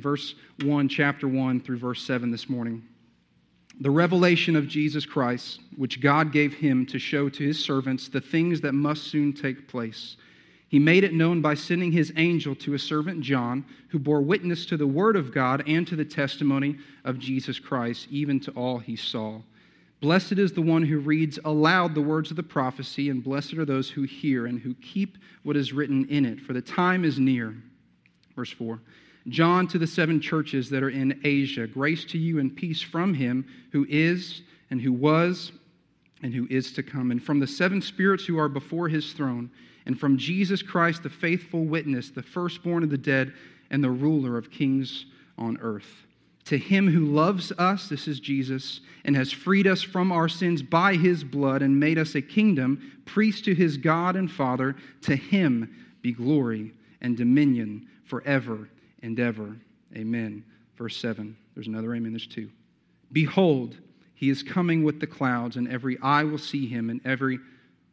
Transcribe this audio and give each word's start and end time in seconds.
verse 0.00 0.34
1, 0.64 0.88
chapter 0.88 1.28
1 1.28 1.60
through 1.60 1.78
verse 1.78 2.02
7 2.02 2.30
this 2.30 2.48
morning. 2.48 2.82
The 3.80 3.90
revelation 3.90 4.54
of 4.54 4.68
Jesus 4.68 5.04
Christ, 5.04 5.60
which 5.76 6.00
God 6.00 6.32
gave 6.32 6.54
him 6.54 6.86
to 6.86 6.98
show 6.98 7.28
to 7.28 7.44
his 7.44 7.62
servants 7.62 8.08
the 8.08 8.20
things 8.20 8.60
that 8.60 8.72
must 8.72 9.04
soon 9.04 9.32
take 9.32 9.66
place. 9.66 10.16
He 10.68 10.78
made 10.78 11.04
it 11.04 11.12
known 11.12 11.40
by 11.40 11.54
sending 11.54 11.92
his 11.92 12.12
angel 12.16 12.54
to 12.56 12.74
a 12.74 12.78
servant 12.78 13.20
John, 13.20 13.64
who 13.88 13.98
bore 13.98 14.22
witness 14.22 14.66
to 14.66 14.76
the 14.76 14.86
word 14.86 15.16
of 15.16 15.32
God 15.32 15.64
and 15.68 15.86
to 15.86 15.96
the 15.96 16.04
testimony 16.04 16.78
of 17.04 17.18
Jesus 17.18 17.58
Christ, 17.58 18.06
even 18.10 18.40
to 18.40 18.50
all 18.52 18.78
he 18.78 18.96
saw. 18.96 19.40
Blessed 20.00 20.32
is 20.32 20.52
the 20.52 20.62
one 20.62 20.82
who 20.82 20.98
reads 20.98 21.38
aloud 21.44 21.94
the 21.94 22.02
words 22.02 22.30
of 22.30 22.36
the 22.36 22.42
prophecy, 22.42 23.08
and 23.08 23.24
blessed 23.24 23.54
are 23.54 23.64
those 23.64 23.88
who 23.88 24.02
hear 24.02 24.46
and 24.46 24.60
who 24.60 24.74
keep 24.74 25.18
what 25.44 25.56
is 25.56 25.72
written 25.72 26.04
in 26.08 26.24
it, 26.24 26.40
for 26.40 26.52
the 26.52 26.60
time 26.60 27.04
is 27.04 27.18
near. 27.18 27.54
Verse 28.36 28.50
4. 28.50 28.80
John 29.28 29.66
to 29.68 29.78
the 29.78 29.86
seven 29.86 30.20
churches 30.20 30.68
that 30.70 30.82
are 30.82 30.90
in 30.90 31.20
Asia, 31.24 31.66
grace 31.66 32.04
to 32.06 32.18
you 32.18 32.38
and 32.38 32.54
peace 32.54 32.82
from 32.82 33.14
him 33.14 33.46
who 33.72 33.86
is, 33.88 34.42
and 34.70 34.80
who 34.80 34.92
was, 34.92 35.52
and 36.22 36.34
who 36.34 36.46
is 36.50 36.72
to 36.72 36.82
come, 36.82 37.10
and 37.10 37.22
from 37.22 37.40
the 37.40 37.46
seven 37.46 37.80
spirits 37.80 38.24
who 38.26 38.38
are 38.38 38.48
before 38.48 38.88
his 38.88 39.12
throne, 39.12 39.50
and 39.86 39.98
from 39.98 40.18
Jesus 40.18 40.62
Christ, 40.62 41.02
the 41.02 41.10
faithful 41.10 41.64
witness, 41.64 42.10
the 42.10 42.22
firstborn 42.22 42.82
of 42.82 42.90
the 42.90 42.98
dead, 42.98 43.32
and 43.70 43.82
the 43.82 43.90
ruler 43.90 44.36
of 44.36 44.50
kings 44.50 45.06
on 45.38 45.58
earth. 45.60 46.06
To 46.46 46.58
him 46.58 46.86
who 46.88 47.06
loves 47.06 47.50
us, 47.52 47.88
this 47.88 48.06
is 48.06 48.20
Jesus, 48.20 48.80
and 49.06 49.16
has 49.16 49.32
freed 49.32 49.66
us 49.66 49.80
from 49.80 50.12
our 50.12 50.28
sins 50.28 50.62
by 50.62 50.96
his 50.96 51.24
blood 51.24 51.62
and 51.62 51.80
made 51.80 51.96
us 51.96 52.14
a 52.14 52.20
kingdom, 52.20 53.00
priest 53.06 53.46
to 53.46 53.54
his 53.54 53.78
God 53.78 54.16
and 54.16 54.30
Father, 54.30 54.76
to 55.02 55.16
him 55.16 55.74
be 56.02 56.12
glory 56.12 56.74
and 57.00 57.16
dominion 57.16 57.86
forever 58.04 58.68
and 59.04 59.20
ever. 59.20 59.54
Amen. 59.94 60.42
Verse 60.76 60.96
7. 60.96 61.36
There's 61.54 61.68
another 61.68 61.94
amen. 61.94 62.12
There's 62.12 62.26
two. 62.26 62.50
Behold, 63.12 63.76
he 64.14 64.30
is 64.30 64.42
coming 64.42 64.82
with 64.82 64.98
the 64.98 65.06
clouds, 65.06 65.56
and 65.56 65.68
every 65.68 65.98
eye 66.00 66.24
will 66.24 66.38
see 66.38 66.66
him, 66.66 66.90
and 66.90 67.00
every 67.04 67.38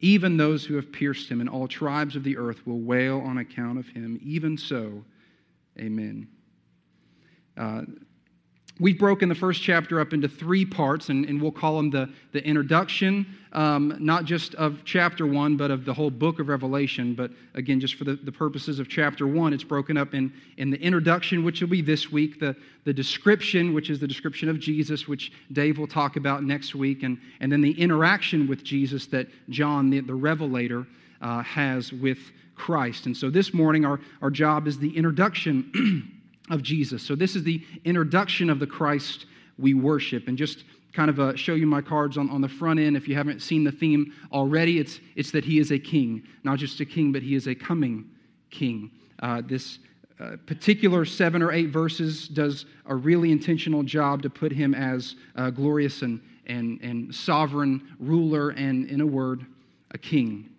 even 0.00 0.36
those 0.36 0.64
who 0.64 0.74
have 0.74 0.90
pierced 0.90 1.28
him, 1.28 1.40
and 1.40 1.48
all 1.48 1.68
tribes 1.68 2.16
of 2.16 2.24
the 2.24 2.36
earth 2.36 2.66
will 2.66 2.80
wail 2.80 3.20
on 3.20 3.38
account 3.38 3.78
of 3.78 3.86
him. 3.86 4.18
Even 4.24 4.58
so, 4.58 5.04
amen. 5.78 6.26
Uh, 7.56 7.82
we've 8.80 8.98
broken 8.98 9.28
the 9.28 9.34
first 9.34 9.62
chapter 9.62 10.00
up 10.00 10.12
into 10.12 10.28
three 10.28 10.64
parts, 10.64 11.08
and, 11.08 11.24
and 11.26 11.40
we'll 11.40 11.52
call 11.52 11.76
them 11.76 11.90
the, 11.90 12.08
the 12.32 12.44
introduction, 12.44 13.26
um, 13.52 13.96
not 13.98 14.24
just 14.24 14.54
of 14.54 14.80
chapter 14.84 15.26
one, 15.26 15.56
but 15.56 15.70
of 15.70 15.84
the 15.84 15.92
whole 15.92 16.10
book 16.10 16.38
of 16.38 16.48
Revelation. 16.48 17.14
But 17.14 17.30
again, 17.54 17.80
just 17.80 17.94
for 17.94 18.04
the, 18.04 18.14
the 18.14 18.32
purposes 18.32 18.78
of 18.78 18.88
chapter 18.88 19.26
one, 19.26 19.52
it's 19.52 19.64
broken 19.64 19.96
up 19.96 20.14
in, 20.14 20.32
in 20.56 20.70
the 20.70 20.80
introduction, 20.80 21.44
which 21.44 21.60
will 21.60 21.68
be 21.68 21.82
this 21.82 22.10
week, 22.10 22.40
the, 22.40 22.56
the 22.84 22.92
description, 22.92 23.74
which 23.74 23.90
is 23.90 24.00
the 24.00 24.08
description 24.08 24.48
of 24.48 24.58
Jesus, 24.58 25.06
which 25.06 25.32
Dave 25.52 25.78
will 25.78 25.86
talk 25.86 26.16
about 26.16 26.42
next 26.42 26.74
week, 26.74 27.02
and, 27.02 27.18
and 27.40 27.52
then 27.52 27.60
the 27.60 27.78
interaction 27.80 28.48
with 28.48 28.64
Jesus 28.64 29.06
that 29.06 29.28
John, 29.50 29.90
the, 29.90 30.00
the 30.00 30.14
revelator, 30.14 30.86
uh, 31.20 31.42
has 31.42 31.92
with 31.92 32.18
Christ. 32.54 33.06
And 33.06 33.16
so 33.16 33.30
this 33.30 33.54
morning, 33.54 33.84
our, 33.84 34.00
our 34.22 34.30
job 34.30 34.66
is 34.66 34.78
the 34.78 34.96
introduction. 34.96 36.10
of 36.52 36.62
Jesus. 36.62 37.02
So, 37.02 37.14
this 37.14 37.34
is 37.34 37.42
the 37.42 37.64
introduction 37.84 38.50
of 38.50 38.60
the 38.60 38.66
Christ 38.66 39.26
we 39.58 39.74
worship. 39.74 40.28
And 40.28 40.36
just 40.36 40.64
kind 40.92 41.08
of 41.08 41.18
uh, 41.18 41.34
show 41.34 41.54
you 41.54 41.66
my 41.66 41.80
cards 41.80 42.18
on, 42.18 42.28
on 42.28 42.42
the 42.42 42.48
front 42.48 42.78
end. 42.78 42.96
If 42.96 43.08
you 43.08 43.14
haven't 43.14 43.40
seen 43.40 43.64
the 43.64 43.72
theme 43.72 44.12
already, 44.30 44.78
it's, 44.78 45.00
it's 45.16 45.30
that 45.30 45.44
he 45.44 45.58
is 45.58 45.72
a 45.72 45.78
king. 45.78 46.22
Not 46.44 46.58
just 46.58 46.78
a 46.80 46.84
king, 46.84 47.10
but 47.10 47.22
he 47.22 47.34
is 47.34 47.46
a 47.46 47.54
coming 47.54 48.04
king. 48.50 48.90
Uh, 49.20 49.40
this 49.44 49.78
uh, 50.20 50.36
particular 50.44 51.06
seven 51.06 51.42
or 51.42 51.50
eight 51.50 51.70
verses 51.70 52.28
does 52.28 52.66
a 52.86 52.94
really 52.94 53.32
intentional 53.32 53.82
job 53.82 54.22
to 54.22 54.28
put 54.28 54.52
him 54.52 54.74
as 54.74 55.16
glorious 55.54 56.02
and, 56.02 56.20
and, 56.46 56.78
and 56.82 57.14
sovereign 57.14 57.80
ruler, 57.98 58.50
and 58.50 58.90
in 58.90 59.00
a 59.00 59.06
word, 59.06 59.46
a 59.92 59.98
king. 59.98 60.51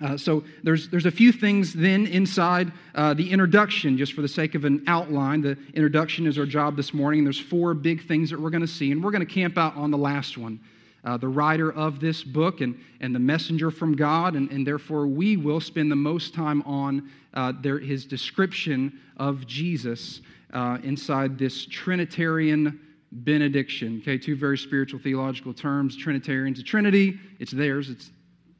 Uh, 0.00 0.16
so 0.16 0.42
there's, 0.62 0.88
there's 0.88 1.06
a 1.06 1.10
few 1.10 1.30
things 1.30 1.72
then 1.72 2.06
inside 2.06 2.72
uh, 2.94 3.14
the 3.14 3.30
introduction, 3.30 3.96
just 3.96 4.12
for 4.12 4.22
the 4.22 4.28
sake 4.28 4.54
of 4.54 4.64
an 4.64 4.82
outline. 4.86 5.40
The 5.40 5.56
introduction 5.74 6.26
is 6.26 6.36
our 6.36 6.46
job 6.46 6.76
this 6.76 6.92
morning. 6.92 7.22
There's 7.22 7.38
four 7.38 7.74
big 7.74 8.06
things 8.06 8.30
that 8.30 8.40
we're 8.40 8.50
going 8.50 8.60
to 8.60 8.66
see, 8.66 8.90
and 8.90 9.02
we're 9.02 9.12
going 9.12 9.26
to 9.26 9.32
camp 9.32 9.56
out 9.56 9.76
on 9.76 9.90
the 9.90 9.98
last 9.98 10.36
one. 10.36 10.58
Uh, 11.04 11.16
the 11.18 11.28
writer 11.28 11.70
of 11.72 12.00
this 12.00 12.24
book 12.24 12.60
and, 12.60 12.80
and 13.00 13.14
the 13.14 13.18
messenger 13.18 13.70
from 13.70 13.94
God, 13.94 14.34
and, 14.36 14.50
and 14.50 14.66
therefore 14.66 15.06
we 15.06 15.36
will 15.36 15.60
spend 15.60 15.92
the 15.92 15.96
most 15.96 16.34
time 16.34 16.62
on 16.62 17.10
uh, 17.34 17.52
their, 17.60 17.78
his 17.78 18.06
description 18.06 18.98
of 19.18 19.46
Jesus 19.46 20.22
uh, 20.54 20.78
inside 20.82 21.38
this 21.38 21.66
Trinitarian 21.66 22.80
benediction. 23.12 24.00
Okay, 24.02 24.18
two 24.18 24.34
very 24.34 24.56
spiritual 24.56 24.98
theological 24.98 25.52
terms. 25.52 25.96
Trinitarian's 25.96 26.58
a 26.58 26.62
Trinity, 26.62 27.18
it's 27.38 27.52
theirs, 27.52 27.90
it's 27.90 28.10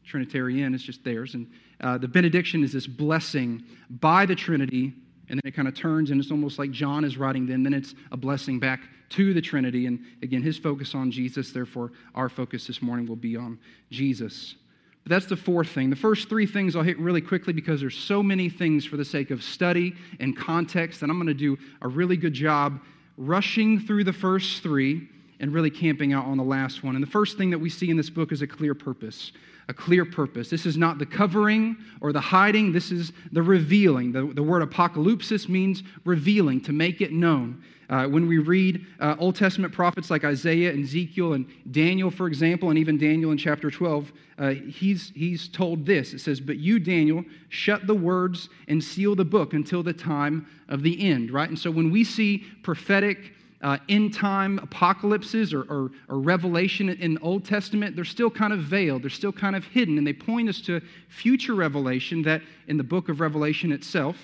Trinitarian, 0.05 0.75
it's 0.75 0.85
just 0.85 1.03
theirs. 1.05 1.35
And 1.35 1.51
uh, 1.81 1.99
the 1.99 2.09
benediction 2.09 2.63
is 2.63 2.73
this 2.73 2.87
blessing 2.87 3.65
by 3.89 4.27
the 4.27 4.35
Trinity, 4.35 4.93
and 5.29 5.41
then 5.43 5.43
it 5.45 5.55
kind 5.55 5.69
of 5.69 5.75
turns, 5.75 6.11
and 6.11 6.21
it's 6.21 6.31
almost 6.31 6.59
like 6.59 6.71
John 6.71 7.05
is 7.05 7.17
writing 7.17 7.47
then. 7.47 7.63
Then 7.63 7.75
it's 7.75 7.95
a 8.13 8.17
blessing 8.17 8.59
back 8.59 8.81
to 9.11 9.33
the 9.33 9.41
Trinity. 9.41 9.87
And 9.87 10.01
again, 10.23 10.43
his 10.43 10.59
focus 10.59 10.95
on 10.95 11.11
Jesus, 11.11 11.53
therefore, 11.53 11.93
our 12.15 12.29
focus 12.29 12.67
this 12.67 12.83
morning 12.83 13.07
will 13.07 13.17
be 13.17 13.37
on 13.37 13.59
Jesus. 13.91 14.57
But 15.05 15.11
that's 15.11 15.27
the 15.27 15.37
fourth 15.37 15.69
thing. 15.69 15.91
The 15.91 15.97
first 15.97 16.29
three 16.29 16.47
things 16.47 16.77
I'll 16.77 16.83
hit 16.83 16.99
really 16.99 17.21
quickly 17.21 17.53
because 17.53 17.81
there's 17.81 17.97
so 17.97 18.23
many 18.23 18.49
things 18.49 18.85
for 18.85 18.97
the 18.97 19.05
sake 19.05 19.31
of 19.31 19.43
study 19.43 19.95
and 20.21 20.37
context, 20.37 21.03
and 21.03 21.11
I'm 21.11 21.19
going 21.19 21.27
to 21.29 21.35
do 21.35 21.59
a 21.83 21.89
really 21.89 22.17
good 22.17 22.33
job 22.33 22.81
rushing 23.17 23.79
through 23.81 24.05
the 24.05 24.13
first 24.13 24.63
three 24.63 25.09
and 25.41 25.53
really 25.53 25.71
camping 25.71 26.13
out 26.13 26.25
on 26.25 26.37
the 26.37 26.45
last 26.45 26.83
one. 26.83 26.95
And 26.97 27.03
the 27.03 27.11
first 27.11 27.37
thing 27.37 27.51
that 27.51 27.59
we 27.59 27.69
see 27.69 27.91
in 27.91 27.97
this 27.97 28.11
book 28.11 28.33
is 28.33 28.43
a 28.43 28.47
clear 28.47 28.75
purpose 28.75 29.33
a 29.69 29.75
clear 29.75 30.05
purpose. 30.05 30.51
This 30.51 30.67
is 30.67 30.77
not 30.77 30.99
the 30.99 31.07
covering 31.07 31.77
or 32.01 32.13
the 32.13 32.21
hiding, 32.21 32.73
this 32.73 32.91
is 32.91 33.13
the 33.33 33.43
revealing. 33.43 34.13
The, 34.13 34.27
the 34.35 34.43
word 34.43 34.69
apocalypsis 34.69 35.49
means 35.49 35.83
revealing, 36.05 36.61
to 36.63 36.73
make 36.73 37.01
it 37.01 37.13
known. 37.13 37.63
Uh, 37.91 38.07
when 38.07 38.27
we 38.27 38.39
read 38.39 38.87
uh, 39.01 39.15
Old 39.19 39.37
Testament 39.37 39.73
prophets 39.73 40.11
like 40.11 40.25
Isaiah 40.25 40.71
and 40.71 40.85
Ezekiel 40.85 41.35
and 41.35 41.47
Daniel, 41.71 42.11
for 42.11 42.27
example, 42.27 42.71
and 42.71 42.79
even 42.79 42.97
Daniel 42.97 43.31
in 43.31 43.39
chapter 43.39 43.71
12, 43.71 44.13
uh, 44.39 44.51
he's, 44.51 45.13
he's 45.15 45.49
told 45.49 45.85
this. 45.85 46.15
It 46.15 46.21
says, 46.21 46.41
But 46.41 46.57
you, 46.57 46.79
Daniel, 46.79 47.25
shut 47.51 47.87
the 47.87 47.95
words 47.95 48.49
and 48.69 48.83
seal 48.83 49.15
the 49.15 49.25
book 49.25 49.53
until 49.53 49.83
the 49.83 49.93
time 49.93 50.47
of 50.69 50.83
the 50.83 51.09
end, 51.09 51.31
right? 51.31 51.49
And 51.49 51.59
so 51.59 51.71
when 51.71 51.91
we 51.91 52.05
see 52.05 52.45
prophetic 52.63 53.33
uh, 53.65 53.79
end 53.89 54.13
time 54.13 54.59
apocalypses 54.59 55.55
or, 55.55 55.63
or, 55.63 55.91
or, 56.11 56.19
revelation 56.19 56.91
in 56.91 57.15
the 57.15 57.21
Old 57.21 57.47
Testament, 57.47 57.97
they're 57.97 58.05
still 58.05 58.31
kind 58.31 58.53
of 58.53 58.61
veiled, 58.61 59.03
they're 59.03 59.11
still 59.11 59.33
kind 59.33 59.57
of 59.57 59.65
hidden, 59.65 59.97
and 59.97 60.07
they 60.07 60.13
point 60.13 60.51
us 60.51 60.61
to 60.61 60.83
future 61.09 61.55
revelation 61.55 62.23
that 62.23 62.43
in 62.69 62.77
the 62.77 62.85
book 62.85 63.09
of 63.09 63.21
Revelation 63.21 63.73
itself 63.73 64.17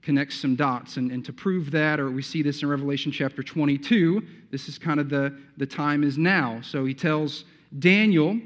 connects 0.00 0.36
some 0.36 0.56
dots. 0.56 0.96
And, 0.96 1.12
and 1.12 1.22
to 1.26 1.34
prove 1.34 1.70
that, 1.72 2.00
or 2.00 2.10
we 2.10 2.22
see 2.22 2.40
this 2.40 2.62
in 2.62 2.68
Revelation 2.68 3.12
chapter 3.12 3.42
22, 3.42 4.22
this 4.50 4.70
is 4.70 4.78
kind 4.78 5.00
of 5.00 5.10
the, 5.10 5.38
the 5.58 5.66
time 5.66 6.02
is 6.02 6.16
now. 6.16 6.60
So 6.62 6.86
he 6.86 6.94
tells 6.94 7.44
Daniel, 7.78 8.40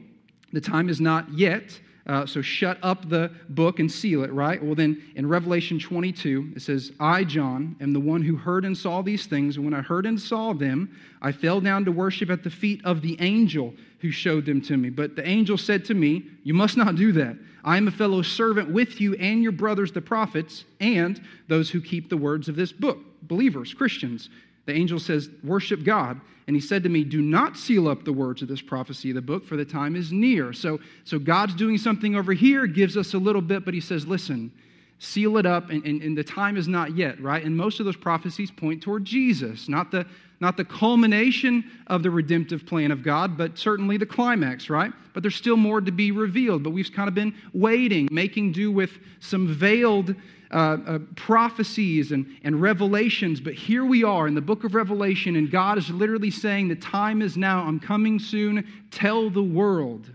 the 0.53 0.61
time 0.61 0.89
is 0.89 1.01
not 1.01 1.33
yet. 1.33 1.79
Uh, 2.07 2.27
so 2.27 2.41
shut 2.41 2.79
up 2.83 3.09
the 3.09 3.31
book 3.51 3.79
and 3.79 3.91
seal 3.91 4.25
it, 4.25 4.33
right? 4.33 4.63
Well, 4.63 4.75
then 4.75 5.03
in 5.17 5.29
Revelation 5.29 5.79
22, 5.79 6.55
it 6.57 6.63
says, 6.63 6.93
I, 6.99 7.25
John, 7.25 7.77
am 7.81 7.93
the 7.93 8.01
one 8.01 8.23
who 8.23 8.37
heard 8.37 8.65
and 8.65 8.77
saw 8.77 9.03
these 9.03 9.27
things. 9.27 9.57
And 9.57 9.65
when 9.65 9.75
I 9.75 9.81
heard 9.81 10.07
and 10.07 10.21
saw 10.21 10.53
them, 10.53 10.97
I 11.21 11.33
fell 11.33 11.61
down 11.61 11.85
to 11.85 11.93
worship 11.93 12.31
at 12.31 12.43
the 12.43 12.51
feet 12.51 12.81
of 12.85 13.03
the 13.03 13.17
angel 13.21 13.75
who 14.01 14.11
showed 14.11 14.47
them 14.47 14.63
to 14.63 14.77
me. 14.77 14.89
But 14.91 15.15
the 15.15 15.27
angel 15.27 15.59
said 15.59 15.85
to 15.87 15.95
me, 15.95 16.25
You 16.43 16.55
must 16.55 16.77
not 16.77 16.97
do 16.97 17.13
that. 17.13 17.37
I 17.63 17.77
am 17.77 17.89
a 17.89 17.93
fellow 17.93 18.23
servant 18.23 18.71
with 18.71 19.01
you 19.01 19.15
and 19.17 19.43
your 19.43 19.53
brothers, 19.53 19.93
the 19.93 20.01
prophets, 20.01 20.65
and 20.81 21.21
those 21.49 21.69
who 21.69 21.81
keep 21.81 22.09
the 22.09 22.17
words 22.17 22.49
of 22.49 22.57
this 22.57 22.73
book, 22.73 22.99
believers, 23.23 23.75
Christians. 23.75 24.31
The 24.67 24.73
angel 24.73 24.99
says, 24.99 25.29
Worship 25.43 25.85
God. 25.85 26.21
And 26.47 26.57
he 26.57 26.61
said 26.61 26.83
to 26.83 26.89
me, 26.89 27.05
Do 27.05 27.23
not 27.23 27.57
seal 27.57 27.89
up 27.89 28.05
the 28.05 28.13
words 28.13 28.43
of 28.43 28.49
this 28.49 28.61
prophecy 28.61 29.11
of 29.11 29.15
the 29.15 29.23
book, 29.23 29.47
for 29.47 29.57
the 29.57 29.65
time 29.65 29.97
is 29.97 30.13
near. 30.13 30.53
So, 30.53 30.81
so 31.05 31.19
God's 31.19 31.55
doing 31.55 31.79
something 31.79 32.17
over 32.17 32.33
here, 32.33 32.67
gives 32.67 32.97
us 32.97 33.15
a 33.15 33.19
little 33.19 33.43
bit, 33.43 33.65
but 33.65 33.75
he 33.75 33.81
says, 33.81 34.07
Listen, 34.07 34.51
seal 34.99 35.39
it 35.39 35.47
up, 35.47 35.71
and, 35.71 35.85
and, 35.85 36.03
and 36.03 36.17
the 36.17 36.25
time 36.25 36.57
is 36.57 36.69
not 36.69 36.97
yet, 36.97 37.21
right? 37.21 37.43
And 37.43 37.57
most 37.57 37.81
of 37.81 37.87
those 37.87 37.97
prophecies 37.97 38.51
point 38.51 38.83
toward 38.83 39.05
Jesus, 39.05 39.69
not 39.69 39.91
the, 39.91 40.07
not 40.41 40.57
the 40.57 40.65
culmination 40.65 41.65
of 41.87 42.03
the 42.03 42.11
redemptive 42.11 42.67
plan 42.67 42.91
of 42.91 43.03
God, 43.03 43.37
but 43.37 43.59
certainly 43.59 43.97
the 43.97 44.07
climax, 44.07 44.69
right? 44.69 44.93
But 45.15 45.23
there's 45.23 45.37
still 45.37 45.57
more 45.57 45.81
to 45.81 45.91
be 45.91 46.13
revealed. 46.13 46.63
But 46.63 46.71
we've 46.71 46.93
kind 46.93 47.09
of 47.09 47.15
been 47.15 47.35
waiting, 47.55 48.09
making 48.11 48.53
do 48.53 48.71
with 48.71 48.91
some 49.21 49.49
veiled 49.49 50.15
uh, 50.53 50.79
uh, 50.87 50.99
prophecies 51.15 52.11
and, 52.11 52.27
and 52.43 52.61
revelations, 52.61 53.41
but 53.41 53.55
here 53.55 53.85
we 53.85 54.03
are 54.03 54.27
in 54.27 54.35
the 54.35 54.41
book 54.41 54.65
of 54.65 54.75
Revelation, 54.75 55.37
and 55.37 55.51
God 55.51 55.79
is 55.79 55.91
literally 55.91 56.31
saying, 56.31 56.69
The 56.69 56.77
time 56.77 57.23
is 57.23 57.37
now, 57.37 57.63
I'm 57.63 57.79
coming 57.79 58.19
soon, 58.19 58.67
tell 58.91 59.31
the 59.31 59.43
world. 59.43 60.11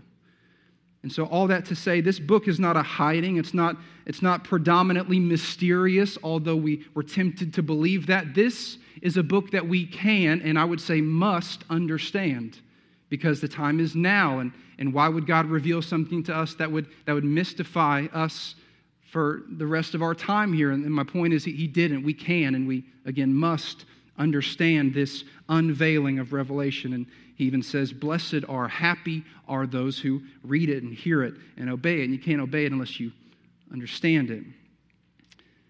And 1.02 1.12
so, 1.12 1.24
all 1.24 1.46
that 1.46 1.64
to 1.66 1.74
say, 1.74 2.00
this 2.00 2.18
book 2.18 2.48
is 2.48 2.58
not 2.58 2.76
a 2.76 2.82
hiding. 2.82 3.36
It's 3.36 3.54
not, 3.54 3.76
it's 4.06 4.22
not 4.22 4.44
predominantly 4.44 5.20
mysterious, 5.20 6.18
although 6.22 6.56
we 6.56 6.84
were 6.94 7.04
tempted 7.04 7.54
to 7.54 7.62
believe 7.62 8.06
that. 8.08 8.34
This 8.34 8.78
is 9.02 9.16
a 9.16 9.22
book 9.22 9.50
that 9.52 9.66
we 9.66 9.86
can, 9.86 10.42
and 10.42 10.58
I 10.58 10.64
would 10.64 10.80
say 10.80 11.00
must, 11.00 11.64
understand 11.70 12.58
because 13.08 13.40
the 13.40 13.48
time 13.48 13.78
is 13.78 13.94
now. 13.94 14.40
And, 14.40 14.52
and 14.78 14.92
why 14.92 15.08
would 15.08 15.26
God 15.26 15.46
reveal 15.46 15.80
something 15.80 16.22
to 16.24 16.34
us 16.34 16.54
that 16.56 16.70
would, 16.70 16.88
that 17.06 17.12
would 17.12 17.24
mystify 17.24 18.06
us 18.12 18.56
for 19.16 19.44
the 19.48 19.66
rest 19.66 19.94
of 19.94 20.02
our 20.02 20.14
time 20.14 20.52
here? 20.52 20.72
And, 20.72 20.84
my 20.92 21.02
point 21.02 21.32
is, 21.32 21.42
he, 21.42 21.52
he 21.52 21.66
didn't. 21.66 22.02
We 22.02 22.12
can, 22.12 22.54
and 22.54 22.68
we, 22.68 22.84
again, 23.06 23.32
must 23.32 23.86
understand 24.18 24.92
this 24.92 25.24
unveiling 25.48 26.18
of 26.18 26.34
revelation. 26.34 26.92
And 26.92 27.06
he 27.34 27.44
even 27.44 27.62
says, 27.62 27.94
Blessed 27.94 28.44
are, 28.46 28.68
happy 28.68 29.24
are 29.48 29.66
those 29.66 29.98
who 29.98 30.20
read 30.42 30.68
it 30.68 30.82
and 30.82 30.92
hear 30.92 31.22
it 31.22 31.32
and 31.56 31.70
obey 31.70 32.02
it. 32.02 32.04
And 32.04 32.12
you 32.12 32.18
can't 32.18 32.42
obey 32.42 32.66
it 32.66 32.72
unless 32.72 33.00
you 33.00 33.10
understand 33.72 34.30
it. 34.30 34.44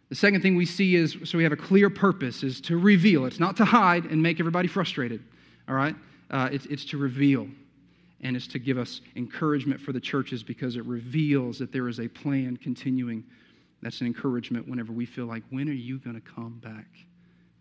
The 0.09 0.17
second 0.17 0.41
thing 0.41 0.57
we 0.57 0.67
see 0.67 0.97
is 0.97 1.17
so 1.23 1.39
we 1.39 1.45
have 1.45 1.53
a 1.53 1.57
clear 1.57 1.89
purpose 1.89 2.43
is 2.43 2.61
to 2.63 2.77
reveal. 2.77 3.27
It's 3.27 3.39
not 3.39 3.57
to 3.59 3.65
hide 3.65 4.07
and 4.07 4.21
make 4.21 4.41
everybody 4.41 4.67
frustrated. 4.67 5.23
All 5.69 5.77
right? 5.77 5.95
Uh, 6.33 6.49
it's, 6.51 6.67
it's 6.67 6.85
to 6.87 6.99
reveal. 6.99 7.47
And 8.23 8.37
is 8.37 8.49
to 8.49 8.59
give 8.59 8.79
us 8.79 9.03
encouragement 9.15 9.81
for 9.81 9.93
the 9.93 10.01
churches 10.01 10.43
because 10.43 10.77
it 10.77 10.85
reveals 10.87 11.59
that 11.59 11.71
there 11.71 11.89
is 11.89 12.01
a 12.01 12.09
plan 12.09 12.57
continuing. 12.57 13.25
That's 13.83 14.01
an 14.01 14.07
encouragement 14.07 14.67
whenever 14.67 14.93
we 14.93 15.05
feel 15.05 15.27
like, 15.27 15.43
when 15.51 15.69
are 15.69 15.73
you 15.73 15.99
going 15.99 16.17
to 16.17 16.27
come 16.27 16.59
back? 16.65 16.89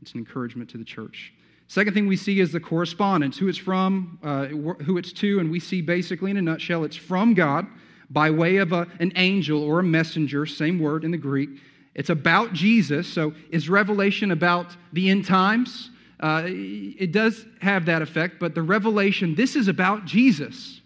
It's 0.01 0.13
an 0.13 0.19
encouragement 0.19 0.69
to 0.71 0.77
the 0.77 0.85
church. 0.85 1.33
Second 1.67 1.93
thing 1.93 2.07
we 2.07 2.15
see 2.15 2.39
is 2.39 2.51
the 2.51 2.59
correspondence, 2.59 3.37
who 3.37 3.47
it's 3.47 3.57
from, 3.57 4.19
uh, 4.23 4.45
who 4.45 4.97
it's 4.97 5.11
to, 5.13 5.39
and 5.39 5.49
we 5.49 5.59
see 5.59 5.81
basically 5.81 6.31
in 6.31 6.37
a 6.37 6.41
nutshell 6.41 6.83
it's 6.83 6.95
from 6.95 7.33
God 7.33 7.65
by 8.09 8.29
way 8.29 8.57
of 8.57 8.71
a, 8.71 8.87
an 8.99 9.11
angel 9.15 9.63
or 9.63 9.79
a 9.79 9.83
messenger, 9.83 10.45
same 10.45 10.79
word 10.79 11.03
in 11.03 11.11
the 11.11 11.17
Greek. 11.17 11.49
It's 11.95 12.09
about 12.09 12.53
Jesus. 12.53 13.07
So 13.07 13.33
is 13.49 13.67
Revelation 13.67 14.31
about 14.31 14.75
the 14.93 15.09
end 15.09 15.25
times? 15.25 15.89
Uh, 16.19 16.43
it 16.45 17.11
does 17.11 17.45
have 17.61 17.85
that 17.85 18.01
effect, 18.01 18.39
but 18.39 18.55
the 18.55 18.61
revelation, 18.61 19.35
this 19.35 19.55
is 19.55 19.67
about 19.67 20.05
Jesus. 20.05 20.81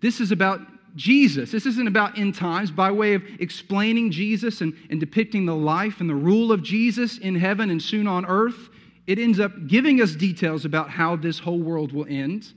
This 0.00 0.20
is 0.20 0.32
about 0.32 0.60
Jesus. 0.96 1.52
This 1.52 1.66
isn't 1.66 1.86
about 1.86 2.18
end 2.18 2.34
times 2.34 2.70
by 2.70 2.90
way 2.90 3.14
of 3.14 3.22
explaining 3.38 4.10
Jesus 4.10 4.60
and, 4.60 4.74
and 4.90 4.98
depicting 4.98 5.46
the 5.46 5.54
life 5.54 6.00
and 6.00 6.08
the 6.08 6.14
rule 6.14 6.50
of 6.50 6.62
Jesus 6.62 7.18
in 7.18 7.34
heaven 7.34 7.70
and 7.70 7.80
soon 7.80 8.06
on 8.06 8.24
earth. 8.26 8.70
It 9.06 9.18
ends 9.18 9.40
up 9.40 9.66
giving 9.66 10.00
us 10.00 10.14
details 10.14 10.64
about 10.64 10.90
how 10.90 11.16
this 11.16 11.38
whole 11.38 11.58
world 11.58 11.92
will 11.92 12.06
end. 12.08 12.52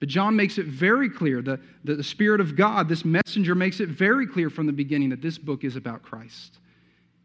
But 0.00 0.08
John 0.08 0.34
makes 0.34 0.58
it 0.58 0.66
very 0.66 1.08
clear, 1.08 1.42
the, 1.42 1.60
the, 1.84 1.94
the 1.94 2.02
Spirit 2.02 2.40
of 2.40 2.56
God, 2.56 2.88
this 2.88 3.04
messenger 3.04 3.54
makes 3.54 3.78
it 3.78 3.88
very 3.88 4.26
clear 4.26 4.50
from 4.50 4.66
the 4.66 4.72
beginning 4.72 5.10
that 5.10 5.22
this 5.22 5.38
book 5.38 5.62
is 5.62 5.76
about 5.76 6.02
Christ. 6.02 6.58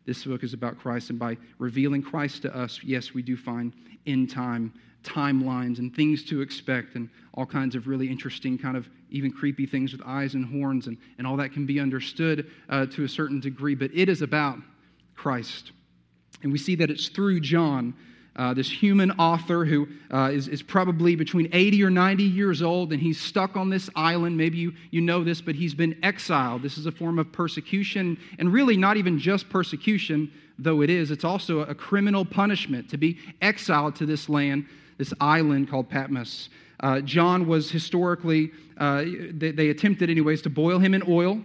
This 0.08 0.24
book 0.24 0.44
is 0.44 0.54
about 0.54 0.80
Christ, 0.80 1.12
and 1.12 1.20
by 1.20 1.38
revealing 1.60 2.02
Christ 2.02 2.42
to 2.44 2.58
us, 2.58 2.80
yes, 2.82 3.14
we 3.14 3.22
do 3.22 3.38
find 3.38 3.74
end 4.08 4.32
time 4.32 4.74
timelines 5.04 5.80
and 5.80 5.96
things 5.96 6.24
to 6.24 6.42
expect 6.42 6.96
and 6.96 7.10
all 7.34 7.46
kinds 7.46 7.76
of 7.76 7.88
really 7.88 8.10
interesting, 8.10 8.58
kind 8.58 8.76
of 8.76 8.90
even 9.10 9.32
creepy 9.32 9.66
things 9.66 9.92
with 9.92 10.02
eyes 10.06 10.34
and 10.34 10.46
horns, 10.46 10.88
and, 10.88 10.98
and 11.18 11.28
all 11.28 11.38
that 11.38 11.52
can 11.52 11.66
be 11.66 11.80
understood 11.80 12.50
uh, 12.70 12.86
to 12.88 13.04
a 13.04 13.08
certain 13.08 13.40
degree. 13.40 13.76
But 13.76 13.92
it 13.94 14.10
is 14.10 14.22
about 14.22 14.58
Christ. 15.16 15.72
And 16.44 16.52
we 16.52 16.58
see 16.58 16.76
that 16.76 16.90
it's 16.90 17.10
through 17.10 17.42
John, 17.42 17.94
uh, 18.38 18.54
this 18.54 18.70
human 18.70 19.12
author 19.12 19.66
who 19.66 19.88
uh, 20.12 20.30
is 20.32 20.48
is, 20.48 20.62
probably 20.62 21.16
between 21.16 21.50
80 21.52 21.84
or 21.84 21.90
90 21.90 22.24
years 22.24 22.62
old, 22.62 22.94
and 22.94 23.02
he's 23.02 23.20
stuck 23.20 23.58
on 23.58 23.70
this 23.70 23.90
island. 23.96 24.38
Maybe 24.38 24.58
you, 24.58 24.74
you 24.92 25.02
know 25.02 25.24
this, 25.24 25.42
but 25.42 25.56
he's 25.56 25.74
been 25.74 25.98
exiled. 26.04 26.62
This 26.62 26.78
is 26.78 26.86
a 26.86 26.92
form 26.92 27.20
of 27.20 27.32
persecution, 27.32 28.18
and 28.40 28.54
really 28.54 28.78
not 28.78 28.98
even 28.98 29.18
just 29.18 29.50
persecution, 29.50 30.32
though 30.60 30.82
it 30.82 30.90
is. 30.90 31.12
It's 31.12 31.24
also 31.24 31.62
a 31.62 31.76
criminal 31.76 32.24
punishment 32.24 32.90
to 32.90 32.98
be 32.98 33.18
exiled 33.42 33.96
to 33.98 34.06
this 34.06 34.30
land 34.30 34.66
this 34.98 35.14
island 35.20 35.70
called 35.70 35.90
Patmos. 35.90 36.50
Uh, 36.80 37.02
John 37.02 37.48
was 37.48 37.72
historically, 37.72 38.52
uh, 38.78 39.04
they, 39.32 39.52
they, 39.52 39.70
attempted, 39.70 40.10
anyways, 40.10 40.42
to 40.44 40.50
boil 40.50 40.80
him 40.80 40.94
in 40.94 41.04
oil, 41.08 41.42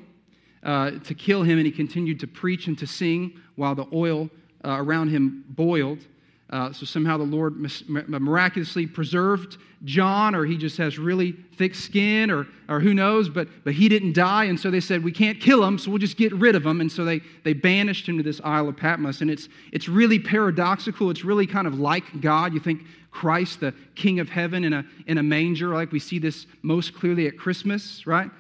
uh, 0.63 0.93
to 1.05 1.15
kill 1.15 1.43
him, 1.43 1.59
and 1.59 1.67
he 1.67 1.73
continued 1.73 2.21
to 2.21 2.27
preach 2.27 2.67
and 2.67 2.79
to 2.79 2.87
sing 2.87 3.41
while 3.57 3.75
the 3.75 3.87
oil 3.93 4.29
uh, 4.65 4.77
around 4.79 5.09
him 5.09 5.45
boiled. 5.51 6.07
Uh, 6.53 6.71
so 6.71 6.85
somehow 6.85 7.17
the 7.17 7.25
Lord 7.25 7.57
miraculously 7.89 8.87
preserved 8.87 9.57
John, 9.85 10.35
or 10.35 10.45
he 10.45 10.59
just 10.59 10.77
has 10.77 10.99
really 10.99 11.33
thick 11.57 11.75
skin, 11.75 12.31
or, 12.31 12.47
or 12.69 12.79
who 12.79 12.93
knows, 12.93 13.31
but, 13.31 13.49
but 13.65 13.73
he 13.73 13.89
didn't 13.89 14.13
die. 14.13 14.45
And 14.45 14.61
so 14.61 14.71
they 14.71 14.79
said, 14.79 15.03
We 15.03 15.13
can't 15.13 15.41
kill 15.41 15.65
him, 15.65 15.79
so 15.79 15.91
we'll 15.91 15.99
just 15.99 16.19
get 16.19 16.31
rid 16.35 16.55
of 16.55 16.65
him. 16.65 16.83
And 16.83 16.93
so 16.93 17.07
they, 17.07 17.23
they 17.43 17.55
banished 17.55 18.07
him 18.07 18.19
to 18.19 18.23
this 18.23 18.39
Isle 18.45 18.69
of 18.69 18.77
Patmos. 18.77 19.23
And 19.23 19.31
it's, 19.31 19.49
it's 19.73 19.89
really 19.89 20.19
paradoxical. 20.19 21.09
It's 21.09 21.25
really 21.25 21.47
kind 21.47 21.67
of 21.67 21.81
like 21.81 22.21
God. 22.21 22.53
You 22.53 22.61
think 22.61 22.83
Christ, 23.11 23.61
the 23.61 23.75
King 23.95 24.21
of 24.21 24.29
heaven, 24.29 24.65
in 24.65 24.75
a, 24.75 24.85
in 25.07 25.17
a 25.17 25.23
manger, 25.23 25.69
like 25.69 25.91
we 25.91 25.99
see 25.99 26.19
this 26.19 26.47
most 26.61 26.93
clearly 26.93 27.29
at 27.29 27.39
Christmas, 27.39 28.07
right? 28.07 28.31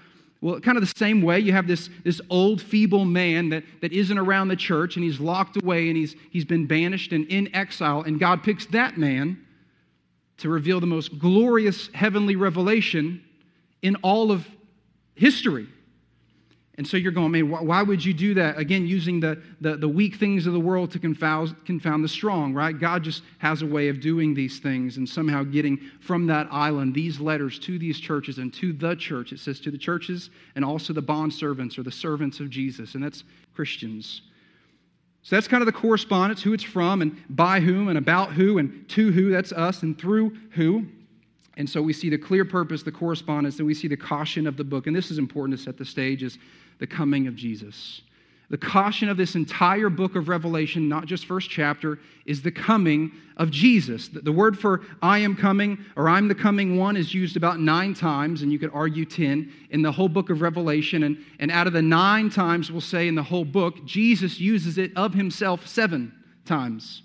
Well, 0.42 0.58
kind 0.58 0.76
of 0.76 0.82
the 0.82 0.92
same 0.98 1.22
way, 1.22 1.38
you 1.38 1.52
have 1.52 1.68
this, 1.68 1.88
this 2.02 2.20
old, 2.28 2.60
feeble 2.60 3.04
man 3.04 3.50
that, 3.50 3.62
that 3.80 3.92
isn't 3.92 4.18
around 4.18 4.48
the 4.48 4.56
church 4.56 4.96
and 4.96 5.04
he's 5.04 5.20
locked 5.20 5.56
away 5.62 5.86
and 5.86 5.96
he's, 5.96 6.16
he's 6.30 6.44
been 6.44 6.66
banished 6.66 7.12
and 7.12 7.24
in 7.28 7.54
exile, 7.54 8.02
and 8.02 8.18
God 8.18 8.42
picks 8.42 8.66
that 8.66 8.98
man 8.98 9.38
to 10.38 10.48
reveal 10.48 10.80
the 10.80 10.86
most 10.86 11.16
glorious 11.16 11.88
heavenly 11.94 12.34
revelation 12.34 13.22
in 13.82 13.94
all 14.02 14.32
of 14.32 14.44
history. 15.14 15.68
And 16.82 16.88
so 16.88 16.96
you're 16.96 17.12
going, 17.12 17.30
man, 17.30 17.48
why 17.48 17.80
would 17.80 18.04
you 18.04 18.12
do 18.12 18.34
that? 18.34 18.58
Again, 18.58 18.88
using 18.88 19.20
the, 19.20 19.40
the, 19.60 19.76
the, 19.76 19.88
weak 19.88 20.16
things 20.16 20.48
of 20.48 20.52
the 20.52 20.58
world 20.58 20.90
to 20.90 20.98
confound, 20.98 21.54
confound 21.64 22.02
the 22.02 22.08
strong, 22.08 22.52
right? 22.52 22.76
God 22.76 23.04
just 23.04 23.22
has 23.38 23.62
a 23.62 23.66
way 23.66 23.86
of 23.86 24.00
doing 24.00 24.34
these 24.34 24.58
things 24.58 24.96
and 24.96 25.08
somehow 25.08 25.44
getting 25.44 25.78
from 26.00 26.26
that 26.26 26.48
island 26.50 26.92
these 26.92 27.20
letters 27.20 27.60
to 27.60 27.78
these 27.78 28.00
churches 28.00 28.38
and 28.38 28.52
to 28.54 28.72
the 28.72 28.96
church. 28.96 29.30
It 29.30 29.38
says 29.38 29.60
to 29.60 29.70
the 29.70 29.78
churches 29.78 30.30
and 30.56 30.64
also 30.64 30.92
the 30.92 31.00
bond 31.00 31.32
servants 31.32 31.78
or 31.78 31.84
the 31.84 31.92
servants 31.92 32.40
of 32.40 32.50
Jesus, 32.50 32.96
and 32.96 33.04
that's 33.04 33.22
Christians. 33.54 34.22
So 35.22 35.36
that's 35.36 35.46
kind 35.46 35.62
of 35.62 35.66
the 35.66 35.72
correspondence, 35.72 36.42
who 36.42 36.52
it's 36.52 36.64
from, 36.64 37.00
and 37.00 37.16
by 37.30 37.60
whom, 37.60 37.90
and 37.90 37.96
about 37.96 38.32
who, 38.32 38.58
and 38.58 38.88
to 38.88 39.12
who, 39.12 39.30
that's 39.30 39.52
us, 39.52 39.84
and 39.84 39.96
through 39.96 40.36
who. 40.50 40.84
And 41.56 41.68
so 41.68 41.82
we 41.82 41.92
see 41.92 42.08
the 42.08 42.18
clear 42.18 42.44
purpose, 42.44 42.82
the 42.82 42.92
correspondence, 42.92 43.58
and 43.58 43.66
we 43.66 43.74
see 43.74 43.88
the 43.88 43.96
caution 43.96 44.46
of 44.46 44.56
the 44.56 44.64
book. 44.64 44.86
And 44.86 44.96
this 44.96 45.10
is 45.10 45.18
important 45.18 45.58
to 45.58 45.62
set 45.62 45.76
the 45.76 45.84
stage 45.84 46.22
is 46.22 46.38
the 46.78 46.86
coming 46.86 47.26
of 47.26 47.36
Jesus. 47.36 48.02
The 48.52 48.58
caution 48.58 49.08
of 49.08 49.16
this 49.16 49.34
entire 49.34 49.88
book 49.88 50.14
of 50.14 50.28
Revelation, 50.28 50.86
not 50.86 51.06
just 51.06 51.24
first 51.24 51.48
chapter, 51.48 51.98
is 52.26 52.42
the 52.42 52.50
coming 52.50 53.10
of 53.38 53.50
Jesus. 53.50 54.08
The 54.12 54.30
word 54.30 54.58
for 54.58 54.82
I 55.00 55.20
am 55.20 55.34
coming 55.34 55.78
or 55.96 56.10
I'm 56.10 56.28
the 56.28 56.34
coming 56.34 56.76
one 56.76 56.94
is 56.94 57.14
used 57.14 57.38
about 57.38 57.60
nine 57.60 57.94
times, 57.94 58.42
and 58.42 58.52
you 58.52 58.58
could 58.58 58.70
argue 58.74 59.06
10 59.06 59.50
in 59.70 59.80
the 59.80 59.90
whole 59.90 60.08
book 60.08 60.28
of 60.28 60.42
Revelation. 60.42 61.04
And, 61.04 61.16
and 61.38 61.50
out 61.50 61.66
of 61.66 61.72
the 61.72 61.80
nine 61.80 62.28
times 62.28 62.70
we'll 62.70 62.82
say 62.82 63.08
in 63.08 63.14
the 63.14 63.22
whole 63.22 63.46
book, 63.46 63.86
Jesus 63.86 64.38
uses 64.38 64.76
it 64.76 64.94
of 64.96 65.14
himself 65.14 65.66
seven 65.66 66.12
times. 66.44 67.02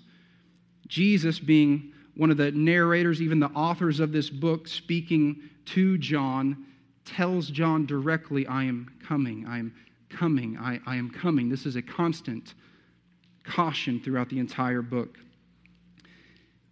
Jesus 0.86 1.38
being 1.38 1.94
one 2.18 2.32
of 2.32 2.36
the 2.36 2.50
narrators, 2.50 3.22
even 3.22 3.38
the 3.38 3.46
authors 3.50 4.00
of 4.00 4.10
this 4.10 4.28
book, 4.28 4.66
speaking 4.66 5.40
to 5.66 5.96
John 5.98 6.66
tells 7.04 7.48
John 7.48 7.86
directly, 7.86 8.44
I 8.48 8.64
am 8.64 8.90
coming, 9.06 9.46
I 9.46 9.60
am 9.60 9.72
coming, 10.10 10.58
I, 10.58 10.80
I 10.84 10.96
am 10.96 11.10
coming. 11.10 11.48
This 11.48 11.64
is 11.64 11.76
a 11.76 11.82
constant 11.82 12.54
caution 13.44 14.00
throughout 14.00 14.28
the 14.30 14.40
entire 14.40 14.82
book. 14.82 15.16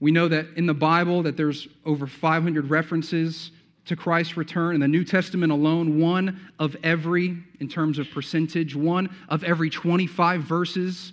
We 0.01 0.11
know 0.11 0.27
that 0.27 0.47
in 0.57 0.67
the 0.67 0.75
Bible 0.75 1.23
that 1.23 1.37
there's 1.37 1.69
over 1.85 2.09
500 2.09 2.69
references 2.69 3.53
to 3.85 3.95
Christ's 3.95 4.37
return. 4.37 4.75
In 4.75 4.81
the 4.81 4.89
New 4.89 5.05
Testament 5.05 5.53
alone, 5.53 6.01
one 6.01 6.41
of 6.59 6.77
every, 6.83 7.39
in 7.61 7.69
terms 7.69 8.01
of 8.01 8.11
percentage, 8.11 8.75
one 8.75 9.15
of 9.29 9.45
every 9.45 9.71
25 9.71 10.43
verses 10.43 11.13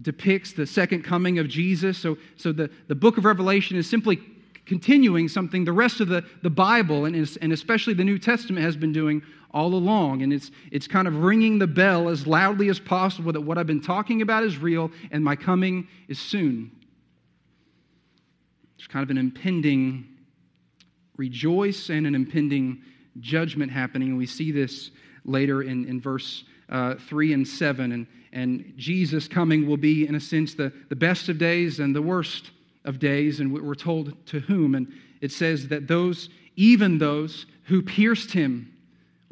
depicts 0.00 0.52
the 0.52 0.66
second 0.66 1.02
coming 1.02 1.38
of 1.38 1.48
Jesus. 1.48 1.98
So, 1.98 2.16
so 2.36 2.52
the, 2.52 2.70
the 2.88 2.94
book 2.94 3.18
of 3.18 3.24
Revelation 3.24 3.76
is 3.76 3.88
simply 3.88 4.20
continuing 4.64 5.28
something 5.28 5.64
the 5.64 5.72
rest 5.72 6.00
of 6.00 6.08
the, 6.08 6.24
the 6.42 6.50
Bible 6.50 7.04
and, 7.04 7.16
and 7.42 7.52
especially 7.52 7.94
the 7.94 8.04
New 8.04 8.18
Testament 8.18 8.64
has 8.64 8.76
been 8.76 8.92
doing 8.92 9.22
all 9.50 9.74
along. 9.74 10.22
And 10.22 10.32
it's, 10.32 10.50
it's 10.70 10.86
kind 10.86 11.06
of 11.06 11.16
ringing 11.18 11.58
the 11.58 11.66
bell 11.66 12.08
as 12.08 12.26
loudly 12.26 12.68
as 12.68 12.80
possible 12.80 13.32
that 13.32 13.40
what 13.40 13.58
I've 13.58 13.66
been 13.66 13.82
talking 13.82 14.22
about 14.22 14.44
is 14.44 14.56
real 14.58 14.90
and 15.10 15.22
my 15.22 15.36
coming 15.36 15.88
is 16.08 16.18
soon. 16.18 16.70
There's 18.78 18.88
kind 18.88 19.02
of 19.02 19.10
an 19.10 19.18
impending 19.18 20.06
rejoice 21.16 21.90
and 21.90 22.06
an 22.06 22.14
impending 22.14 22.82
judgment 23.20 23.70
happening. 23.70 24.08
And 24.08 24.18
we 24.18 24.26
see 24.26 24.50
this 24.50 24.90
later 25.24 25.62
in, 25.62 25.86
in 25.86 26.00
verse 26.00 26.44
uh, 26.72 26.96
3 26.96 27.34
and 27.34 27.46
7. 27.46 27.92
And, 27.92 28.06
and 28.32 28.72
Jesus 28.76 29.28
coming 29.28 29.68
will 29.68 29.76
be, 29.76 30.08
in 30.08 30.16
a 30.16 30.20
sense, 30.20 30.54
the, 30.54 30.72
the 30.88 30.96
best 30.96 31.28
of 31.28 31.38
days 31.38 31.78
and 31.78 31.94
the 31.94 32.02
worst 32.02 32.50
of 32.84 32.98
days, 32.98 33.38
and 33.38 33.52
we're 33.52 33.76
told 33.76 34.14
to 34.26 34.40
whom. 34.40 34.74
And 34.74 34.92
it 35.20 35.30
says 35.30 35.68
that 35.68 35.86
those, 35.86 36.30
even 36.56 36.98
those 36.98 37.46
who 37.64 37.80
pierced 37.80 38.32
him, 38.32 38.72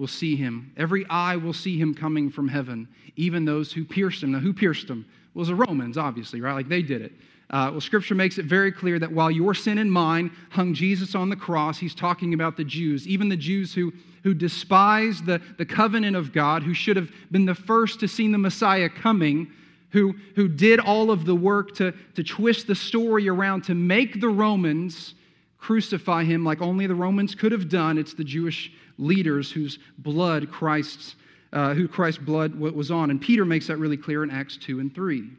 will 0.01 0.07
see 0.07 0.35
him. 0.35 0.73
Every 0.79 1.05
eye 1.11 1.37
will 1.37 1.53
see 1.53 1.79
him 1.79 1.95
coming 1.95 2.31
from 2.31 2.49
heaven, 2.49 2.89
even 3.17 3.45
those 3.45 3.71
who 3.71 3.85
pierced 3.85 4.23
him. 4.23 4.33
Now, 4.33 4.39
who 4.39 4.55
pierced 4.55 4.89
him? 4.89 5.05
Well, 5.35 5.41
was 5.41 5.49
the 5.49 5.55
Romans, 5.55 5.99
obviously, 5.99 6.41
right? 6.41 6.55
Like 6.55 6.71
they 6.71 6.81
did 6.81 7.03
it. 7.03 7.13
Uh, 7.51 7.69
well, 7.73 7.81
Scripture 7.81 8.15
makes 8.15 8.39
it 8.39 8.45
very 8.45 8.71
clear 8.71 8.99
that 9.01 9.11
while 9.11 9.31
your 9.31 9.55
sin 9.55 9.79
and 9.79 9.93
mine 9.93 10.31
hung 10.51 10.73
Jesus 10.73 11.17
on 11.17 11.29
the 11.29 11.37
cross, 11.37 11.79
he's 11.79 11.95
talking 11.95 12.33
about 12.33 12.57
the 12.57 12.65
Jews, 12.65 13.09
even 13.09 13.29
the 13.29 13.37
Jews 13.37 13.75
who, 13.75 13.93
who 14.23 14.35
despised 14.35 15.27
the, 15.27 15.43
the 15.59 15.67
covenant 15.67 16.15
of 16.17 16.33
God, 16.33 16.63
who 16.63 16.75
should 16.75 16.97
have 16.97 17.11
been 17.33 17.45
the 17.45 17.55
first 17.55 17.99
to 18.01 18.09
see 18.09 18.31
the 18.31 18.39
Messiah 18.39 18.89
coming, 18.89 19.51
who, 19.91 20.15
who 20.37 20.47
did 20.47 20.79
all 20.79 21.11
of 21.11 21.27
the 21.27 21.35
work 21.35 21.75
to, 21.75 21.93
to 22.15 22.23
twist 22.23 22.69
the 22.69 22.75
story 22.77 23.29
around 23.29 23.63
to 23.63 23.75
make 23.75 24.21
the 24.21 24.29
Romans 24.29 25.15
crucify 25.59 26.23
him 26.23 26.45
like 26.45 26.63
only 26.63 26.87
the 26.87 26.95
Romans 26.95 27.35
could 27.35 27.51
have 27.51 27.69
done. 27.69 27.99
It's 27.99 28.15
the 28.15 28.25
Jewish 28.25 28.73
leaders 28.97 29.51
whose 29.51 29.81
blood 29.99 30.53
Christ's, 30.53 31.17
uh, 31.53 31.75
who 31.75 31.89
Christ's 31.89 32.23
blood 32.23 32.55
was 32.55 32.93
on. 32.93 33.11
And 33.11 33.21
Peter 33.21 33.45
makes 33.45 33.67
that 33.67 33.79
really 33.79 33.97
clear 33.97 34.23
in 34.23 34.31
Acts 34.31 34.57
2 34.57 34.79
and 34.79 34.95
3. 34.95 35.31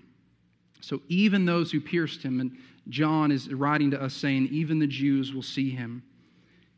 So 0.82 1.02
even 1.08 1.46
those 1.46 1.72
who 1.72 1.80
pierced 1.80 2.22
him, 2.22 2.40
and 2.40 2.58
John 2.90 3.32
is 3.32 3.52
writing 3.54 3.92
to 3.92 4.02
us 4.02 4.14
saying, 4.14 4.50
even 4.52 4.80
the 4.80 4.88
Jews 4.88 5.34
will 5.34 5.44
see 5.44 5.70
him. 5.70 6.04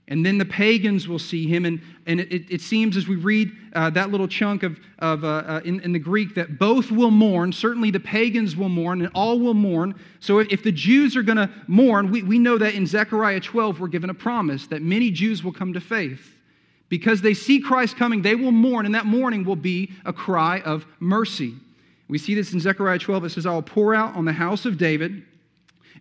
And 0.10 0.26
then 0.26 0.38
the 0.38 0.46
pagans 0.46 1.08
will 1.08 1.20
see 1.20 1.48
him. 1.48 1.64
And, 1.66 1.82
and 2.06 2.20
it, 2.20 2.52
it 2.52 2.62
seems 2.62 2.98
as 2.98 3.08
we 3.08 3.16
read 3.16 3.52
uh, 3.74 3.90
that 3.92 4.12
little 4.12 4.28
chunk 4.28 4.64
of, 4.64 4.78
of 5.00 5.24
uh, 5.24 5.28
uh, 5.28 5.62
in, 5.64 5.80
in, 5.80 5.94
the 5.94 6.00
Greek 6.00 6.36
that 6.36 6.60
both 6.60 6.92
will 6.92 7.10
mourn. 7.10 7.54
Certainly 7.54 7.92
the 7.92 8.02
pagans 8.02 8.56
will 8.58 8.68
mourn 8.68 9.02
and 9.02 9.10
all 9.16 9.40
will 9.40 9.54
mourn. 9.54 9.96
So 10.20 10.40
if, 10.40 10.50
if 10.52 10.64
the 10.64 10.74
Jews 10.74 11.16
are 11.16 11.24
going 11.24 11.38
to 11.38 11.50
mourn, 11.68 12.12
we, 12.12 12.22
we 12.22 12.38
know 12.38 12.58
that 12.58 12.76
in 12.76 12.86
Zechariah 12.86 13.40
12 13.40 13.80
we're 13.80 13.88
given 13.88 14.10
a 14.10 14.14
promise 14.14 14.68
that 14.68 14.82
many 14.82 15.10
Jews 15.10 15.42
will 15.42 15.54
come 15.54 15.72
to 15.74 15.82
faith. 15.82 16.30
Because 16.90 17.22
they 17.22 17.34
see 17.34 17.60
Christ 17.60 17.96
coming, 17.96 18.22
they 18.22 18.36
will 18.36 18.52
mourn, 18.52 18.86
and 18.86 18.94
that 18.94 19.06
mourning 19.06 19.46
will 19.46 19.56
be 19.56 19.92
a 20.06 20.14
cry 20.14 20.60
of 20.60 20.86
mercy. 21.00 21.56
We 22.14 22.20
see 22.20 22.36
this 22.36 22.54
in 22.54 22.60
Zechariah 22.60 23.00
12. 23.00 23.26
It 23.26 23.30
says, 23.32 23.48
I 23.48 23.54
will 23.54 23.64
pour 23.64 23.96
out 23.96 24.16
on 24.16 24.24
the 24.24 24.34
house 24.34 24.68
of 24.68 24.78
David 24.78 25.24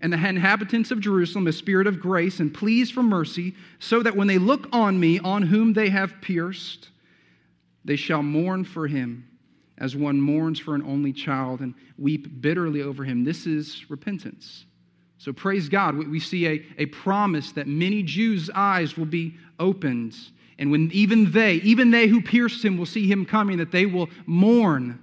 and 0.02 0.12
the 0.12 0.18
inhabitants 0.18 0.90
of 0.90 1.00
Jerusalem 1.00 1.46
a 1.46 1.52
spirit 1.54 1.86
of 1.86 2.00
grace 2.00 2.38
and 2.38 2.52
pleas 2.52 2.90
for 2.90 3.02
mercy, 3.02 3.54
so 3.78 4.02
that 4.02 4.14
when 4.14 4.26
they 4.26 4.36
look 4.36 4.68
on 4.72 5.00
me, 5.00 5.20
on 5.20 5.40
whom 5.40 5.72
they 5.72 5.88
have 5.88 6.20
pierced, 6.20 6.90
they 7.86 7.96
shall 7.96 8.22
mourn 8.22 8.62
for 8.62 8.86
him 8.86 9.26
as 9.78 9.96
one 9.96 10.20
mourns 10.20 10.60
for 10.60 10.74
an 10.74 10.82
only 10.82 11.14
child 11.14 11.60
and 11.60 11.72
weep 11.96 12.42
bitterly 12.42 12.82
over 12.82 13.04
him. 13.04 13.24
This 13.24 13.46
is 13.46 13.88
repentance. 13.88 14.66
So 15.16 15.32
praise 15.32 15.70
God. 15.70 15.96
We 15.96 16.20
see 16.20 16.46
a, 16.46 16.66
a 16.76 16.86
promise 16.86 17.52
that 17.52 17.68
many 17.68 18.02
Jews' 18.02 18.50
eyes 18.54 18.98
will 18.98 19.06
be 19.06 19.34
opened. 19.58 20.14
And 20.58 20.70
when 20.70 20.90
even 20.92 21.32
they, 21.32 21.54
even 21.54 21.90
they 21.90 22.06
who 22.06 22.20
pierced 22.20 22.62
him, 22.62 22.76
will 22.76 22.84
see 22.84 23.10
him 23.10 23.24
coming, 23.24 23.56
that 23.56 23.72
they 23.72 23.86
will 23.86 24.10
mourn. 24.26 25.01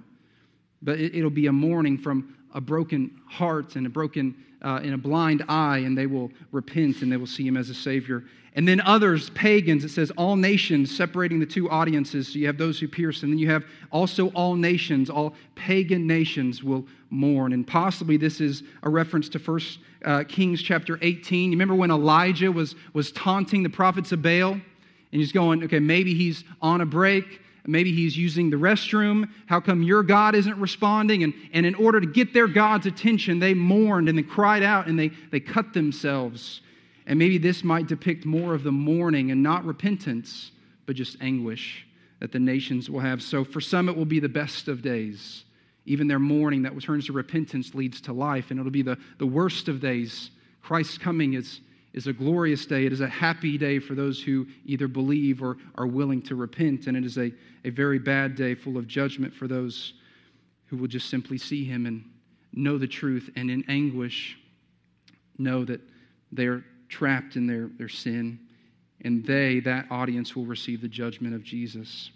But 0.82 0.98
it, 0.98 1.22
will 1.22 1.30
be 1.30 1.46
a 1.46 1.52
mourning 1.52 1.98
from 1.98 2.36
a 2.54 2.60
broken 2.60 3.20
heart 3.26 3.76
and 3.76 3.86
a 3.86 3.90
broken 3.90 4.34
uh, 4.62 4.80
in 4.82 4.92
a 4.92 4.98
blind 4.98 5.44
eye, 5.48 5.78
and 5.78 5.96
they 5.96 6.06
will 6.06 6.30
repent 6.52 7.02
and 7.02 7.10
they 7.10 7.16
will 7.16 7.26
see 7.26 7.46
him 7.46 7.56
as 7.56 7.70
a 7.70 7.74
Savior. 7.74 8.24
And 8.56 8.66
then 8.66 8.80
others, 8.80 9.30
pagans, 9.30 9.84
it 9.84 9.90
says 9.90 10.10
all 10.16 10.34
nations, 10.34 10.94
separating 10.94 11.38
the 11.38 11.46
two 11.46 11.70
audiences. 11.70 12.28
So 12.28 12.38
you 12.38 12.46
have 12.46 12.58
those 12.58 12.80
who 12.80 12.88
pierce, 12.88 13.22
and 13.22 13.32
then 13.32 13.38
you 13.38 13.48
have 13.48 13.64
also 13.92 14.28
all 14.30 14.56
nations, 14.56 15.08
all 15.08 15.34
pagan 15.54 16.06
nations 16.06 16.64
will 16.64 16.84
mourn. 17.10 17.52
And 17.52 17.64
possibly 17.66 18.16
this 18.16 18.40
is 18.40 18.64
a 18.82 18.88
reference 18.88 19.28
to 19.30 19.38
First 19.38 19.78
uh, 20.04 20.24
Kings 20.26 20.62
chapter 20.62 20.98
18. 21.00 21.52
You 21.52 21.56
remember 21.56 21.74
when 21.74 21.90
Elijah 21.90 22.50
was, 22.50 22.74
was 22.92 23.12
taunting 23.12 23.62
the 23.62 23.70
prophets 23.70 24.10
of 24.10 24.20
Baal? 24.20 24.52
And 24.52 25.20
he's 25.20 25.32
going, 25.32 25.62
okay, 25.64 25.80
maybe 25.80 26.14
he's 26.14 26.44
on 26.60 26.80
a 26.80 26.86
break. 26.86 27.40
Maybe 27.66 27.92
he's 27.92 28.16
using 28.16 28.50
the 28.50 28.56
restroom. 28.56 29.28
How 29.46 29.60
come 29.60 29.82
your 29.82 30.02
God 30.02 30.34
isn't 30.34 30.58
responding? 30.58 31.22
And, 31.24 31.34
and 31.52 31.66
in 31.66 31.74
order 31.74 32.00
to 32.00 32.06
get 32.06 32.32
their 32.32 32.48
God's 32.48 32.86
attention, 32.86 33.38
they 33.38 33.54
mourned 33.54 34.08
and 34.08 34.16
they 34.16 34.22
cried 34.22 34.62
out 34.62 34.86
and 34.86 34.98
they, 34.98 35.10
they 35.30 35.40
cut 35.40 35.72
themselves. 35.72 36.62
And 37.06 37.18
maybe 37.18 37.38
this 37.38 37.62
might 37.64 37.86
depict 37.86 38.24
more 38.24 38.54
of 38.54 38.62
the 38.62 38.72
mourning 38.72 39.30
and 39.30 39.42
not 39.42 39.64
repentance, 39.64 40.52
but 40.86 40.96
just 40.96 41.16
anguish 41.20 41.86
that 42.20 42.32
the 42.32 42.38
nations 42.38 42.88
will 42.88 43.00
have. 43.00 43.22
So 43.22 43.44
for 43.44 43.60
some, 43.60 43.88
it 43.88 43.96
will 43.96 44.04
be 44.04 44.20
the 44.20 44.28
best 44.28 44.68
of 44.68 44.82
days. 44.82 45.44
Even 45.86 46.06
their 46.06 46.18
mourning 46.18 46.62
that 46.62 46.80
turns 46.80 47.06
to 47.06 47.12
repentance 47.12 47.74
leads 47.74 48.00
to 48.02 48.12
life, 48.12 48.50
and 48.50 48.60
it'll 48.60 48.70
be 48.70 48.82
the, 48.82 48.98
the 49.18 49.26
worst 49.26 49.68
of 49.68 49.80
days. 49.80 50.30
Christ's 50.62 50.98
coming 50.98 51.34
is 51.34 51.60
is 51.92 52.06
a 52.06 52.12
glorious 52.12 52.66
day. 52.66 52.86
It 52.86 52.92
is 52.92 53.00
a 53.00 53.08
happy 53.08 53.58
day 53.58 53.78
for 53.78 53.94
those 53.94 54.22
who 54.22 54.46
either 54.64 54.86
believe 54.86 55.42
or 55.42 55.56
are 55.74 55.86
willing 55.86 56.22
to 56.22 56.36
repent. 56.36 56.86
And 56.86 56.96
it 56.96 57.04
is 57.04 57.18
a, 57.18 57.32
a 57.64 57.70
very 57.70 57.98
bad 57.98 58.36
day 58.36 58.54
full 58.54 58.76
of 58.76 58.86
judgment 58.86 59.34
for 59.34 59.48
those 59.48 59.94
who 60.66 60.76
will 60.76 60.86
just 60.86 61.10
simply 61.10 61.36
see 61.36 61.64
him 61.64 61.86
and 61.86 62.04
know 62.52 62.78
the 62.78 62.86
truth 62.86 63.30
and 63.36 63.50
in 63.50 63.64
anguish 63.68 64.38
know 65.38 65.64
that 65.64 65.80
they're 66.32 66.64
trapped 66.88 67.36
in 67.36 67.46
their, 67.46 67.70
their 67.76 67.88
sin. 67.88 68.38
And 69.02 69.24
they, 69.24 69.60
that 69.60 69.86
audience, 69.90 70.36
will 70.36 70.44
receive 70.44 70.82
the 70.82 70.88
judgment 70.88 71.34
of 71.34 71.42
Jesus. 71.42 72.10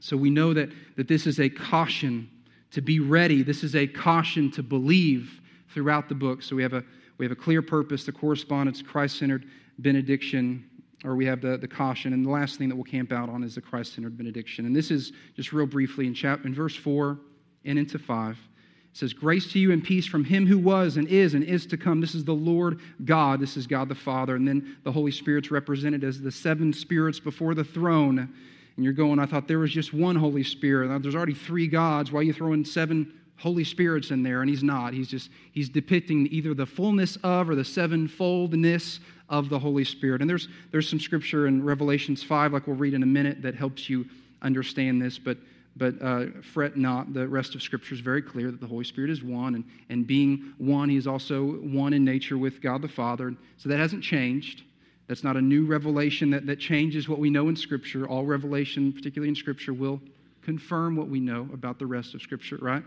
So 0.00 0.16
we 0.16 0.30
know 0.30 0.54
that, 0.54 0.68
that 0.96 1.08
this 1.08 1.26
is 1.26 1.40
a 1.40 1.48
caution 1.48 2.28
to 2.70 2.80
be 2.80 3.00
ready. 3.00 3.42
This 3.42 3.64
is 3.64 3.74
a 3.74 3.86
caution 3.86 4.50
to 4.52 4.62
believe 4.62 5.40
throughout 5.72 6.08
the 6.08 6.14
book. 6.14 6.42
So 6.42 6.54
we 6.54 6.62
have 6.62 6.74
a 6.74 6.84
we 7.18 7.24
have 7.24 7.32
a 7.32 7.36
clear 7.36 7.62
purpose, 7.62 8.04
the 8.04 8.12
correspondence, 8.12 8.80
Christ 8.80 9.18
centered 9.18 9.44
benediction, 9.80 10.64
or 11.04 11.16
we 11.16 11.26
have 11.26 11.40
the, 11.40 11.58
the 11.58 11.68
caution. 11.68 12.12
And 12.12 12.24
the 12.24 12.30
last 12.30 12.58
thing 12.58 12.68
that 12.68 12.76
we'll 12.76 12.84
camp 12.84 13.12
out 13.12 13.28
on 13.28 13.42
is 13.44 13.56
the 13.56 13.60
Christ 13.60 13.94
centered 13.94 14.16
benediction. 14.16 14.66
And 14.66 14.74
this 14.74 14.90
is 14.90 15.12
just 15.36 15.52
real 15.52 15.66
briefly 15.66 16.06
in, 16.06 16.14
chap- 16.14 16.44
in 16.44 16.54
verse 16.54 16.74
4 16.74 17.18
and 17.64 17.78
into 17.78 17.98
5. 17.98 18.36
It 18.36 18.96
says, 18.96 19.12
Grace 19.12 19.52
to 19.52 19.58
you 19.58 19.72
and 19.72 19.82
peace 19.82 20.06
from 20.06 20.24
him 20.24 20.46
who 20.46 20.58
was 20.58 20.96
and 20.96 21.06
is 21.08 21.34
and 21.34 21.44
is 21.44 21.66
to 21.66 21.76
come. 21.76 22.00
This 22.00 22.14
is 22.14 22.24
the 22.24 22.32
Lord 22.32 22.80
God. 23.04 23.40
This 23.40 23.56
is 23.56 23.66
God 23.66 23.88
the 23.88 23.94
Father. 23.94 24.36
And 24.36 24.46
then 24.46 24.76
the 24.84 24.92
Holy 24.92 25.12
Spirit's 25.12 25.50
represented 25.50 26.04
as 26.04 26.20
the 26.20 26.32
seven 26.32 26.72
spirits 26.72 27.20
before 27.20 27.54
the 27.54 27.64
throne. 27.64 28.18
And 28.18 28.84
you're 28.84 28.92
going, 28.92 29.18
I 29.18 29.26
thought 29.26 29.48
there 29.48 29.58
was 29.58 29.72
just 29.72 29.92
one 29.92 30.16
Holy 30.16 30.44
Spirit. 30.44 31.02
There's 31.02 31.16
already 31.16 31.34
three 31.34 31.66
gods. 31.66 32.10
Why 32.12 32.20
are 32.20 32.24
you 32.24 32.32
throwing 32.32 32.64
seven 32.64 33.12
Holy 33.38 33.64
Spirit's 33.64 34.10
in 34.10 34.22
there, 34.22 34.40
and 34.40 34.50
he's 34.50 34.62
not. 34.62 34.92
He's 34.92 35.08
just 35.08 35.30
he's 35.52 35.68
depicting 35.68 36.26
either 36.30 36.54
the 36.54 36.66
fullness 36.66 37.16
of 37.22 37.48
or 37.48 37.54
the 37.54 37.62
sevenfoldness 37.62 39.00
of 39.28 39.48
the 39.48 39.58
Holy 39.58 39.84
Spirit. 39.84 40.20
And 40.20 40.28
there's 40.28 40.48
there's 40.72 40.88
some 40.88 41.00
scripture 41.00 41.46
in 41.46 41.64
Revelations 41.64 42.22
five, 42.22 42.52
like 42.52 42.66
we'll 42.66 42.76
read 42.76 42.94
in 42.94 43.02
a 43.02 43.06
minute, 43.06 43.42
that 43.42 43.54
helps 43.54 43.88
you 43.88 44.06
understand 44.42 45.00
this. 45.00 45.18
But 45.18 45.38
but 45.78 45.94
uh, 46.02 46.26
fret 46.42 46.76
not. 46.76 47.14
The 47.14 47.26
rest 47.28 47.54
of 47.54 47.62
Scripture 47.62 47.94
is 47.94 48.00
very 48.00 48.20
clear 48.20 48.50
that 48.50 48.60
the 48.60 48.66
Holy 48.66 48.84
Spirit 48.84 49.10
is 49.10 49.22
one, 49.22 49.54
and, 49.54 49.64
and 49.88 50.06
being 50.06 50.52
one, 50.58 50.88
He 50.88 50.96
is 50.96 51.06
also 51.06 51.44
one 51.44 51.92
in 51.92 52.04
nature 52.04 52.36
with 52.36 52.60
God 52.60 52.82
the 52.82 52.88
Father. 52.88 53.34
So 53.58 53.68
that 53.68 53.78
hasn't 53.78 54.02
changed. 54.02 54.62
That's 55.06 55.24
not 55.24 55.36
a 55.36 55.40
new 55.40 55.64
revelation 55.64 56.30
that, 56.30 56.46
that 56.46 56.58
changes 56.58 57.08
what 57.08 57.18
we 57.18 57.30
know 57.30 57.48
in 57.48 57.56
Scripture. 57.56 58.06
All 58.06 58.24
revelation, 58.24 58.92
particularly 58.92 59.28
in 59.28 59.36
Scripture, 59.36 59.72
will 59.72 60.00
confirm 60.42 60.96
what 60.96 61.08
we 61.08 61.20
know 61.20 61.48
about 61.52 61.78
the 61.78 61.86
rest 61.86 62.14
of 62.14 62.22
Scripture, 62.22 62.58
right? 62.60 62.82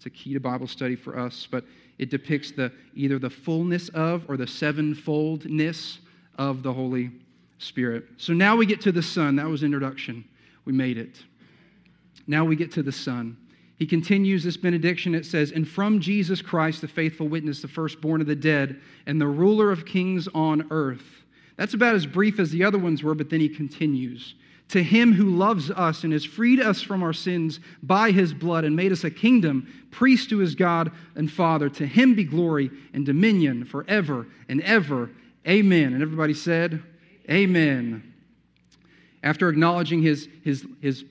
It's 0.00 0.06
a 0.06 0.10
key 0.10 0.32
to 0.32 0.40
Bible 0.40 0.66
study 0.66 0.96
for 0.96 1.18
us, 1.18 1.46
but 1.50 1.62
it 1.98 2.08
depicts 2.08 2.52
the, 2.52 2.72
either 2.94 3.18
the 3.18 3.28
fullness 3.28 3.90
of 3.90 4.24
or 4.30 4.38
the 4.38 4.46
sevenfoldness 4.46 5.98
of 6.38 6.62
the 6.62 6.72
Holy 6.72 7.10
Spirit. 7.58 8.06
So 8.16 8.32
now 8.32 8.56
we 8.56 8.64
get 8.64 8.80
to 8.80 8.92
the 8.92 9.02
Son. 9.02 9.36
That 9.36 9.46
was 9.46 9.62
introduction. 9.62 10.24
We 10.64 10.72
made 10.72 10.96
it. 10.96 11.22
Now 12.26 12.46
we 12.46 12.56
get 12.56 12.72
to 12.72 12.82
the 12.82 12.90
Son. 12.90 13.36
He 13.76 13.86
continues 13.86 14.42
this 14.42 14.56
benediction. 14.56 15.14
It 15.14 15.26
says, 15.26 15.50
And 15.50 15.68
from 15.68 16.00
Jesus 16.00 16.40
Christ, 16.40 16.80
the 16.80 16.88
faithful 16.88 17.28
witness, 17.28 17.60
the 17.60 17.68
firstborn 17.68 18.22
of 18.22 18.26
the 18.26 18.34
dead, 18.34 18.80
and 19.04 19.20
the 19.20 19.26
ruler 19.26 19.70
of 19.70 19.84
kings 19.84 20.28
on 20.34 20.66
earth. 20.70 21.04
That's 21.58 21.74
about 21.74 21.94
as 21.94 22.06
brief 22.06 22.40
as 22.40 22.50
the 22.50 22.64
other 22.64 22.78
ones 22.78 23.02
were, 23.02 23.14
but 23.14 23.28
then 23.28 23.40
he 23.40 23.50
continues 23.50 24.32
to 24.70 24.82
him 24.82 25.12
who 25.12 25.30
loves 25.30 25.70
us 25.70 26.04
and 26.04 26.12
has 26.12 26.24
freed 26.24 26.60
us 26.60 26.80
from 26.80 27.02
our 27.02 27.12
sins 27.12 27.58
by 27.82 28.12
his 28.12 28.32
blood 28.32 28.64
and 28.64 28.76
made 28.76 28.92
us 28.92 29.04
a 29.04 29.10
kingdom, 29.10 29.66
priest 29.90 30.30
to 30.30 30.38
his 30.38 30.54
God 30.54 30.92
and 31.16 31.30
Father. 31.30 31.68
To 31.70 31.86
him 31.86 32.14
be 32.14 32.24
glory 32.24 32.70
and 32.94 33.04
dominion 33.04 33.64
forever 33.64 34.26
and 34.48 34.60
ever. 34.62 35.10
Amen. 35.46 35.92
And 35.92 36.02
everybody 36.02 36.34
said, 36.34 36.82
Amen. 37.28 38.14
After 39.22 39.48
acknowledging 39.48 40.02
his, 40.02 40.28
his, 40.44 40.66
his 40.80 41.04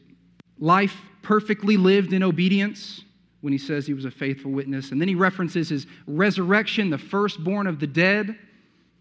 life 0.58 0.96
perfectly 1.22 1.78
lived 1.78 2.14
in 2.14 2.24
obedience, 2.24 3.04
when 3.42 3.54
he 3.54 3.60
says 3.60 3.86
he 3.86 3.94
was 3.94 4.06
a 4.06 4.12
faithful 4.12 4.52
witness, 4.52 4.92
and 4.92 5.00
then 5.00 5.08
he 5.08 5.16
references 5.16 5.70
his 5.70 5.86
resurrection, 6.08 6.90
the 6.90 6.98
firstborn 6.98 7.68
of 7.68 7.80
the 7.80 7.88
dead, 7.88 8.38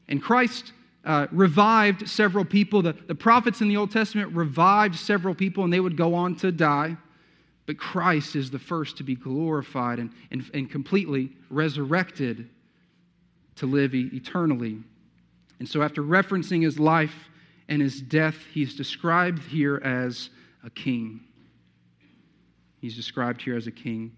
and 0.09 0.23
Christ 0.23 0.73
uh, 1.09 1.27
revived 1.33 2.07
several 2.07 2.45
people. 2.45 2.83
The, 2.83 2.93
the 2.93 3.15
prophets 3.15 3.63
in 3.63 3.69
the 3.69 3.79
Old 3.79 3.91
Testament 3.91 4.31
revived 4.37 4.95
several 4.95 5.35
people 5.35 5.65
and 5.65 5.73
they 5.73 5.81
would 5.81 5.97
go 5.97 6.15
on 6.15 6.37
to 6.37 6.53
die. 6.53 6.97
But 7.65 7.79
Christ 7.79 8.37
is 8.37 8.51
the 8.51 8.59
first 8.59 8.99
to 8.99 9.03
be 9.03 9.15
glorified 9.15 9.99
and, 9.99 10.11
and, 10.31 10.49
and 10.53 10.71
completely 10.71 11.31
resurrected 11.51 12.49
to 13.57 13.67
live 13.67 13.95
eternally. 13.95 14.79
And 15.59 15.69
so, 15.69 15.83
after 15.83 16.03
referencing 16.03 16.63
his 16.63 16.79
life 16.79 17.29
and 17.69 17.83
his 17.83 18.01
death, 18.01 18.37
he's 18.53 18.75
described 18.75 19.43
here 19.43 19.83
as 19.85 20.31
a 20.65 20.71
king. 20.71 21.21
He's 22.81 22.95
described 22.95 23.43
here 23.43 23.57
as 23.57 23.67
a 23.67 23.73
king. 23.73 24.13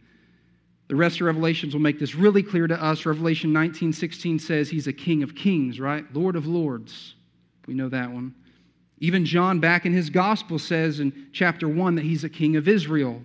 The 0.91 0.97
rest 0.97 1.21
of 1.21 1.27
Revelations 1.29 1.73
will 1.73 1.81
make 1.81 2.01
this 2.01 2.17
really 2.17 2.43
clear 2.43 2.67
to 2.67 2.83
us. 2.83 3.07
Revelation 3.07 3.53
19:16 3.53 4.41
says 4.41 4.69
he's 4.69 4.89
a 4.89 4.93
king 4.93 5.23
of 5.23 5.37
kings, 5.37 5.79
right? 5.79 6.05
Lord 6.13 6.35
of 6.35 6.49
lords. 6.49 7.15
We 7.69 7.75
know 7.75 7.89
that 7.91 8.11
one. 8.11 8.35
Even 8.99 9.25
John 9.25 9.61
back 9.61 9.87
in 9.87 9.93
his 9.93 10.11
gospel 10.11 10.59
says 10.59 10.99
in 10.99 11.29
chapter 11.31 11.69
1 11.69 11.95
that 11.95 12.05
he's 12.05 12.25
a 12.25 12.29
king 12.29 12.57
of 12.57 12.67
Israel. 12.67 13.23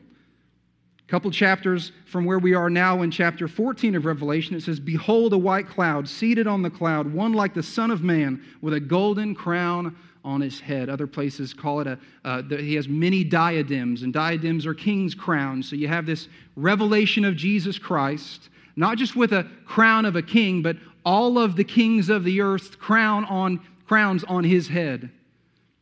A 1.00 1.10
couple 1.10 1.32
chapters 1.32 1.92
from 2.06 2.24
where 2.24 2.38
we 2.38 2.54
are 2.54 2.70
now 2.70 3.02
in 3.02 3.10
chapter 3.10 3.48
14 3.48 3.96
of 3.96 4.06
Revelation, 4.06 4.56
it 4.56 4.62
says, 4.62 4.80
Behold, 4.80 5.34
a 5.34 5.38
white 5.40 5.68
cloud, 5.68 6.08
seated 6.08 6.46
on 6.46 6.62
the 6.62 6.70
cloud, 6.70 7.12
one 7.12 7.34
like 7.34 7.56
the 7.56 7.64
Son 7.64 7.90
of 7.90 8.04
Man, 8.04 8.44
with 8.62 8.76
a 8.76 8.80
golden 8.80 9.34
crown 9.34 9.96
on 10.26 10.42
his 10.42 10.60
head. 10.60 10.90
Other 10.90 11.08
places 11.08 11.54
call 11.54 11.80
it 11.80 11.88
a, 11.88 12.00
uh, 12.26 12.42
the, 12.42 12.58
he 12.58 12.76
has 12.76 12.90
many 12.90 13.24
diadems, 13.24 14.02
and 14.02 14.12
diadems 14.12 14.66
are 14.66 14.74
king's 14.74 15.16
crowns. 15.16 15.70
So 15.70 15.76
you 15.76 15.88
have 15.88 16.06
this 16.06 16.28
revelation 16.56 17.24
of 17.24 17.36
Jesus 17.36 17.78
Christ, 17.78 18.50
not 18.76 18.98
just 18.98 19.16
with 19.16 19.32
a 19.32 19.48
crown 19.66 20.04
of 20.04 20.16
a 20.16 20.22
king, 20.22 20.62
but 20.62 20.76
all 21.06 21.38
of 21.38 21.56
the 21.56 21.64
kings 21.64 22.10
of 22.10 22.24
the 22.24 22.42
earth 22.42 22.80
crown 22.80 23.24
on, 23.26 23.62
crowns 23.88 24.24
on 24.24 24.44
his 24.44 24.68
head. 24.68 25.12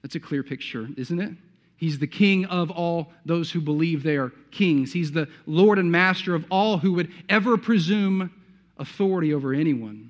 That's 0.02 0.16
a 0.16 0.20
clear 0.20 0.44
picture, 0.44 0.90
isn't 0.98 1.20
it? 1.20 1.32
He's 1.78 1.98
the 1.98 2.08
king 2.08 2.46
of 2.46 2.70
all 2.70 3.12
those 3.26 3.50
who 3.50 3.62
believe 3.62 4.04
they 4.04 4.18
are 4.18 4.32
kings. 4.52 4.94
He's 4.94 5.12
the 5.12 5.28
Lord 5.46 5.80
and 5.80 5.92
master 5.92 6.36
of 6.36 6.46
all 6.52 6.78
who 6.78 6.94
would 6.94 7.12
ever 7.30 7.58
presume 7.58 8.32
authority 8.78 9.34
over 9.34 9.54
anyone. 9.54 10.10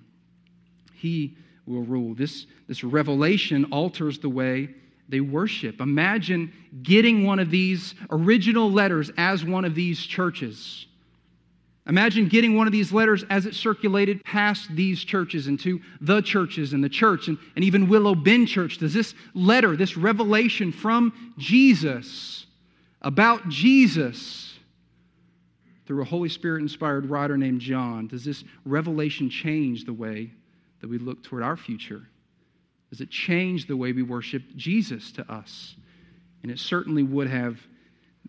He 0.93 1.37
will 1.65 1.83
rule. 1.83 2.13
This, 2.13 2.45
this 2.67 2.83
revelation 2.83 3.65
alters 3.65 4.19
the 4.19 4.29
way 4.29 4.69
they 5.09 5.19
worship. 5.19 5.81
Imagine 5.81 6.51
getting 6.81 7.25
one 7.25 7.39
of 7.39 7.49
these 7.49 7.95
original 8.09 8.71
letters 8.71 9.11
as 9.17 9.43
one 9.43 9.65
of 9.65 9.75
these 9.75 10.01
churches. 10.01 10.87
Imagine 11.85 12.29
getting 12.29 12.55
one 12.55 12.65
of 12.65 12.71
these 12.71 12.93
letters 12.93 13.25
as 13.29 13.45
it 13.45 13.53
circulated 13.53 14.23
past 14.23 14.73
these 14.73 15.03
churches 15.03 15.47
into 15.47 15.81
the 15.99 16.21
churches 16.21 16.71
and 16.71 16.81
the 16.81 16.89
church 16.89 17.27
and, 17.27 17.37
and 17.55 17.65
even 17.65 17.89
Willow 17.89 18.15
Bend 18.15 18.47
Church. 18.47 18.77
Does 18.77 18.93
this 18.93 19.13
letter, 19.33 19.75
this 19.75 19.97
revelation 19.97 20.71
from 20.71 21.33
Jesus 21.37 22.45
about 23.01 23.49
Jesus 23.49 24.57
through 25.85 26.01
a 26.01 26.05
Holy 26.05 26.29
Spirit 26.29 26.61
inspired 26.61 27.05
writer 27.09 27.37
named 27.37 27.59
John, 27.59 28.07
does 28.07 28.23
this 28.23 28.45
revelation 28.63 29.29
change 29.29 29.83
the 29.83 29.91
way 29.91 30.31
that 30.83 30.89
we 30.89 30.97
look 30.97 31.23
toward 31.23 31.43
our 31.43 31.55
future? 31.55 32.01
Does 32.89 32.99
it 32.99 33.09
change 33.09 33.67
the 33.67 33.77
way 33.77 33.93
we 33.93 34.03
worship 34.03 34.43
Jesus 34.57 35.13
to 35.13 35.31
us? 35.31 35.77
And 36.41 36.51
it 36.51 36.59
certainly 36.59 37.03
would 37.03 37.29
have 37.29 37.57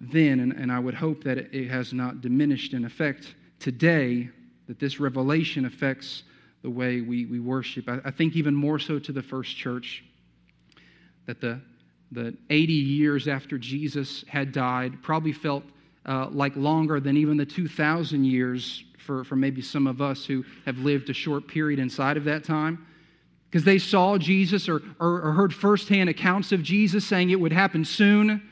then, 0.00 0.38
and, 0.38 0.52
and 0.52 0.70
I 0.70 0.78
would 0.78 0.94
hope 0.94 1.24
that 1.24 1.36
it, 1.36 1.68
has 1.68 1.92
not 1.92 2.20
diminished 2.20 2.72
in 2.72 2.84
effect 2.84 3.34
today, 3.58 4.30
that 4.68 4.78
this 4.78 5.00
revelation 5.00 5.64
affects 5.64 6.22
the 6.62 6.70
way 6.70 7.00
we, 7.00 7.26
we 7.26 7.40
worship. 7.40 7.88
I, 7.88 7.98
I 8.04 8.12
think 8.12 8.36
even 8.36 8.54
more 8.54 8.78
so 8.78 9.00
to 9.00 9.10
the 9.10 9.22
first 9.22 9.56
church, 9.56 10.04
that 11.26 11.40
the, 11.40 11.60
the 12.12 12.36
80 12.50 12.72
years 12.72 13.26
after 13.26 13.58
Jesus 13.58 14.24
had 14.28 14.52
died 14.52 15.02
probably 15.02 15.32
felt 15.32 15.64
uh, 16.06 16.28
like 16.30 16.54
longer 16.54 17.00
than 17.00 17.16
even 17.16 17.36
the 17.36 17.46
2,000 17.46 18.24
years 18.24 18.84
for, 19.04 19.24
for 19.24 19.36
maybe 19.36 19.62
some 19.62 19.86
of 19.86 20.00
us 20.00 20.24
who 20.24 20.44
have 20.66 20.78
lived 20.78 21.10
a 21.10 21.14
short 21.14 21.46
period 21.46 21.78
inside 21.78 22.16
of 22.16 22.24
that 22.24 22.44
time. 22.44 22.86
Because 23.50 23.64
they 23.64 23.78
saw 23.78 24.18
Jesus 24.18 24.68
or, 24.68 24.82
or, 24.98 25.22
or 25.22 25.32
heard 25.32 25.54
firsthand 25.54 26.10
accounts 26.10 26.50
of 26.50 26.62
Jesus 26.62 27.06
saying 27.06 27.30
it 27.30 27.38
would 27.38 27.52
happen 27.52 27.84
soon 27.84 28.42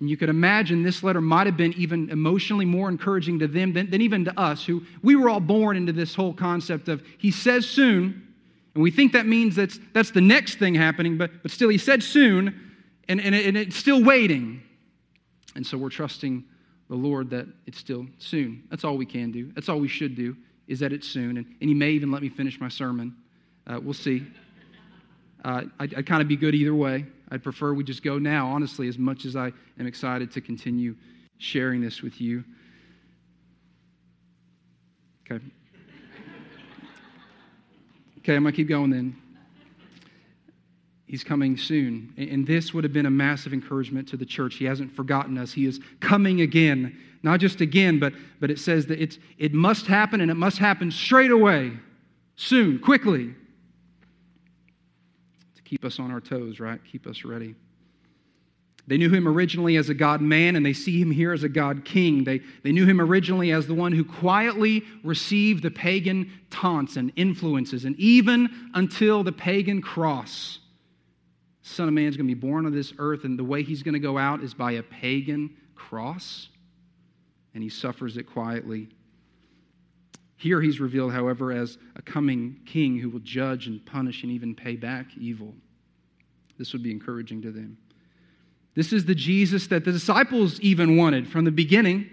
and 0.00 0.08
you 0.08 0.16
could 0.16 0.28
imagine 0.28 0.82
this 0.82 1.02
letter 1.02 1.20
might 1.20 1.46
have 1.46 1.56
been 1.56 1.72
even 1.74 2.10
emotionally 2.10 2.64
more 2.64 2.88
encouraging 2.88 3.38
to 3.40 3.48
them 3.48 3.72
than, 3.72 3.90
than, 3.90 4.00
even 4.00 4.24
to 4.26 4.40
us, 4.40 4.64
who 4.64 4.82
we 5.02 5.16
were 5.16 5.28
all 5.28 5.40
born 5.40 5.76
into 5.76 5.92
this 5.92 6.14
whole 6.14 6.32
concept 6.32 6.88
of 6.88 7.02
he 7.18 7.30
says 7.30 7.66
soon, 7.66 8.26
and 8.74 8.82
we 8.82 8.92
think 8.92 9.12
that 9.12 9.26
means 9.26 9.56
that's, 9.56 9.80
that's 9.92 10.12
the 10.12 10.20
next 10.20 10.58
thing 10.58 10.74
happening, 10.74 11.18
but, 11.18 11.42
but 11.42 11.50
still 11.50 11.68
he 11.68 11.78
said 11.78 12.02
soon, 12.02 12.72
and, 13.08 13.20
and, 13.20 13.34
it, 13.34 13.46
and 13.46 13.56
it's 13.56 13.76
still 13.76 14.02
waiting. 14.04 14.62
And 15.56 15.66
so 15.66 15.76
we're 15.76 15.88
trusting 15.88 16.44
the 16.88 16.96
Lord 16.96 17.30
that 17.30 17.46
it's 17.66 17.78
still 17.78 18.06
soon. 18.18 18.64
That's 18.70 18.84
all 18.84 18.96
we 18.96 19.06
can 19.06 19.30
do. 19.30 19.52
That's 19.54 19.68
all 19.68 19.78
we 19.78 19.88
should 19.88 20.14
do, 20.14 20.36
is 20.66 20.80
that 20.80 20.92
it's 20.92 21.06
soon. 21.06 21.36
And, 21.36 21.46
and 21.60 21.68
he 21.68 21.74
may 21.74 21.90
even 21.90 22.10
let 22.10 22.22
me 22.22 22.28
finish 22.28 22.60
my 22.60 22.68
sermon. 22.68 23.14
Uh, 23.66 23.78
we'll 23.82 23.94
see. 23.94 24.26
Uh, 25.44 25.62
I'd, 25.78 25.94
I'd 25.94 26.06
kind 26.06 26.22
of 26.22 26.28
be 26.28 26.36
good 26.36 26.54
either 26.54 26.74
way. 26.74 27.04
I'd 27.30 27.42
prefer 27.42 27.74
we 27.74 27.84
just 27.84 28.02
go 28.02 28.18
now, 28.18 28.48
honestly, 28.48 28.88
as 28.88 28.98
much 28.98 29.26
as 29.26 29.36
I 29.36 29.52
am 29.78 29.86
excited 29.86 30.32
to 30.32 30.40
continue 30.40 30.96
sharing 31.36 31.80
this 31.80 32.02
with 32.02 32.20
you. 32.20 32.44
Okay. 35.30 35.44
Okay, 38.18 38.36
I'm 38.36 38.42
going 38.42 38.52
to 38.52 38.56
keep 38.56 38.68
going 38.68 38.90
then. 38.90 39.16
He's 41.08 41.24
coming 41.24 41.56
soon. 41.56 42.12
And 42.18 42.46
this 42.46 42.74
would 42.74 42.84
have 42.84 42.92
been 42.92 43.06
a 43.06 43.10
massive 43.10 43.54
encouragement 43.54 44.06
to 44.08 44.18
the 44.18 44.26
church. 44.26 44.56
He 44.56 44.66
hasn't 44.66 44.94
forgotten 44.94 45.38
us. 45.38 45.52
He 45.52 45.64
is 45.64 45.80
coming 46.00 46.42
again. 46.42 46.96
Not 47.22 47.40
just 47.40 47.62
again, 47.62 47.98
but, 47.98 48.12
but 48.40 48.50
it 48.50 48.58
says 48.58 48.86
that 48.86 49.00
it's, 49.00 49.18
it 49.38 49.54
must 49.54 49.86
happen 49.86 50.20
and 50.20 50.30
it 50.30 50.36
must 50.36 50.58
happen 50.58 50.90
straight 50.90 51.30
away, 51.30 51.72
soon, 52.36 52.78
quickly 52.78 53.34
to 55.56 55.62
keep 55.64 55.82
us 55.82 55.98
on 55.98 56.10
our 56.10 56.20
toes, 56.20 56.60
right? 56.60 56.78
Keep 56.84 57.06
us 57.06 57.24
ready. 57.24 57.54
They 58.86 58.98
knew 58.98 59.10
him 59.10 59.26
originally 59.26 59.76
as 59.76 59.88
a 59.88 59.94
God 59.94 60.20
man, 60.20 60.56
and 60.56 60.64
they 60.64 60.72
see 60.72 61.00
him 61.00 61.10
here 61.10 61.32
as 61.32 61.42
a 61.42 61.48
God 61.48 61.84
king. 61.84 62.22
They, 62.24 62.40
they 62.62 62.72
knew 62.72 62.86
him 62.86 63.00
originally 63.00 63.52
as 63.52 63.66
the 63.66 63.74
one 63.74 63.92
who 63.92 64.04
quietly 64.04 64.82
received 65.04 65.62
the 65.62 65.70
pagan 65.70 66.30
taunts 66.50 66.96
and 66.96 67.12
influences, 67.16 67.84
and 67.84 67.96
even 67.98 68.48
until 68.74 69.24
the 69.24 69.32
pagan 69.32 69.82
cross. 69.82 70.58
Son 71.78 71.86
of 71.86 71.94
Man 71.94 72.06
is 72.06 72.16
going 72.16 72.26
to 72.26 72.34
be 72.34 72.40
born 72.40 72.66
on 72.66 72.72
this 72.72 72.92
earth, 72.98 73.22
and 73.22 73.38
the 73.38 73.44
way 73.44 73.62
he's 73.62 73.84
going 73.84 73.92
to 73.92 74.00
go 74.00 74.18
out 74.18 74.42
is 74.42 74.52
by 74.52 74.72
a 74.72 74.82
pagan 74.82 75.48
cross, 75.76 76.48
and 77.54 77.62
he 77.62 77.68
suffers 77.68 78.16
it 78.16 78.24
quietly. 78.24 78.88
Here 80.38 80.60
he's 80.60 80.80
revealed, 80.80 81.12
however, 81.12 81.52
as 81.52 81.78
a 81.94 82.02
coming 82.02 82.58
king 82.66 82.98
who 82.98 83.08
will 83.08 83.20
judge 83.20 83.68
and 83.68 83.86
punish 83.86 84.24
and 84.24 84.32
even 84.32 84.56
pay 84.56 84.74
back 84.74 85.06
evil. 85.16 85.54
This 86.58 86.72
would 86.72 86.82
be 86.82 86.90
encouraging 86.90 87.42
to 87.42 87.52
them. 87.52 87.78
This 88.74 88.92
is 88.92 89.04
the 89.04 89.14
Jesus 89.14 89.68
that 89.68 89.84
the 89.84 89.92
disciples 89.92 90.58
even 90.58 90.96
wanted 90.96 91.28
from 91.28 91.44
the 91.44 91.52
beginning, 91.52 92.10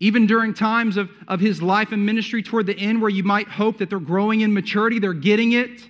even 0.00 0.26
during 0.26 0.52
times 0.52 0.98
of, 0.98 1.08
of 1.26 1.40
his 1.40 1.62
life 1.62 1.92
and 1.92 2.04
ministry 2.04 2.42
toward 2.42 2.66
the 2.66 2.78
end, 2.78 3.00
where 3.00 3.08
you 3.08 3.24
might 3.24 3.48
hope 3.48 3.78
that 3.78 3.88
they're 3.88 3.98
growing 3.98 4.42
in 4.42 4.52
maturity, 4.52 4.98
they're 4.98 5.14
getting 5.14 5.52
it. 5.52 5.88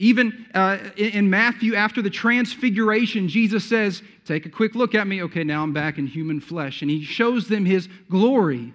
Even 0.00 0.46
uh, 0.54 0.78
in 0.96 1.28
Matthew, 1.28 1.74
after 1.74 2.00
the 2.00 2.08
transfiguration, 2.08 3.28
Jesus 3.28 3.68
says, 3.68 4.02
Take 4.24 4.46
a 4.46 4.48
quick 4.48 4.74
look 4.74 4.94
at 4.94 5.06
me. 5.06 5.22
Okay, 5.24 5.44
now 5.44 5.62
I'm 5.62 5.74
back 5.74 5.98
in 5.98 6.06
human 6.06 6.40
flesh. 6.40 6.80
And 6.80 6.90
he 6.90 7.04
shows 7.04 7.48
them 7.48 7.66
his 7.66 7.86
glory. 8.08 8.72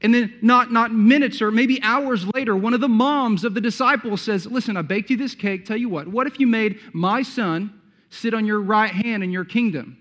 And 0.00 0.14
then, 0.14 0.32
not, 0.40 0.72
not 0.72 0.94
minutes 0.94 1.42
or 1.42 1.50
maybe 1.50 1.78
hours 1.82 2.26
later, 2.34 2.56
one 2.56 2.72
of 2.72 2.80
the 2.80 2.88
moms 2.88 3.44
of 3.44 3.52
the 3.52 3.60
disciples 3.60 4.22
says, 4.22 4.46
Listen, 4.46 4.78
I 4.78 4.82
baked 4.82 5.10
you 5.10 5.18
this 5.18 5.34
cake. 5.34 5.66
Tell 5.66 5.76
you 5.76 5.90
what, 5.90 6.08
what 6.08 6.26
if 6.26 6.40
you 6.40 6.46
made 6.46 6.80
my 6.94 7.20
son 7.20 7.78
sit 8.08 8.32
on 8.32 8.46
your 8.46 8.62
right 8.62 8.90
hand 8.90 9.22
in 9.22 9.30
your 9.30 9.44
kingdom? 9.44 9.98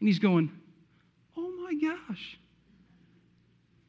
And 0.00 0.08
he's 0.08 0.18
going, 0.18 0.50
Oh 1.36 1.52
my 1.64 1.74
gosh. 1.74 2.38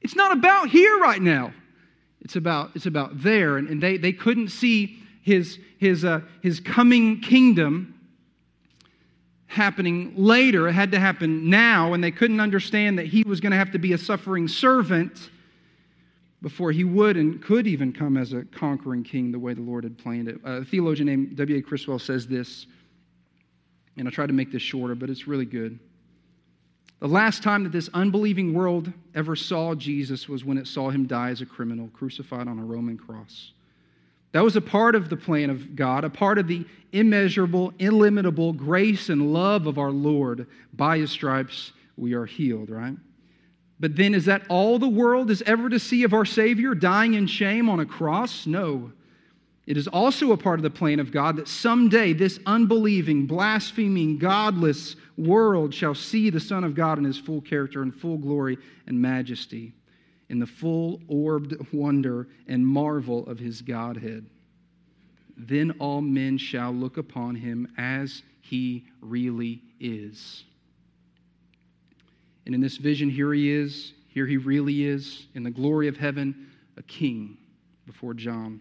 It's 0.02 0.18
not 0.18 0.34
about 0.34 0.68
here 0.68 1.00
right 1.00 1.22
now. 1.22 1.54
It's 2.20 2.36
about, 2.36 2.72
it's 2.76 2.88
about 2.88 3.24
there. 3.24 3.56
And, 3.56 3.70
and 3.70 3.82
they, 3.82 3.96
they 3.96 4.12
couldn't 4.12 4.50
see 4.50 5.00
his, 5.24 5.58
his, 5.80 6.06
uh, 6.06 6.22
his 6.42 6.60
coming 6.60 7.22
kingdom 7.22 7.96
happening 9.48 10.14
later. 10.16 10.68
It 10.68 10.74
had 10.74 10.92
to 10.92 11.00
happen 11.00 11.50
now. 11.50 11.94
And 11.94 12.04
they 12.04 12.12
couldn't 12.12 12.40
understand 12.40 13.00
that 13.00 13.08
he 13.08 13.24
was 13.24 13.40
going 13.40 13.52
to 13.52 13.58
have 13.58 13.72
to 13.72 13.80
be 13.80 13.94
a 13.94 13.98
suffering 13.98 14.48
servant 14.48 15.30
before 16.42 16.72
he 16.72 16.84
would 16.84 17.16
and 17.16 17.42
could 17.42 17.66
even 17.68 17.94
come 17.94 18.18
as 18.18 18.34
a 18.34 18.44
conquering 18.44 19.04
king 19.04 19.32
the 19.32 19.40
way 19.40 19.54
the 19.54 19.62
Lord 19.62 19.86
had 19.86 19.98
planned 19.98 20.28
it. 20.28 20.42
A 20.44 20.66
theologian 20.66 21.08
named 21.08 21.38
W.A. 21.38 21.62
Criswell 21.62 22.00
says 22.00 22.28
this, 22.28 22.68
and 23.96 24.08
I 24.08 24.12
try 24.12 24.28
to 24.28 24.34
make 24.34 24.52
this 24.52 24.62
shorter, 24.62 24.96
but 24.96 25.10
it's 25.10 25.28
really 25.28 25.46
good. 25.46 25.80
The 27.00 27.08
last 27.08 27.44
time 27.44 27.64
that 27.64 27.72
this 27.72 27.90
unbelieving 27.94 28.54
world 28.54 28.92
ever 29.16 29.36
saw 29.36 29.74
Jesus 29.76 30.28
was 30.28 30.44
when 30.44 30.58
it 30.58 30.68
saw 30.68 30.90
him 30.90 31.06
die 31.06 31.30
as 31.30 31.42
a 31.42 31.46
criminal, 31.46 31.90
crucified 31.94 32.48
on 32.48 32.60
a 32.60 32.66
Roman 32.66 32.98
cross. 32.98 33.52
That 34.34 34.44
was 34.44 34.56
a 34.56 34.62
part 34.62 34.96
of 34.96 35.10
the 35.10 35.18
plan 35.18 35.50
of 35.50 35.76
God, 35.76 36.04
a 36.04 36.10
part 36.10 36.38
of 36.38 36.48
the 36.48 36.66
immeasurable, 36.92 37.72
illimitable 37.80 38.54
grace 38.54 39.10
and 39.10 39.32
love 39.32 39.68
of 39.68 39.78
our 39.78 39.92
Lord. 39.92 40.48
By 40.74 40.98
his 40.98 41.12
stripes 41.12 41.72
we 41.98 42.14
are 42.14 42.26
healed, 42.26 42.70
right? 42.70 42.98
But 43.80 43.96
then, 43.96 44.14
is 44.14 44.26
that 44.26 44.44
all 44.50 44.80
the 44.80 44.88
world 44.88 45.30
is 45.30 45.42
ever 45.44 45.70
to 45.70 45.80
see 45.80 46.04
of 46.04 46.14
our 46.14 46.26
Savior 46.26 46.74
dying 46.74 47.14
in 47.14 47.28
shame 47.28 47.70
on 47.70 47.80
a 47.80 47.86
cross? 47.86 48.48
No. 48.48 48.92
It 49.66 49.78
is 49.78 49.88
also 49.88 50.32
a 50.32 50.38
part 50.38 50.60
of 50.60 50.64
the 50.64 50.70
plan 50.70 51.00
of 51.00 51.12
God 51.12 51.38
that 51.38 51.48
someday 51.48 52.14
this 52.14 52.40
unbelieving, 52.46 53.26
blaspheming, 53.26 54.18
godless 54.18 54.96
world 55.18 55.74
shall 55.74 55.96
see 55.96 56.30
the 56.30 56.40
Son 56.40 56.64
of 56.64 56.76
God 56.76 56.98
in 56.98 57.04
his 57.04 57.18
full 57.18 57.42
character 57.42 57.82
and 57.82 57.94
full 57.94 58.18
glory 58.18 58.58
and 58.88 59.02
majesty, 59.02 59.74
in 60.30 60.40
the 60.40 60.48
full 60.48 61.02
orbed 61.08 61.56
wonder 61.74 62.28
and 62.48 62.66
marvel 62.66 63.26
of 63.28 63.40
his 63.40 63.62
Godhead. 63.62 64.26
Then 65.38 65.72
all 65.80 66.02
men 66.02 66.38
shall 66.38 66.72
look 66.72 66.98
upon 66.98 67.36
him 67.36 67.68
as 67.78 68.24
he 68.42 68.86
really 69.02 69.62
is. 69.80 70.44
And 72.46 72.54
in 72.54 72.62
this 72.62 72.78
vision, 72.78 73.10
here 73.10 73.34
he 73.34 73.52
is, 73.52 73.94
here 74.08 74.28
he 74.28 74.38
really 74.38 74.84
is, 74.84 75.28
in 75.34 75.44
the 75.44 75.52
glory 75.52 75.88
of 75.88 75.98
heaven, 75.98 76.52
a 76.78 76.84
king 76.84 77.38
before 77.86 78.14
John. 78.14 78.60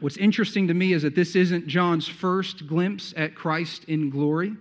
What's 0.00 0.16
interesting 0.16 0.66
to 0.68 0.74
me 0.74 0.94
is 0.94 1.02
that 1.02 1.14
this 1.14 1.36
isn't 1.36 1.66
John's 1.66 2.08
first 2.08 2.66
glimpse 2.66 3.12
at 3.16 3.34
Christ 3.34 3.84
in 3.84 4.10
glory. 4.10 4.56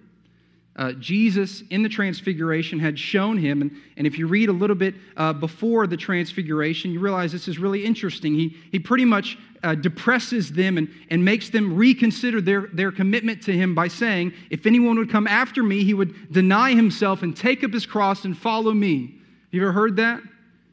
Uh, 0.80 0.94
Jesus 0.94 1.62
in 1.72 1.84
the 1.84 1.90
transfiguration 1.90 2.80
had 2.80 2.98
shown 2.98 3.38
him, 3.38 3.62
and, 3.62 3.70
and 3.98 4.08
if 4.08 4.18
you 4.18 4.28
read 4.28 4.48
a 4.48 4.54
little 4.54 4.78
bit 4.78 4.96
uh, 5.18 5.34
before 5.34 5.88
the 5.88 5.98
transfiguration, 5.98 6.90
you 6.90 7.02
realize 7.02 7.34
this 7.34 7.50
is 7.50 7.60
really 7.60 7.84
interesting. 7.84 8.34
He, 8.34 8.56
he 8.72 8.80
pretty 8.80 9.04
much 9.04 9.38
uh, 9.62 9.76
depresses 9.76 10.54
them 10.54 10.78
and, 10.78 10.88
and 11.10 11.24
makes 11.24 11.50
them 11.50 11.76
reconsider 11.76 12.40
their, 12.40 12.68
their 12.72 12.94
commitment 12.94 13.42
to 13.44 13.52
him 13.52 13.76
by 13.76 13.90
saying, 13.90 14.32
If 14.50 14.66
anyone 14.66 14.98
would 14.98 15.12
come 15.12 15.28
after 15.28 15.62
me, 15.62 15.84
he 15.84 15.94
would 15.94 16.32
deny 16.32 16.74
himself 16.74 17.24
and 17.24 17.36
take 17.36 17.62
up 17.66 17.74
his 17.74 17.86
cross 17.86 18.24
and 18.24 18.38
follow 18.38 18.72
me. 18.72 19.16
You 19.52 19.62
ever 19.64 19.74
heard 19.74 19.98
that? 19.98 20.22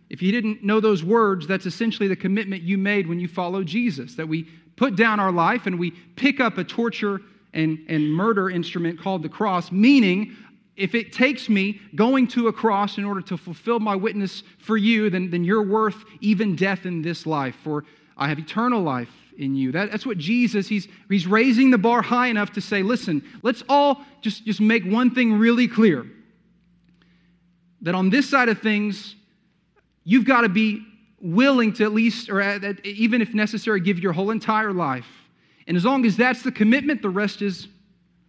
If 0.08 0.22
you 0.22 0.30
didn't 0.30 0.62
know 0.62 0.78
those 0.78 1.02
words, 1.02 1.48
that's 1.48 1.66
essentially 1.66 2.06
the 2.06 2.14
commitment 2.14 2.62
you 2.62 2.78
made 2.78 3.08
when 3.08 3.18
you 3.18 3.26
follow 3.26 3.64
Jesus 3.64 4.14
that 4.14 4.28
we 4.28 4.44
put 4.76 4.94
down 4.94 5.18
our 5.18 5.32
life 5.32 5.66
and 5.66 5.80
we 5.80 5.90
pick 5.90 6.38
up 6.38 6.58
a 6.58 6.64
torture 6.64 7.20
and, 7.56 7.78
and 7.88 8.12
murder 8.12 8.50
instrument 8.50 9.00
called 9.00 9.22
the 9.22 9.28
cross, 9.28 9.72
meaning 9.72 10.36
if 10.76 10.94
it 10.94 11.12
takes 11.12 11.48
me 11.48 11.80
going 11.94 12.28
to 12.28 12.48
a 12.48 12.52
cross 12.52 12.98
in 12.98 13.04
order 13.04 13.22
to 13.22 13.36
fulfill 13.36 13.80
my 13.80 13.96
witness 13.96 14.42
for 14.58 14.76
you, 14.76 15.08
then, 15.08 15.30
then 15.30 15.42
you're 15.42 15.62
worth 15.62 15.96
even 16.20 16.54
death 16.54 16.84
in 16.84 17.00
this 17.00 17.24
life, 17.24 17.56
for 17.64 17.84
I 18.16 18.28
have 18.28 18.38
eternal 18.38 18.82
life 18.82 19.08
in 19.38 19.54
you. 19.54 19.72
That, 19.72 19.90
that's 19.90 20.04
what 20.04 20.18
Jesus, 20.18 20.68
he's, 20.68 20.86
he's 21.08 21.26
raising 21.26 21.70
the 21.70 21.78
bar 21.78 22.02
high 22.02 22.26
enough 22.26 22.52
to 22.52 22.60
say, 22.60 22.82
listen, 22.82 23.22
let's 23.42 23.64
all 23.70 24.02
just, 24.20 24.44
just 24.44 24.60
make 24.60 24.84
one 24.84 25.14
thing 25.14 25.32
really 25.32 25.66
clear. 25.66 26.06
That 27.80 27.94
on 27.94 28.10
this 28.10 28.28
side 28.28 28.50
of 28.50 28.60
things, 28.60 29.16
you've 30.04 30.26
got 30.26 30.42
to 30.42 30.48
be 30.50 30.84
willing 31.22 31.72
to 31.74 31.84
at 31.84 31.92
least, 31.92 32.28
or 32.28 32.42
even 32.84 33.22
if 33.22 33.32
necessary, 33.32 33.80
give 33.80 33.98
your 33.98 34.12
whole 34.12 34.30
entire 34.30 34.72
life. 34.72 35.06
And 35.66 35.76
as 35.76 35.84
long 35.84 36.04
as 36.06 36.16
that's 36.16 36.42
the 36.42 36.52
commitment, 36.52 37.02
the 37.02 37.10
rest 37.10 37.42
is 37.42 37.68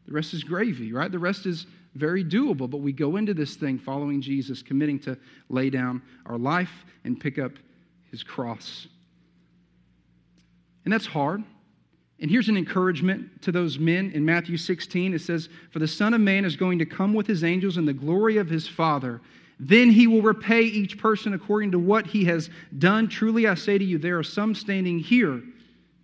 the 0.06 0.13
rest 0.13 0.34
is 0.34 0.43
gravy, 0.43 0.93
right? 0.93 1.12
The 1.12 1.19
rest 1.19 1.45
is 1.45 1.67
very 1.95 2.23
doable. 2.23 2.69
But 2.69 2.78
we 2.78 2.93
go 2.93 3.17
into 3.17 3.34
this 3.34 3.56
thing 3.56 3.78
following 3.78 4.21
Jesus, 4.21 4.62
committing 4.62 5.00
to 5.00 5.17
lay 5.50 5.69
down 5.69 6.02
our 6.26 6.38
life 6.38 6.86
and 7.04 7.19
pick 7.19 7.38
up 7.38 7.52
his 8.10 8.23
cross. 8.23 8.88
And 10.86 10.93
that's 10.93 11.06
hard. 11.06 11.43
And 12.19 12.32
here's 12.32 12.47
an 12.47 12.56
encouragement 12.58 13.41
to 13.41 13.52
those 13.52 13.78
men 13.78 14.12
in 14.12 14.23
Matthew 14.23 14.56
16. 14.56 15.13
It 15.13 15.19
says, 15.19 15.50
For 15.71 15.80
the 15.80 15.88
Son 15.88 16.13
of 16.13 16.21
Man 16.21 16.45
is 16.45 16.56
going 16.56 16.80
to 16.80 16.86
come 16.86 17.13
with 17.13 17.28
his 17.28 17.43
angels 17.43 17.78
in 17.78 17.86
the 17.86 17.93
glory 17.93 18.38
of 18.38 18.50
his 18.50 18.67
Father 18.67 19.19
then 19.60 19.89
he 19.89 20.08
will 20.08 20.21
repay 20.21 20.62
each 20.62 20.97
person 20.97 21.34
according 21.34 21.71
to 21.71 21.80
what 21.80 22.06
he 22.06 22.26
has 22.26 22.50
done. 22.78 23.08
Truly 23.08 23.47
I 23.47 23.56
say 23.56 23.78
to 23.78 23.84
you, 23.84 23.97
there 23.97 24.17
are 24.19 24.23
some 24.23 24.54
standing 24.54 25.00
here, 25.00 25.41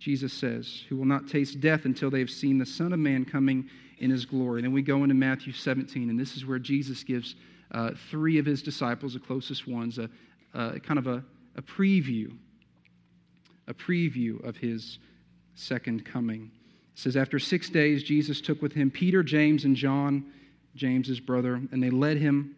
Jesus 0.04 0.34
says, 0.34 0.82
who 0.90 0.98
will 0.98 1.06
not 1.06 1.28
taste 1.28 1.60
death 1.60 1.86
until 1.86 2.10
they 2.10 2.18
have 2.18 2.28
seen 2.28 2.58
the 2.58 2.66
Son 2.66 2.92
of 2.92 2.98
Man 2.98 3.24
coming 3.24 3.70
in 3.96 4.10
his 4.10 4.26
glory. 4.26 4.60
Then 4.60 4.72
we 4.72 4.82
go 4.82 5.02
into 5.02 5.14
Matthew 5.14 5.54
17, 5.54 6.10
and 6.10 6.20
this 6.20 6.36
is 6.36 6.44
where 6.44 6.58
Jesus 6.58 7.02
gives 7.02 7.36
uh, 7.70 7.92
three 8.10 8.36
of 8.36 8.44
his 8.44 8.60
disciples, 8.60 9.14
the 9.14 9.18
closest 9.18 9.66
ones, 9.66 9.98
a, 9.98 10.10
a 10.52 10.78
kind 10.78 10.98
of 10.98 11.06
a, 11.06 11.24
a 11.56 11.62
preview, 11.62 12.36
a 13.66 13.72
preview 13.72 14.46
of 14.46 14.58
his 14.58 14.98
second 15.54 16.04
coming. 16.04 16.50
It 16.92 16.98
says, 16.98 17.16
After 17.16 17.38
six 17.38 17.70
days, 17.70 18.02
Jesus 18.02 18.42
took 18.42 18.60
with 18.60 18.74
him 18.74 18.90
Peter, 18.90 19.22
James, 19.22 19.64
and 19.64 19.74
John, 19.74 20.26
James's 20.76 21.18
brother, 21.18 21.54
and 21.72 21.82
they 21.82 21.88
led 21.88 22.18
him 22.18 22.56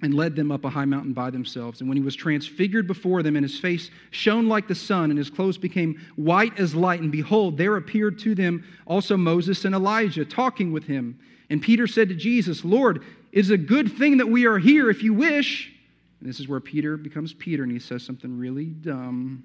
and 0.00 0.14
led 0.14 0.36
them 0.36 0.52
up 0.52 0.64
a 0.64 0.70
high 0.70 0.84
mountain 0.84 1.12
by 1.12 1.28
themselves. 1.30 1.80
And 1.80 1.88
when 1.88 1.96
he 1.96 2.04
was 2.04 2.14
transfigured 2.14 2.86
before 2.86 3.22
them, 3.22 3.34
and 3.34 3.44
his 3.44 3.58
face 3.58 3.90
shone 4.10 4.48
like 4.48 4.68
the 4.68 4.74
sun, 4.74 5.10
and 5.10 5.18
his 5.18 5.30
clothes 5.30 5.58
became 5.58 6.00
white 6.16 6.58
as 6.58 6.74
light, 6.74 7.00
and 7.00 7.10
behold, 7.10 7.58
there 7.58 7.76
appeared 7.76 8.18
to 8.20 8.34
them 8.34 8.64
also 8.86 9.16
Moses 9.16 9.64
and 9.64 9.74
Elijah 9.74 10.24
talking 10.24 10.72
with 10.72 10.84
him. 10.84 11.18
And 11.50 11.60
Peter 11.60 11.86
said 11.86 12.08
to 12.10 12.14
Jesus, 12.14 12.64
Lord, 12.64 13.04
it 13.32 13.40
is 13.40 13.50
a 13.50 13.58
good 13.58 13.92
thing 13.92 14.18
that 14.18 14.26
we 14.26 14.46
are 14.46 14.58
here 14.58 14.88
if 14.88 15.02
you 15.02 15.14
wish. 15.14 15.72
And 16.20 16.28
this 16.28 16.38
is 16.40 16.48
where 16.48 16.60
Peter 16.60 16.96
becomes 16.96 17.32
Peter, 17.32 17.62
and 17.64 17.72
he 17.72 17.78
says 17.78 18.02
something 18.04 18.38
really 18.38 18.66
dumb. 18.66 19.42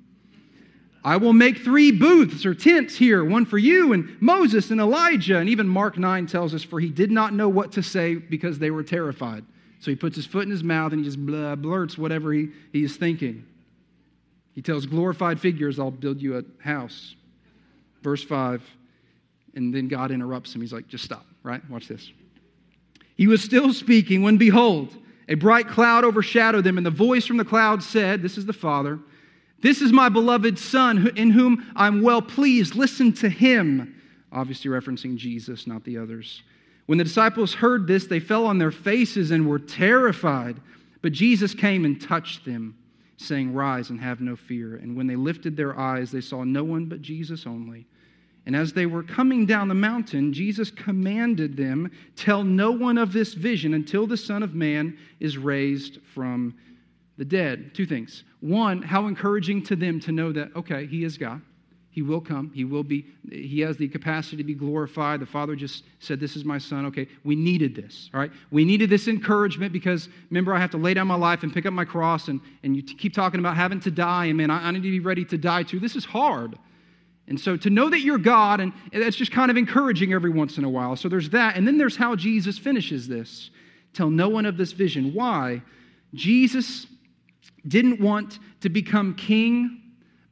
I 1.04 1.18
will 1.18 1.34
make 1.34 1.58
three 1.58 1.92
booths 1.92 2.46
or 2.46 2.54
tents 2.54 2.96
here, 2.96 3.26
one 3.26 3.46
for 3.46 3.58
you 3.58 3.92
and 3.92 4.22
Moses 4.22 4.72
and 4.72 4.80
Elijah. 4.80 5.38
And 5.38 5.50
even 5.50 5.68
Mark 5.68 5.98
9 5.98 6.28
tells 6.28 6.54
us, 6.54 6.64
for 6.64 6.80
he 6.80 6.90
did 6.90 7.12
not 7.12 7.34
know 7.34 7.50
what 7.50 7.74
to 7.74 7.84
say 7.84 8.16
because 8.16 8.58
they 8.58 8.72
were 8.72 8.84
terrified. 8.84 9.44
So 9.84 9.92
he 9.92 9.98
puts 9.98 10.16
his 10.16 10.26
foot 10.26 10.46
in 10.46 10.50
his 10.50 10.64
mouth 10.64 10.94
and 10.94 11.04
he 11.04 11.06
just 11.06 11.20
blurts 11.62 11.98
whatever 11.98 12.32
he, 12.32 12.48
he 12.72 12.86
is 12.86 12.96
thinking. 12.96 13.46
He 14.54 14.62
tells 14.62 14.86
glorified 14.86 15.42
figures, 15.42 15.78
I'll 15.78 15.92
build 15.92 16.22
you 16.22 16.38
a 16.38 16.44
house. 16.64 17.16
Verse 18.02 18.24
5. 18.24 18.64
And 19.56 19.76
then 19.76 19.90
God 19.90 20.12
interrupts 20.12 20.56
him. 20.56 20.62
He's 20.62 20.72
like, 20.72 20.88
just 20.88 21.04
stop, 21.04 21.26
right? 21.44 21.62
Watch 21.70 21.90
this. 21.90 22.14
He 23.18 23.28
was 23.28 23.44
still 23.44 23.74
speaking 23.74 24.24
when, 24.24 24.38
behold, 24.38 24.96
a 25.28 25.34
bright 25.36 25.68
cloud 25.68 26.06
overshadowed 26.06 26.64
them, 26.64 26.78
and 26.78 26.86
the 26.86 26.92
voice 26.92 27.26
from 27.26 27.36
the 27.36 27.44
cloud 27.44 27.84
said, 27.84 28.22
This 28.22 28.38
is 28.38 28.46
the 28.46 28.54
Father, 28.54 29.00
this 29.60 29.82
is 29.82 29.92
my 29.92 30.08
beloved 30.08 30.58
Son, 30.58 31.12
in 31.18 31.30
whom 31.30 31.70
I'm 31.76 32.02
well 32.02 32.22
pleased. 32.22 32.76
Listen 32.76 33.12
to 33.16 33.28
him. 33.28 34.02
Obviously, 34.32 34.72
referencing 34.72 35.18
Jesus, 35.18 35.68
not 35.68 35.84
the 35.84 35.98
others. 35.98 36.42
When 36.86 36.98
the 36.98 37.04
disciples 37.04 37.54
heard 37.54 37.88
this, 37.88 38.08
they 38.08 38.20
fell 38.20 38.46
on 38.46 38.58
their 38.58 38.72
faces 38.72 39.32
and 39.32 39.48
were 39.48 39.60
terrified. 39.60 40.60
But 41.02 41.14
Jesus 41.14 41.54
came 41.54 41.86
and 41.86 42.02
touched 42.02 42.46
them, 42.46 42.78
saying, 43.18 43.54
Rise 43.54 43.90
and 43.90 44.00
have 44.00 44.22
no 44.22 44.36
fear. 44.36 44.76
And 44.78 44.96
when 44.96 45.08
they 45.08 45.16
lifted 45.16 45.56
their 45.56 45.78
eyes, 45.80 46.12
they 46.12 46.22
saw 46.22 46.44
no 46.44 46.64
one 46.64 46.86
but 46.86 47.02
Jesus 47.02 47.46
only. 47.48 47.86
And 48.46 48.56
as 48.56 48.74
they 48.74 48.86
were 48.86 49.04
coming 49.04 49.46
down 49.46 49.70
the 49.70 49.74
mountain, 49.74 50.34
Jesus 50.34 50.70
commanded 50.70 51.56
them, 51.56 51.90
Tell 52.18 52.44
no 52.44 52.72
one 52.72 52.98
of 52.98 53.14
this 53.14 53.34
vision 53.34 53.74
until 53.74 54.06
the 54.06 54.18
Son 54.18 54.44
of 54.44 54.54
Man 54.54 54.98
is 55.22 55.38
raised 55.38 56.00
from 56.14 56.54
the 57.18 57.24
dead. 57.24 57.74
Two 57.74 57.86
things. 57.86 58.26
One, 58.42 58.82
how 58.82 59.08
encouraging 59.08 59.64
to 59.64 59.78
them 59.78 60.00
to 60.02 60.12
know 60.12 60.34
that, 60.34 60.54
okay, 60.58 60.86
He 60.86 61.06
is 61.06 61.18
God. 61.18 61.42
He 61.94 62.02
will 62.02 62.22
come. 62.22 62.50
He 62.56 62.66
will 62.66 62.84
be, 62.84 63.06
he 63.32 63.60
has 63.60 63.78
the 63.78 63.88
capacity 63.88 64.38
to 64.38 64.44
be 64.44 64.56
glorified. 64.56 65.20
The 65.20 65.28
Father 65.28 65.56
just 65.56 65.84
said, 66.00 66.20
This 66.20 66.36
is 66.36 66.44
my 66.44 66.58
son. 66.58 66.88
Okay, 66.88 67.08
we 67.24 67.36
needed 67.36 67.76
this, 67.76 68.10
all 68.16 68.20
right? 68.20 68.32
We 68.50 68.66
needed 68.66 68.90
this 68.90 69.08
encouragement 69.08 69.72
because 69.72 70.10
remember, 70.32 70.56
I 70.56 70.60
have 70.60 70.72
to 70.72 70.78
lay 70.78 70.96
down 70.96 71.06
my 71.06 71.16
life 71.16 71.44
and 71.44 71.54
pick 71.54 71.68
up 71.68 71.74
my 71.74 71.86
cross, 71.86 72.30
and, 72.30 72.42
and 72.64 72.76
you 72.76 72.82
keep 72.82 73.14
talking 73.14 73.40
about 73.40 73.56
having 73.56 73.80
to 73.82 73.92
die, 73.92 74.26
and 74.26 74.38
man, 74.38 74.50
I, 74.50 74.70
I 74.70 74.72
need 74.72 74.82
to 74.82 74.90
be 74.90 75.02
ready 75.02 75.24
to 75.26 75.38
die 75.38 75.62
too. 75.62 75.80
This 75.80 75.96
is 75.96 76.04
hard. 76.04 76.58
And 77.28 77.40
so 77.40 77.56
to 77.58 77.70
know 77.70 77.92
that 77.92 78.00
you're 78.00 78.18
God, 78.18 78.60
and 78.60 78.74
that's 78.92 79.16
just 79.16 79.32
kind 79.32 79.52
of 79.52 79.58
encouraging 79.58 80.14
every 80.14 80.32
once 80.32 80.58
in 80.58 80.64
a 80.64 80.70
while. 80.70 80.96
So 80.96 81.08
there's 81.08 81.30
that. 81.30 81.56
And 81.58 81.68
then 81.68 81.78
there's 81.78 81.96
how 81.96 82.16
Jesus 82.16 82.58
finishes 82.58 83.08
this 83.08 83.52
tell 83.94 84.10
no 84.10 84.30
one 84.30 84.48
of 84.48 84.58
this 84.58 84.72
vision. 84.72 85.14
Why? 85.14 85.62
Jesus 86.16 86.88
didn't 87.68 88.02
want 88.02 88.40
to 88.62 88.70
become 88.70 89.14
king 89.14 89.80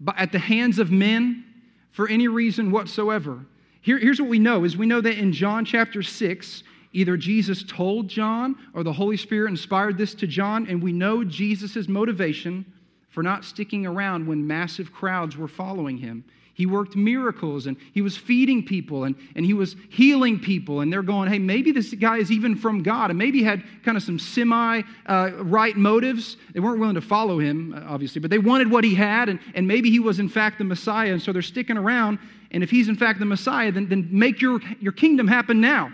but 0.02 0.18
at 0.18 0.32
the 0.32 0.40
hands 0.40 0.80
of 0.80 0.92
men 0.92 1.46
for 1.92 2.08
any 2.08 2.28
reason 2.28 2.72
whatsoever. 2.72 3.40
Here, 3.82 3.98
here's 3.98 4.22
what 4.22 4.30
we 4.30 4.40
know 4.40 4.64
is 4.64 4.78
we 4.78 4.86
know 4.86 5.02
that 5.02 5.18
in 5.18 5.34
John 5.34 5.66
chapter 5.66 6.04
6, 6.04 6.64
either 6.94 7.18
Jesus 7.18 7.64
told 7.64 8.08
John 8.08 8.56
or 8.74 8.84
the 8.84 8.94
Holy 8.94 9.18
Spirit 9.18 9.50
inspired 9.50 9.98
this 9.98 10.14
to 10.16 10.28
John, 10.28 10.68
and 10.68 10.82
we 10.82 10.94
know 10.94 11.24
Jesus' 11.24 11.88
motivation 11.88 12.66
for 13.10 13.24
not 13.24 13.44
sticking 13.44 13.86
around 13.86 14.26
when 14.26 14.46
massive 14.46 14.94
crowds 14.94 15.36
were 15.36 15.48
following 15.48 15.98
him. 15.98 16.24
He 16.62 16.68
worked 16.68 16.96
miracles 16.96 17.66
and 17.66 17.76
he 17.92 18.04
was 18.04 18.16
feeding 18.16 18.64
people 18.64 19.06
and, 19.06 19.16
and 19.36 19.44
he 19.44 19.56
was 19.56 19.76
healing 19.90 20.40
people. 20.40 20.82
And 20.82 20.94
they're 20.94 21.02
going, 21.02 21.28
hey, 21.28 21.40
maybe 21.40 21.72
this 21.72 21.92
guy 21.92 22.18
is 22.18 22.32
even 22.32 22.56
from 22.56 22.84
God. 22.84 23.10
And 23.10 23.18
maybe 23.18 23.40
he 23.40 23.44
had 23.44 23.64
kind 23.84 23.98
of 23.98 24.04
some 24.04 24.20
semi 24.20 24.84
uh, 25.08 25.32
right 25.38 25.76
motives. 25.76 26.38
They 26.54 26.60
weren't 26.60 26.80
willing 26.80 26.94
to 26.94 27.02
follow 27.02 27.40
him, 27.40 27.74
uh, 27.74 27.92
obviously, 27.92 28.22
but 28.22 28.30
they 28.30 28.38
wanted 28.38 28.70
what 28.70 28.84
he 28.84 28.94
had. 28.94 29.28
And, 29.28 29.40
and 29.56 29.68
maybe 29.68 29.90
he 29.90 29.98
was, 29.98 30.20
in 30.20 30.30
fact, 30.30 30.60
the 30.60 30.64
Messiah. 30.64 31.12
And 31.12 31.20
so 31.20 31.34
they're 31.34 31.42
sticking 31.42 31.78
around. 31.78 32.20
And 32.52 32.62
if 32.62 32.70
he's, 32.70 32.90
in 32.90 32.96
fact, 32.96 33.18
the 33.18 33.26
Messiah, 33.26 33.72
then, 33.72 33.90
then 33.90 34.08
make 34.12 34.40
your, 34.40 34.60
your 34.80 34.92
kingdom 34.92 35.28
happen 35.28 35.62
now. 35.62 35.92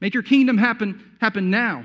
Make 0.00 0.14
your 0.14 0.22
kingdom 0.22 0.56
happen, 0.56 1.02
happen 1.20 1.50
now. 1.50 1.84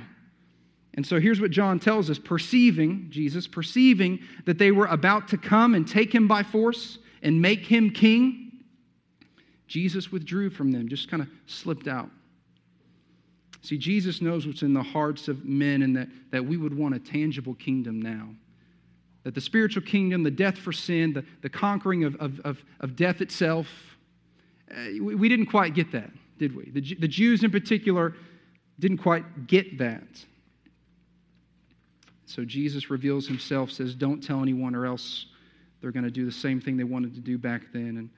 And 0.93 1.07
so 1.07 1.19
here's 1.19 1.41
what 1.41 1.49
John 1.49 1.79
tells 1.79 2.11
us 2.11 2.19
perceiving, 2.19 3.07
Jesus, 3.09 3.47
perceiving 3.47 4.19
that 4.45 4.59
they 4.59 4.69
were 4.69 4.85
about 4.85 5.29
to 5.29 5.39
come 5.39 5.73
and 5.73 5.87
take 5.87 6.13
him 6.13 6.27
by 6.27 6.43
force 6.43 6.99
and 7.21 7.41
make 7.41 7.65
him 7.65 7.91
king, 7.91 8.63
Jesus 9.67 10.11
withdrew 10.11 10.49
from 10.49 10.71
them, 10.71 10.89
just 10.89 11.09
kind 11.09 11.23
of 11.23 11.29
slipped 11.45 11.87
out. 11.87 12.09
See, 13.61 13.77
Jesus 13.77 14.21
knows 14.21 14.47
what's 14.47 14.63
in 14.63 14.73
the 14.73 14.83
hearts 14.83 15.27
of 15.27 15.45
men 15.45 15.83
and 15.83 15.95
that, 15.95 16.07
that 16.31 16.43
we 16.43 16.57
would 16.57 16.75
want 16.75 16.95
a 16.95 16.99
tangible 16.99 17.53
kingdom 17.53 18.01
now. 18.01 18.29
That 19.23 19.35
the 19.35 19.41
spiritual 19.41 19.83
kingdom, 19.83 20.23
the 20.23 20.31
death 20.31 20.57
for 20.57 20.71
sin, 20.71 21.13
the, 21.13 21.23
the 21.41 21.49
conquering 21.49 22.03
of, 22.03 22.15
of, 22.15 22.39
of, 22.39 22.57
of 22.79 22.95
death 22.95 23.21
itself, 23.21 23.67
uh, 24.71 24.75
we, 24.99 25.15
we 25.15 25.29
didn't 25.29 25.45
quite 25.45 25.75
get 25.75 25.91
that, 25.91 26.09
did 26.39 26.55
we? 26.55 26.71
The, 26.71 26.95
the 26.95 27.07
Jews 27.07 27.43
in 27.43 27.51
particular 27.51 28.15
didn't 28.79 28.97
quite 28.97 29.45
get 29.45 29.77
that. 29.77 30.25
So 32.25 32.45
Jesus 32.45 32.89
reveals 32.89 33.27
himself, 33.27 33.71
says, 33.71 33.93
Don't 33.93 34.23
tell 34.23 34.41
anyone, 34.41 34.73
or 34.73 34.85
else 34.85 35.27
they're 35.81 35.91
going 35.91 36.05
to 36.05 36.11
do 36.11 36.25
the 36.25 36.31
same 36.31 36.61
thing 36.61 36.77
they 36.77 36.83
wanted 36.83 37.13
to 37.15 37.19
do 37.19 37.37
back 37.37 37.63
then. 37.73 37.97
And 37.97 38.09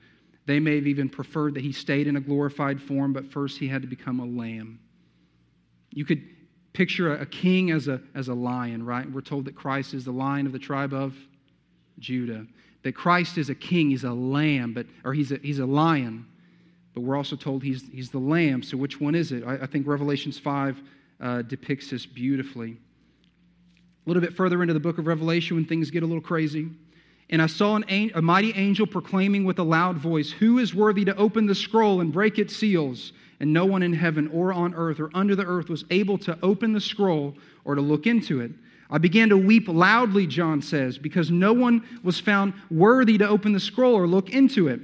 they 0.46 0.60
may 0.60 0.76
have 0.76 0.86
even 0.86 1.08
preferred 1.08 1.54
that 1.54 1.62
he 1.62 1.72
stayed 1.72 2.06
in 2.06 2.16
a 2.16 2.20
glorified 2.20 2.80
form, 2.80 3.12
but 3.12 3.26
first 3.30 3.58
he 3.58 3.66
had 3.66 3.82
to 3.82 3.88
become 3.88 4.20
a 4.20 4.24
lamb. 4.24 4.78
You 5.90 6.04
could 6.04 6.22
picture 6.74 7.14
a 7.14 7.26
king 7.26 7.70
as 7.70 7.88
a, 7.88 8.00
as 8.14 8.28
a 8.28 8.34
lion, 8.34 8.84
right? 8.84 9.10
We're 9.10 9.22
told 9.22 9.46
that 9.46 9.54
Christ 9.54 9.94
is 9.94 10.04
the 10.04 10.12
lion 10.12 10.46
of 10.46 10.52
the 10.52 10.58
tribe 10.58 10.92
of 10.92 11.14
Judah. 11.98 12.46
That 12.82 12.94
Christ 12.94 13.38
is 13.38 13.48
a 13.48 13.54
king, 13.54 13.90
he's 13.90 14.04
a 14.04 14.12
lamb, 14.12 14.74
but 14.74 14.86
or 15.04 15.14
he's 15.14 15.32
a, 15.32 15.38
he's 15.38 15.60
a 15.60 15.66
lion. 15.66 16.26
But 16.92 17.00
we're 17.00 17.16
also 17.16 17.36
told 17.36 17.62
he's, 17.62 17.82
he's 17.90 18.10
the 18.10 18.18
lamb. 18.18 18.62
So 18.62 18.76
which 18.76 19.00
one 19.00 19.14
is 19.14 19.32
it? 19.32 19.44
I, 19.44 19.54
I 19.62 19.66
think 19.66 19.86
Revelations 19.86 20.38
5 20.38 20.80
uh, 21.20 21.42
depicts 21.42 21.90
this 21.90 22.04
beautifully. 22.04 22.72
A 22.72 24.08
little 24.08 24.20
bit 24.20 24.34
further 24.34 24.60
into 24.62 24.74
the 24.74 24.80
book 24.80 24.98
of 24.98 25.06
Revelation, 25.06 25.56
when 25.56 25.64
things 25.64 25.90
get 25.90 26.02
a 26.02 26.06
little 26.06 26.22
crazy. 26.22 26.68
And 27.30 27.40
I 27.40 27.46
saw 27.46 27.76
an, 27.76 28.10
a 28.14 28.22
mighty 28.22 28.52
angel 28.54 28.86
proclaiming 28.86 29.44
with 29.44 29.58
a 29.58 29.62
loud 29.62 29.96
voice, 29.96 30.30
Who 30.30 30.58
is 30.58 30.74
worthy 30.74 31.04
to 31.06 31.16
open 31.16 31.46
the 31.46 31.54
scroll 31.54 32.00
and 32.00 32.12
break 32.12 32.38
its 32.38 32.54
seals? 32.54 33.12
And 33.40 33.52
no 33.52 33.64
one 33.64 33.82
in 33.82 33.92
heaven 33.92 34.28
or 34.28 34.52
on 34.52 34.74
earth 34.74 35.00
or 35.00 35.10
under 35.14 35.34
the 35.34 35.44
earth 35.44 35.68
was 35.68 35.84
able 35.90 36.18
to 36.18 36.38
open 36.42 36.72
the 36.72 36.80
scroll 36.80 37.34
or 37.64 37.74
to 37.74 37.80
look 37.80 38.06
into 38.06 38.40
it. 38.40 38.52
I 38.90 38.98
began 38.98 39.28
to 39.30 39.36
weep 39.36 39.66
loudly, 39.66 40.26
John 40.26 40.62
says, 40.62 40.98
because 40.98 41.30
no 41.30 41.52
one 41.52 41.86
was 42.02 42.20
found 42.20 42.54
worthy 42.70 43.18
to 43.18 43.28
open 43.28 43.52
the 43.52 43.60
scroll 43.60 43.94
or 43.94 44.06
look 44.06 44.30
into 44.30 44.68
it. 44.68 44.80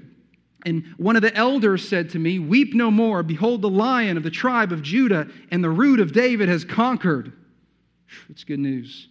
And 0.66 0.84
one 0.96 1.16
of 1.16 1.22
the 1.22 1.34
elders 1.34 1.88
said 1.88 2.10
to 2.10 2.18
me, 2.18 2.38
Weep 2.38 2.74
no 2.74 2.90
more. 2.90 3.22
Behold, 3.22 3.62
the 3.62 3.70
lion 3.70 4.16
of 4.16 4.22
the 4.22 4.30
tribe 4.30 4.72
of 4.72 4.82
Judah 4.82 5.28
and 5.50 5.62
the 5.62 5.70
root 5.70 6.00
of 6.00 6.12
David 6.12 6.48
has 6.48 6.64
conquered. 6.64 7.32
It's 8.28 8.44
good 8.44 8.58
news. 8.58 9.08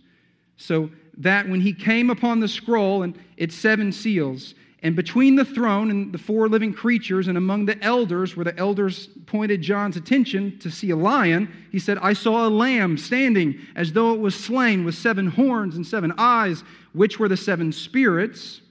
So 0.58 0.92
that 1.20 1.48
when 1.48 1.62
he 1.62 1.74
came 1.74 2.10
upon 2.10 2.40
the 2.40 2.48
scroll 2.48 3.04
and 3.04 3.18
its 3.38 3.56
seven 3.56 3.92
seals, 3.92 4.56
and 4.82 4.96
between 4.96 5.36
the 5.36 5.44
throne 5.44 5.92
and 5.92 6.14
the 6.14 6.18
four 6.18 6.48
living 6.48 6.74
creatures, 6.74 7.28
and 7.28 7.38
among 7.38 7.66
the 7.66 7.82
elders, 7.84 8.38
where 8.38 8.46
the 8.46 8.58
elders 8.58 9.08
pointed 9.26 9.62
John's 9.62 9.98
attention 9.98 10.58
to 10.60 10.72
see 10.72 10.92
a 10.92 10.96
lion, 10.96 11.52
he 11.72 11.80
said, 11.80 11.98
I 11.98 12.14
saw 12.14 12.48
a 12.48 12.50
lamb 12.50 12.98
standing 12.98 13.60
as 13.76 13.92
though 13.92 14.14
it 14.14 14.20
was 14.22 14.36
slain 14.36 14.86
with 14.86 14.96
seven 14.96 15.28
horns 15.28 15.76
and 15.76 15.86
seven 15.86 16.14
eyes, 16.18 16.64
which 16.94 17.20
were 17.20 17.28
the 17.28 17.36
seven 17.36 17.74
spirits 17.74 18.62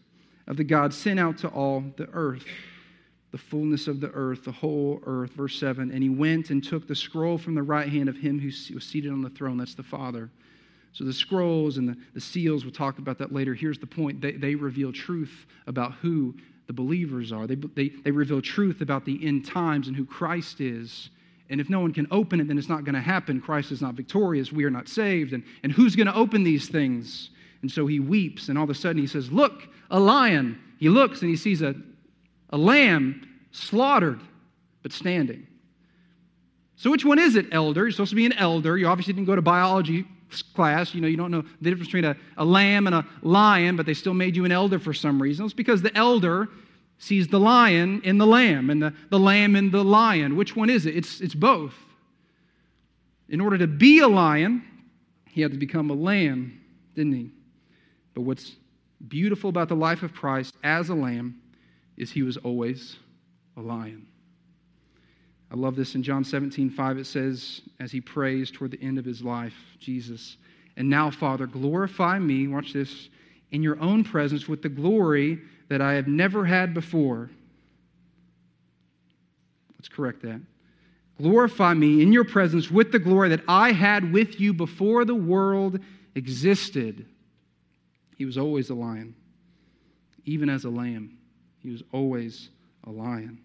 of 0.46 0.56
the 0.56 0.64
God 0.64 0.94
sent 0.94 1.20
out 1.20 1.36
to 1.38 1.48
all 1.48 1.84
the 1.98 2.08
earth. 2.14 2.46
The 3.30 3.38
fullness 3.38 3.86
of 3.86 4.00
the 4.00 4.10
earth, 4.12 4.44
the 4.44 4.52
whole 4.52 5.02
earth. 5.04 5.32
Verse 5.32 5.60
7 5.60 5.90
And 5.90 6.02
he 6.02 6.08
went 6.08 6.48
and 6.48 6.64
took 6.64 6.88
the 6.88 6.94
scroll 6.94 7.36
from 7.36 7.54
the 7.54 7.62
right 7.62 7.86
hand 7.86 8.08
of 8.08 8.16
him 8.16 8.40
who 8.40 8.46
was 8.74 8.84
seated 8.84 9.12
on 9.12 9.20
the 9.20 9.28
throne. 9.28 9.58
That's 9.58 9.74
the 9.74 9.82
Father. 9.82 10.30
So 10.92 11.04
the 11.04 11.12
scrolls 11.12 11.78
and 11.78 11.88
the, 11.88 11.96
the 12.14 12.20
seals, 12.20 12.64
we'll 12.64 12.72
talk 12.72 12.98
about 12.98 13.18
that 13.18 13.32
later. 13.32 13.54
Here's 13.54 13.78
the 13.78 13.86
point 13.86 14.20
they, 14.20 14.32
they 14.32 14.54
reveal 14.54 14.92
truth 14.92 15.46
about 15.66 15.92
who 15.92 16.34
the 16.66 16.72
believers 16.72 17.32
are, 17.32 17.46
they, 17.46 17.54
they, 17.54 17.88
they 17.88 18.10
reveal 18.10 18.42
truth 18.42 18.82
about 18.82 19.06
the 19.06 19.18
end 19.26 19.46
times 19.46 19.88
and 19.88 19.96
who 19.96 20.04
Christ 20.04 20.60
is. 20.60 21.08
And 21.50 21.62
if 21.62 21.70
no 21.70 21.80
one 21.80 21.94
can 21.94 22.06
open 22.10 22.40
it, 22.40 22.48
then 22.48 22.58
it's 22.58 22.68
not 22.68 22.84
going 22.84 22.94
to 22.94 23.00
happen. 23.00 23.40
Christ 23.40 23.72
is 23.72 23.80
not 23.80 23.94
victorious. 23.94 24.52
We 24.52 24.64
are 24.64 24.70
not 24.70 24.86
saved. 24.86 25.32
And, 25.32 25.42
and 25.62 25.72
who's 25.72 25.96
going 25.96 26.08
to 26.08 26.14
open 26.14 26.44
these 26.44 26.68
things? 26.68 27.30
And 27.62 27.72
so 27.72 27.86
he 27.86 28.00
weeps, 28.00 28.50
and 28.50 28.58
all 28.58 28.64
of 28.64 28.70
a 28.70 28.74
sudden 28.74 29.00
he 29.00 29.06
says, 29.06 29.32
Look, 29.32 29.66
a 29.90 29.98
lion. 29.98 30.60
He 30.78 30.90
looks 30.90 31.22
and 31.22 31.30
he 31.30 31.36
sees 31.36 31.62
a, 31.62 31.74
a 32.50 32.58
lamb 32.58 33.26
slaughtered, 33.50 34.20
but 34.82 34.92
standing. 34.92 35.46
So, 36.76 36.90
which 36.90 37.04
one 37.04 37.18
is 37.18 37.34
it, 37.34 37.46
elder? 37.50 37.82
You're 37.82 37.90
supposed 37.90 38.10
to 38.10 38.16
be 38.16 38.26
an 38.26 38.34
elder. 38.34 38.78
You 38.78 38.86
obviously 38.86 39.14
didn't 39.14 39.26
go 39.26 39.34
to 39.34 39.42
biology 39.42 40.06
class, 40.54 40.94
you 40.94 41.00
know, 41.00 41.08
you 41.08 41.16
don't 41.16 41.30
know 41.30 41.42
the 41.60 41.70
difference 41.70 41.88
between 41.88 42.04
a, 42.04 42.16
a 42.36 42.44
lamb 42.44 42.86
and 42.86 42.94
a 42.94 43.06
lion, 43.22 43.76
but 43.76 43.86
they 43.86 43.94
still 43.94 44.14
made 44.14 44.36
you 44.36 44.44
an 44.44 44.52
elder 44.52 44.78
for 44.78 44.92
some 44.92 45.20
reason. 45.20 45.44
It's 45.44 45.54
because 45.54 45.82
the 45.82 45.96
elder 45.96 46.48
sees 46.98 47.28
the 47.28 47.40
lion 47.40 48.00
in 48.04 48.18
the 48.18 48.26
lamb 48.26 48.70
and 48.70 48.82
the, 48.82 48.92
the 49.10 49.18
lamb 49.18 49.56
in 49.56 49.70
the 49.70 49.84
lion. 49.84 50.36
Which 50.36 50.56
one 50.56 50.68
is 50.68 50.86
it? 50.86 50.96
It's, 50.96 51.20
it's 51.20 51.34
both. 51.34 51.74
In 53.28 53.40
order 53.40 53.58
to 53.58 53.66
be 53.66 54.00
a 54.00 54.08
lion, 54.08 54.64
he 55.28 55.42
had 55.42 55.52
to 55.52 55.58
become 55.58 55.90
a 55.90 55.94
lamb, 55.94 56.60
didn't 56.94 57.12
he? 57.12 57.30
But 58.14 58.22
what's 58.22 58.56
beautiful 59.06 59.50
about 59.50 59.68
the 59.68 59.76
life 59.76 60.02
of 60.02 60.12
Christ 60.12 60.56
as 60.64 60.88
a 60.88 60.94
lamb 60.94 61.40
is 61.96 62.10
he 62.10 62.22
was 62.22 62.36
always 62.38 62.96
a 63.56 63.60
lion. 63.60 64.06
I 65.50 65.56
love 65.56 65.76
this 65.76 65.94
in 65.94 66.02
John 66.02 66.24
17, 66.24 66.70
5. 66.70 66.98
It 66.98 67.06
says, 67.06 67.62
as 67.80 67.90
he 67.90 68.00
prays 68.00 68.50
toward 68.50 68.70
the 68.70 68.82
end 68.82 68.98
of 68.98 69.04
his 69.04 69.22
life, 69.22 69.54
Jesus, 69.78 70.36
and 70.76 70.88
now, 70.88 71.10
Father, 71.10 71.46
glorify 71.46 72.18
me, 72.18 72.46
watch 72.46 72.72
this, 72.72 73.08
in 73.50 73.62
your 73.62 73.80
own 73.80 74.04
presence 74.04 74.46
with 74.46 74.62
the 74.62 74.68
glory 74.68 75.40
that 75.68 75.80
I 75.80 75.94
have 75.94 76.06
never 76.06 76.44
had 76.44 76.74
before. 76.74 77.30
Let's 79.78 79.88
correct 79.88 80.22
that. 80.22 80.40
Glorify 81.20 81.74
me 81.74 82.02
in 82.02 82.12
your 82.12 82.24
presence 82.24 82.70
with 82.70 82.92
the 82.92 82.98
glory 82.98 83.30
that 83.30 83.42
I 83.48 83.72
had 83.72 84.12
with 84.12 84.38
you 84.38 84.52
before 84.52 85.04
the 85.04 85.14
world 85.14 85.80
existed. 86.14 87.06
He 88.16 88.24
was 88.24 88.38
always 88.38 88.70
a 88.70 88.74
lion, 88.74 89.14
even 90.26 90.48
as 90.48 90.64
a 90.64 90.70
lamb. 90.70 91.18
He 91.60 91.70
was 91.70 91.82
always 91.92 92.50
a 92.84 92.90
lion. 92.90 93.40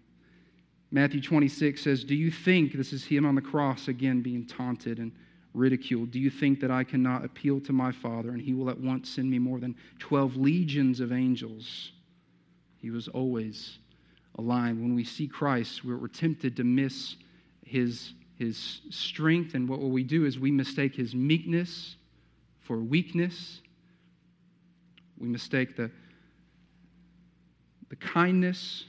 Matthew 0.94 1.20
26 1.20 1.82
says, 1.82 2.04
Do 2.04 2.14
you 2.14 2.30
think, 2.30 2.72
this 2.72 2.92
is 2.92 3.04
him 3.04 3.26
on 3.26 3.34
the 3.34 3.42
cross 3.42 3.88
again 3.88 4.22
being 4.22 4.46
taunted 4.46 5.00
and 5.00 5.10
ridiculed, 5.52 6.12
do 6.12 6.20
you 6.20 6.30
think 6.30 6.60
that 6.60 6.70
I 6.70 6.84
cannot 6.84 7.24
appeal 7.24 7.60
to 7.62 7.72
my 7.72 7.90
Father 7.90 8.30
and 8.30 8.40
he 8.40 8.54
will 8.54 8.70
at 8.70 8.78
once 8.78 9.10
send 9.10 9.28
me 9.28 9.40
more 9.40 9.58
than 9.58 9.74
12 9.98 10.36
legions 10.36 11.00
of 11.00 11.10
angels? 11.10 11.90
He 12.80 12.90
was 12.90 13.08
always 13.08 13.78
aligned. 14.38 14.80
When 14.80 14.94
we 14.94 15.02
see 15.02 15.26
Christ, 15.26 15.84
we're, 15.84 15.96
we're 15.96 16.06
tempted 16.06 16.56
to 16.58 16.64
miss 16.64 17.16
his, 17.66 18.12
his 18.36 18.80
strength, 18.90 19.54
and 19.54 19.68
what 19.68 19.80
we 19.80 20.04
do 20.04 20.24
is 20.24 20.38
we 20.38 20.52
mistake 20.52 20.94
his 20.94 21.12
meekness 21.12 21.96
for 22.60 22.78
weakness. 22.78 23.62
We 25.18 25.26
mistake 25.26 25.74
the, 25.76 25.90
the 27.88 27.96
kindness 27.96 28.84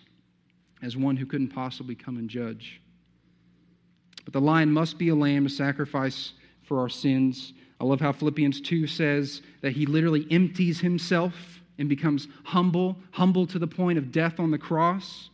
as 0.86 0.95
one 0.95 1.17
who 1.17 1.26
couldn't 1.26 1.48
possibly 1.48 1.95
come 1.95 2.17
and 2.17 2.30
judge. 2.30 2.80
But 4.24 4.34
the 4.34 4.41
lion 4.41 4.71
must 4.71 5.00
be 5.00 5.10
a 5.10 5.15
lamb 5.15 5.45
to 5.45 5.50
sacrifice 5.50 6.34
for 6.62 6.80
our 6.80 6.89
sins. 6.89 7.54
I 7.82 7.86
love 7.86 8.00
how 8.00 8.12
Philippians 8.12 8.62
2 8.62 8.86
says 8.86 9.41
that 9.62 9.71
he 9.71 9.88
literally 9.88 10.28
empties 10.30 10.80
himself 10.80 11.34
and 11.80 11.89
becomes 11.89 12.28
humble, 12.43 12.98
humble 13.12 13.48
to 13.48 13.58
the 13.58 13.67
point 13.67 13.98
of 13.98 14.12
death 14.12 14.39
on 14.39 14.52
the 14.52 14.58
cross. 14.60 15.30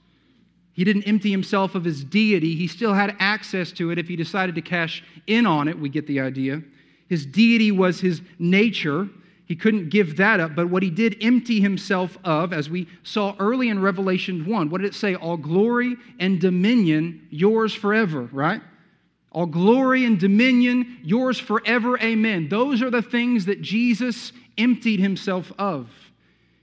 He 0.72 0.86
didn't 0.86 1.04
empty 1.04 1.30
himself 1.30 1.76
of 1.76 1.84
his 1.84 2.04
deity. 2.04 2.56
He 2.56 2.68
still 2.68 2.94
had 2.94 3.16
access 3.20 3.74
to 3.74 3.92
it 3.92 4.00
if 4.00 4.08
he 4.08 4.16
decided 4.16 4.56
to 4.56 4.62
cash 4.62 5.04
in 5.28 5.46
on 5.46 5.68
it. 5.68 5.78
We 5.78 5.90
get 5.90 6.08
the 6.08 6.22
idea. 6.22 6.64
His 7.10 7.26
deity 7.26 7.72
was 7.72 8.00
his 8.00 8.22
nature, 8.40 9.10
he 9.52 9.56
couldn't 9.58 9.90
give 9.90 10.16
that 10.16 10.40
up, 10.40 10.56
but 10.56 10.70
what 10.70 10.82
he 10.82 10.90
did 10.90 11.18
empty 11.22 11.60
himself 11.60 12.18
of, 12.24 12.54
as 12.54 12.70
we 12.70 12.88
saw 13.04 13.36
early 13.38 13.68
in 13.68 13.82
Revelation 13.82 14.46
1, 14.46 14.70
what 14.70 14.80
did 14.80 14.88
it 14.88 14.96
say? 14.96 15.14
All 15.14 15.36
glory 15.36 15.98
and 16.22 16.40
dominion 16.40 17.28
yours 17.30 17.74
forever, 17.74 18.30
right? 18.32 18.62
All 19.34 19.46
glory 19.46 20.06
and 20.06 20.18
dominion 20.18 21.00
yours 21.04 21.38
forever, 21.38 22.00
amen. 22.00 22.48
Those 22.48 22.82
are 22.82 22.90
the 22.90 23.02
things 23.02 23.44
that 23.48 23.62
Jesus 23.62 24.32
emptied 24.58 25.02
himself 25.02 25.52
of. 25.60 25.90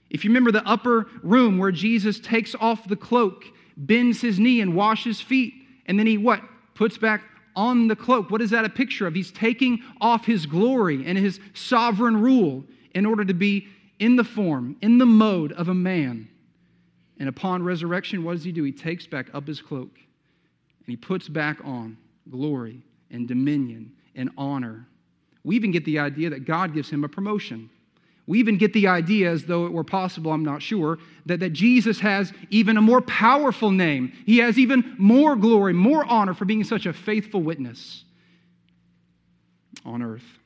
If 0.09 0.25
you 0.25 0.31
remember 0.31 0.51
the 0.51 0.67
upper 0.67 1.05
room 1.21 1.59
where 1.59 1.71
Jesus 1.71 2.19
takes 2.19 2.55
off 2.55 2.87
the 2.87 2.95
cloak, 2.95 3.45
bends 3.77 4.19
his 4.19 4.39
knee, 4.39 4.61
and 4.61 4.73
washes 4.73 5.21
feet, 5.21 5.53
and 5.85 5.99
then 5.99 6.07
he 6.07 6.17
what? 6.17 6.41
Puts 6.73 6.97
back 6.97 7.21
on 7.55 7.87
the 7.87 7.95
cloak. 7.95 8.31
What 8.31 8.41
is 8.41 8.49
that 8.49 8.65
a 8.65 8.69
picture 8.69 9.05
of? 9.05 9.13
He's 9.13 9.31
taking 9.31 9.83
off 10.01 10.25
his 10.25 10.47
glory 10.47 11.05
and 11.05 11.19
his 11.19 11.39
sovereign 11.53 12.19
rule 12.19 12.63
in 12.93 13.05
order 13.05 13.25
to 13.25 13.33
be 13.33 13.67
in 13.99 14.15
the 14.15 14.23
form, 14.23 14.75
in 14.81 14.97
the 14.97 15.05
mode 15.05 15.51
of 15.53 15.69
a 15.69 15.73
man. 15.73 16.27
And 17.19 17.27
upon 17.27 17.63
resurrection, 17.63 18.23
what 18.23 18.33
does 18.33 18.43
he 18.43 18.51
do? 18.51 18.63
He 18.63 18.71
takes 18.71 19.05
back 19.05 19.27
up 19.33 19.45
his 19.45 19.61
cloak 19.61 19.91
and 19.93 20.87
he 20.87 20.95
puts 20.95 21.27
back 21.27 21.57
on 21.63 21.97
glory 22.29 22.81
and 23.11 23.27
dominion 23.27 23.91
and 24.15 24.29
honor. 24.37 24.87
We 25.43 25.55
even 25.55 25.71
get 25.71 25.85
the 25.85 25.99
idea 25.99 26.29
that 26.29 26.45
God 26.45 26.73
gives 26.73 26.89
him 26.89 27.03
a 27.03 27.09
promotion. 27.09 27.69
We 28.27 28.39
even 28.39 28.57
get 28.57 28.73
the 28.73 28.87
idea, 28.87 29.31
as 29.31 29.45
though 29.45 29.65
it 29.65 29.73
were 29.73 29.83
possible, 29.83 30.31
I'm 30.31 30.45
not 30.45 30.61
sure, 30.61 30.99
that, 31.25 31.39
that 31.39 31.49
Jesus 31.49 31.99
has 31.99 32.31
even 32.51 32.77
a 32.77 32.81
more 32.81 33.01
powerful 33.01 33.71
name. 33.71 34.13
He 34.25 34.37
has 34.37 34.59
even 34.59 34.95
more 34.99 35.35
glory, 35.35 35.73
more 35.73 36.05
honor 36.05 36.35
for 36.35 36.45
being 36.45 36.63
such 36.63 36.85
a 36.85 36.93
faithful 36.93 37.41
witness 37.41 38.03
on 39.83 40.03
earth. 40.03 40.38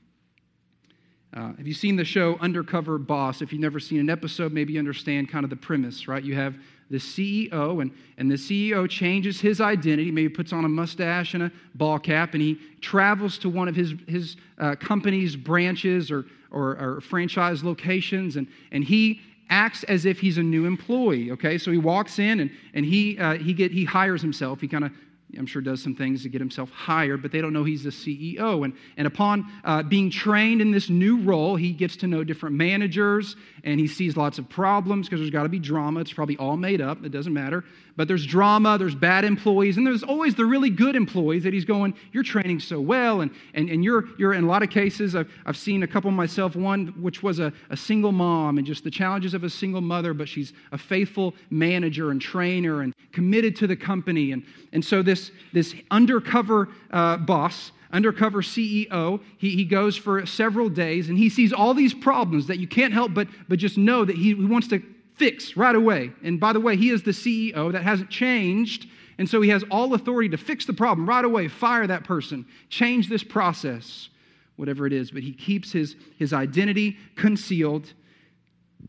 Uh, 1.36 1.52
have 1.58 1.66
you 1.66 1.74
seen 1.74 1.96
the 1.96 2.06
show 2.06 2.38
Undercover 2.42 3.00
Boss? 3.00 3.42
If 3.42 3.52
you've 3.52 3.62
never 3.62 3.80
seen 3.80 4.00
an 4.00 4.10
episode, 4.10 4.54
maybe 4.54 4.74
you 4.74 4.80
understand 4.80 5.30
kind 5.30 5.44
of 5.44 5.50
the 5.50 5.56
premise, 5.56 6.08
right? 6.08 6.24
You 6.24 6.36
have 6.36 6.56
the 6.92 7.00
CEO, 7.00 7.82
and, 7.82 7.92
and 8.20 8.30
the 8.30 8.36
CEO 8.36 8.88
changes 8.88 9.42
his 9.42 9.60
identity, 9.60 10.12
maybe 10.12 10.30
puts 10.30 10.54
on 10.54 10.64
a 10.64 10.70
mustache 10.70 11.34
and 11.34 11.44
a 11.44 11.52
ball 11.74 11.98
cap, 11.98 12.34
and 12.34 12.42
he 12.42 12.60
travels 12.82 13.40
to 13.40 13.50
one 13.50 13.68
of 13.68 13.76
his, 13.76 13.96
his 14.08 14.36
uh, 14.60 14.76
company's 14.76 15.36
branches 15.36 16.12
or, 16.12 16.26
or, 16.52 16.78
or 16.78 17.02
franchise 17.02 17.64
locations, 17.64 18.36
and, 18.36 18.48
and 18.72 18.84
he 18.84 19.20
acts 19.50 19.84
as 19.86 20.06
if 20.06 20.20
he's 20.20 20.38
a 20.38 20.42
new 20.42 20.66
employee 20.66 21.30
okay 21.30 21.58
so 21.58 21.70
he 21.70 21.78
walks 21.78 22.18
in 22.18 22.40
and, 22.40 22.50
and 22.74 22.86
he, 22.86 23.20
uh, 23.20 23.34
he, 23.34 23.54
get, 23.54 23.72
he 23.72 23.84
hires 23.84 24.22
himself 24.22 24.62
he 24.62 24.70
kind 24.70 24.86
of 24.86 24.92
I'm 25.38 25.46
sure 25.46 25.62
does 25.62 25.82
some 25.82 25.96
things 25.96 26.24
to 26.24 26.30
get 26.30 26.42
himself 26.42 26.70
hired, 26.72 27.22
but 27.22 27.32
they 27.32 27.42
don't 27.42 27.54
know 27.54 27.64
he's 27.64 27.84
the 27.84 27.90
CEO. 27.90 28.64
And, 28.64 28.74
and 28.98 29.08
upon 29.08 29.46
uh, 29.64 29.84
being 29.84 30.10
trained 30.10 30.62
in 30.62 30.72
this 30.72 30.90
new 30.90 31.22
role, 31.22 31.56
he 31.56 31.72
gets 31.72 31.96
to 31.98 32.08
know 32.08 32.24
different 32.24 32.56
managers 32.56 33.36
and 33.64 33.80
he 33.80 33.88
sees 33.88 34.16
lots 34.16 34.38
of 34.38 34.48
problems 34.50 35.08
because 35.08 35.20
there's 35.20 35.32
got 35.32 35.44
to 35.44 35.50
be 35.50 35.60
drama. 35.60 36.02
It's 36.02 36.14
probably 36.14 36.38
all 36.38 36.58
made 36.58 36.82
up, 36.82 37.04
it 37.04 37.10
doesn't 37.10 37.34
matter. 37.34 37.64
But 37.96 38.08
there's 38.08 38.26
drama, 38.26 38.78
there's 38.80 38.96
bad 38.96 39.24
employees, 39.24 39.78
and 39.78 39.86
there's 39.86 40.02
always 40.02 40.34
the 40.34 40.46
really 40.46 40.72
good 40.72 40.96
employees 40.96 41.44
that 41.44 41.54
he's 41.54 41.66
going, 41.66 41.94
You're 42.12 42.24
training 42.24 42.60
so 42.60 42.82
well. 42.82 43.22
And, 43.22 43.30
and, 43.54 43.70
and 43.70 43.84
you're, 43.84 44.06
you're, 44.18 44.34
in 44.34 44.46
a 44.46 44.48
lot 44.48 44.64
of 44.64 44.72
cases, 44.72 45.16
I've, 45.16 45.30
I've 45.46 45.58
seen 45.58 45.84
a 45.84 45.88
couple 45.88 46.10
myself, 46.10 46.56
one 46.56 46.88
which 47.00 47.22
was 47.22 47.40
a, 47.40 47.54
a 47.70 47.78
single 47.78 48.12
mom 48.12 48.58
and 48.58 48.66
just 48.66 48.84
the 48.84 48.90
challenges 48.90 49.36
of 49.36 49.44
a 49.44 49.50
single 49.50 49.82
mother, 49.82 50.16
but 50.16 50.28
she's 50.28 50.54
a 50.72 50.78
faithful 50.78 51.36
manager 51.52 52.10
and 52.10 52.20
trainer 52.20 52.82
and 52.82 52.96
committed 53.12 53.56
to 53.58 53.68
the 53.68 53.76
company. 53.76 54.32
And, 54.32 54.44
and 54.72 54.84
so 54.84 55.04
this, 55.04 55.32
this 55.54 55.76
undercover 55.92 56.70
uh, 56.90 57.18
boss, 57.18 57.72
undercover 57.92 58.42
CEO. 58.42 59.22
He, 59.38 59.52
he 59.52 59.66
goes 59.66 59.96
for 59.96 60.26
several 60.26 60.68
days 60.68 61.10
and 61.10 61.18
he 61.18 61.30
sees 61.30 61.54
all 61.54 61.76
these 61.76 61.94
problems 61.94 62.48
that 62.48 62.58
you 62.58 62.68
can't 62.68 62.92
help 62.92 63.14
but, 63.14 63.28
but 63.48 63.60
just 63.60 63.78
know 63.78 64.04
that 64.04 64.16
he, 64.16 64.34
he 64.34 64.46
wants 64.46 64.68
to 64.70 64.82
fix 65.16 65.56
right 65.56 65.76
away. 65.76 66.12
And 66.24 66.40
by 66.40 66.54
the 66.54 66.60
way, 66.60 66.76
he 66.76 66.90
is 66.90 67.04
the 67.04 67.12
CEO 67.12 67.72
that 67.72 67.84
hasn't 67.84 68.10
changed. 68.10 68.88
And 69.18 69.30
so 69.30 69.42
he 69.42 69.50
has 69.50 69.64
all 69.70 69.94
authority 69.94 70.30
to 70.30 70.38
fix 70.38 70.66
the 70.66 70.74
problem 70.74 71.08
right 71.08 71.24
away, 71.24 71.48
fire 71.48 71.86
that 71.88 72.04
person, 72.04 72.46
change 72.70 73.10
this 73.10 73.24
process, 73.24 74.10
whatever 74.56 74.88
it 74.88 74.94
is. 74.94 75.12
But 75.12 75.24
he 75.24 75.34
keeps 75.34 75.72
his, 75.72 75.96
his 76.18 76.34
identity 76.34 76.98
concealed. 77.16 77.94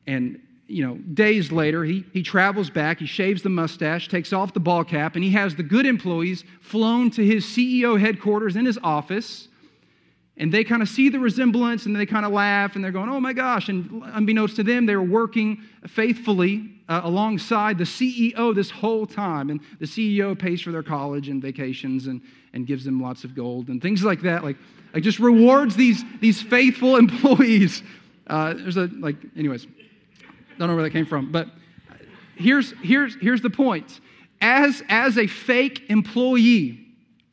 And, 0.06 0.40
you 0.66 0.86
know, 0.86 0.96
days 0.96 1.52
later, 1.52 1.84
he, 1.84 2.04
he 2.12 2.22
travels 2.22 2.70
back, 2.70 2.98
he 2.98 3.06
shaves 3.06 3.42
the 3.42 3.50
mustache, 3.50 4.08
takes 4.08 4.32
off 4.32 4.54
the 4.54 4.60
ball 4.60 4.84
cap, 4.84 5.14
and 5.14 5.24
he 5.24 5.30
has 5.32 5.54
the 5.54 5.62
good 5.62 5.86
employees 5.86 6.44
flown 6.60 7.10
to 7.10 7.24
his 7.24 7.44
CEO 7.44 8.00
headquarters 8.00 8.56
in 8.56 8.64
his 8.64 8.78
office 8.82 9.48
and 10.36 10.52
they 10.52 10.64
kind 10.64 10.82
of 10.82 10.88
see 10.88 11.08
the 11.08 11.18
resemblance 11.18 11.86
and 11.86 11.94
they 11.94 12.06
kind 12.06 12.26
of 12.26 12.32
laugh 12.32 12.74
and 12.74 12.84
they're 12.84 12.90
going, 12.90 13.08
oh 13.08 13.20
my 13.20 13.32
gosh. 13.32 13.68
And 13.68 14.02
unbeknownst 14.06 14.56
to 14.56 14.64
them, 14.64 14.84
they 14.84 14.96
were 14.96 15.02
working 15.02 15.62
faithfully 15.86 16.70
uh, 16.88 17.02
alongside 17.04 17.78
the 17.78 17.84
CEO 17.84 18.52
this 18.52 18.68
whole 18.68 19.06
time. 19.06 19.50
And 19.50 19.60
the 19.78 19.86
CEO 19.86 20.36
pays 20.36 20.60
for 20.60 20.72
their 20.72 20.82
college 20.82 21.28
and 21.28 21.40
vacations 21.40 22.08
and, 22.08 22.20
and 22.52 22.66
gives 22.66 22.84
them 22.84 23.00
lots 23.00 23.22
of 23.22 23.36
gold 23.36 23.68
and 23.68 23.80
things 23.80 24.02
like 24.02 24.22
that. 24.22 24.42
Like, 24.42 24.56
like 24.92 25.04
just 25.04 25.20
rewards 25.20 25.76
these, 25.76 26.04
these 26.20 26.42
faithful 26.42 26.96
employees. 27.04 27.84
Uh, 28.26 28.54
there's 28.54 28.76
a, 28.76 28.90
like, 28.98 29.16
anyways, 29.36 29.68
don't 30.58 30.68
know 30.68 30.74
where 30.74 30.84
that 30.84 30.90
came 30.90 31.06
from. 31.06 31.30
But 31.30 31.48
here's, 32.34 32.72
here's, 32.82 33.14
here's 33.20 33.40
the 33.40 33.50
point. 33.50 34.00
As, 34.40 34.82
as 34.88 35.16
a 35.16 35.28
fake 35.28 35.84
employee, 35.90 36.83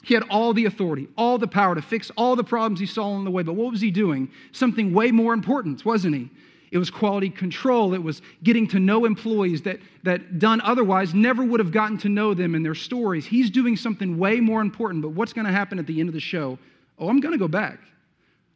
he 0.03 0.13
had 0.13 0.23
all 0.29 0.53
the 0.53 0.65
authority, 0.65 1.07
all 1.17 1.37
the 1.37 1.47
power 1.47 1.75
to 1.75 1.81
fix 1.81 2.11
all 2.17 2.35
the 2.35 2.43
problems 2.43 2.79
he 2.79 2.85
saw 2.85 3.11
on 3.11 3.23
the 3.23 3.31
way. 3.31 3.43
But 3.43 3.53
what 3.53 3.71
was 3.71 3.81
he 3.81 3.91
doing? 3.91 4.31
Something 4.51 4.93
way 4.93 5.11
more 5.11 5.33
important, 5.33 5.85
wasn't 5.85 6.15
he? 6.15 6.29
It 6.71 6.77
was 6.77 6.89
quality 6.89 7.29
control. 7.29 7.93
It 7.93 8.01
was 8.01 8.21
getting 8.43 8.65
to 8.69 8.79
know 8.79 9.05
employees 9.05 9.61
that, 9.63 9.79
that 10.03 10.39
done 10.39 10.61
otherwise 10.61 11.13
never 11.13 11.43
would 11.43 11.59
have 11.59 11.71
gotten 11.71 11.97
to 11.99 12.09
know 12.09 12.33
them 12.33 12.55
and 12.55 12.65
their 12.65 12.75
stories. 12.75 13.25
He's 13.25 13.49
doing 13.49 13.75
something 13.75 14.17
way 14.17 14.39
more 14.39 14.61
important. 14.61 15.01
But 15.01 15.09
what's 15.09 15.33
going 15.33 15.45
to 15.45 15.51
happen 15.51 15.77
at 15.79 15.85
the 15.85 15.99
end 15.99 16.07
of 16.07 16.13
the 16.13 16.21
show? 16.21 16.57
Oh, 16.97 17.09
I'm 17.09 17.19
going 17.19 17.33
to 17.33 17.37
go 17.37 17.49
back. 17.49 17.79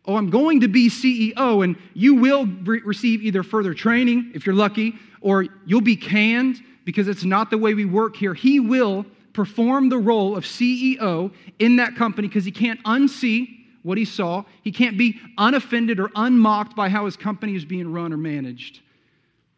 Oh, 0.08 0.16
I'm 0.16 0.30
going 0.30 0.62
to 0.62 0.68
be 0.68 0.90
CEO, 0.90 1.64
and 1.64 1.76
you 1.94 2.16
will 2.16 2.46
re- 2.46 2.82
receive 2.86 3.22
either 3.22 3.44
further 3.44 3.74
training 3.74 4.32
if 4.34 4.46
you're 4.46 4.56
lucky, 4.56 4.94
or 5.20 5.46
you'll 5.66 5.82
be 5.82 5.96
canned 5.96 6.62
because 6.86 7.08
it's 7.08 7.24
not 7.24 7.50
the 7.50 7.58
way 7.58 7.74
we 7.74 7.86
work 7.86 8.16
here. 8.16 8.34
He 8.34 8.60
will 8.60 9.06
perform 9.36 9.90
the 9.90 9.98
role 9.98 10.36
of 10.36 10.46
CEO 10.46 11.32
in 11.60 11.76
that 11.76 11.96
company 11.96 12.28
because 12.28 12.46
he 12.46 12.52
can't 12.52 12.82
unsee 12.84 13.66
what 13.84 13.98
he 13.98 14.06
saw. 14.06 14.44
He 14.64 14.72
can't 14.72 14.98
be 14.98 15.20
unoffended 15.38 16.00
or 16.00 16.10
unmocked 16.16 16.76
by 16.76 16.90
how 16.90 17.06
his 17.06 17.18
company 17.18 17.56
is 17.56 17.66
being 17.66 17.92
run 17.92 18.14
or 18.14 18.18
managed. 18.18 18.80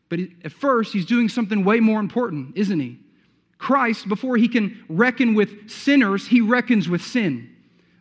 But 0.09 0.19
at 0.43 0.51
first, 0.51 0.93
he's 0.93 1.05
doing 1.05 1.29
something 1.29 1.63
way 1.63 1.79
more 1.79 1.99
important, 1.99 2.57
isn't 2.57 2.79
he? 2.79 2.99
Christ, 3.59 4.09
before 4.09 4.35
he 4.35 4.47
can 4.47 4.83
reckon 4.89 5.35
with 5.35 5.69
sinners, 5.69 6.27
he 6.27 6.41
reckons 6.41 6.89
with 6.89 7.01
sin. 7.01 7.49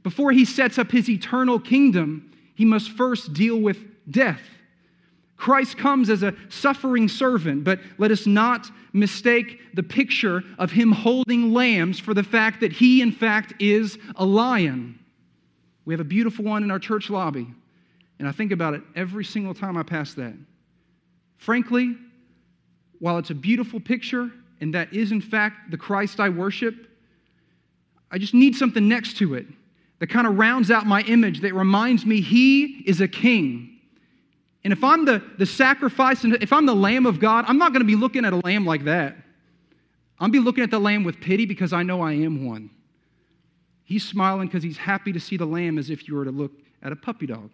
Before 0.02 0.32
he 0.32 0.44
sets 0.44 0.78
up 0.78 0.90
his 0.90 1.08
eternal 1.08 1.58
kingdom, 1.58 2.32
he 2.54 2.64
must 2.64 2.90
first 2.90 3.32
deal 3.32 3.60
with 3.60 3.78
death. 4.10 4.40
Christ 5.36 5.76
comes 5.76 6.08
as 6.08 6.22
a 6.22 6.34
suffering 6.48 7.08
servant, 7.08 7.64
but 7.64 7.80
let 7.98 8.10
us 8.10 8.26
not 8.26 8.70
mistake 8.92 9.60
the 9.74 9.82
picture 9.82 10.42
of 10.58 10.72
him 10.72 10.92
holding 10.92 11.52
lambs 11.52 11.98
for 11.98 12.14
the 12.14 12.22
fact 12.22 12.60
that 12.60 12.72
he, 12.72 13.02
in 13.02 13.12
fact, 13.12 13.54
is 13.60 13.98
a 14.16 14.24
lion. 14.24 14.98
We 15.84 15.92
have 15.92 16.00
a 16.00 16.04
beautiful 16.04 16.44
one 16.44 16.62
in 16.62 16.70
our 16.70 16.78
church 16.78 17.10
lobby, 17.10 17.46
and 18.18 18.26
I 18.26 18.32
think 18.32 18.50
about 18.50 18.74
it 18.74 18.82
every 18.94 19.24
single 19.24 19.54
time 19.54 19.76
I 19.76 19.82
pass 19.82 20.14
that. 20.14 20.34
Frankly, 21.36 21.96
while 22.98 23.18
it's 23.18 23.30
a 23.30 23.34
beautiful 23.34 23.78
picture, 23.78 24.30
and 24.60 24.72
that 24.74 24.92
is, 24.92 25.12
in 25.12 25.20
fact, 25.20 25.70
the 25.70 25.76
Christ 25.76 26.18
I 26.18 26.30
worship, 26.30 26.74
I 28.10 28.18
just 28.18 28.32
need 28.32 28.56
something 28.56 28.88
next 28.88 29.18
to 29.18 29.34
it 29.34 29.46
that 29.98 30.08
kind 30.08 30.26
of 30.26 30.38
rounds 30.38 30.70
out 30.70 30.86
my 30.86 31.02
image 31.02 31.40
that 31.40 31.54
reminds 31.54 32.06
me 32.06 32.20
he 32.20 32.82
is 32.86 33.00
a 33.00 33.08
king. 33.08 33.75
And 34.66 34.72
if 34.72 34.82
I'm 34.82 35.04
the, 35.04 35.22
the 35.38 35.46
sacrifice, 35.46 36.24
and 36.24 36.34
if 36.42 36.52
I'm 36.52 36.66
the 36.66 36.74
Lamb 36.74 37.06
of 37.06 37.20
God, 37.20 37.44
I'm 37.46 37.56
not 37.56 37.72
going 37.72 37.82
to 37.82 37.86
be 37.86 37.94
looking 37.94 38.24
at 38.24 38.32
a 38.32 38.38
lamb 38.38 38.66
like 38.66 38.82
that. 38.86 39.16
I'm 40.18 40.32
be 40.32 40.40
looking 40.40 40.64
at 40.64 40.72
the 40.72 40.80
lamb 40.80 41.04
with 41.04 41.20
pity 41.20 41.46
because 41.46 41.72
I 41.72 41.84
know 41.84 42.02
I 42.02 42.14
am 42.14 42.44
one. 42.44 42.70
He's 43.84 44.04
smiling 44.04 44.48
because 44.48 44.64
he's 44.64 44.76
happy 44.76 45.12
to 45.12 45.20
see 45.20 45.36
the 45.36 45.46
lamb 45.46 45.78
as 45.78 45.88
if 45.88 46.08
you 46.08 46.16
were 46.16 46.24
to 46.24 46.32
look 46.32 46.50
at 46.82 46.90
a 46.90 46.96
puppy 46.96 47.26
dog. 47.26 47.52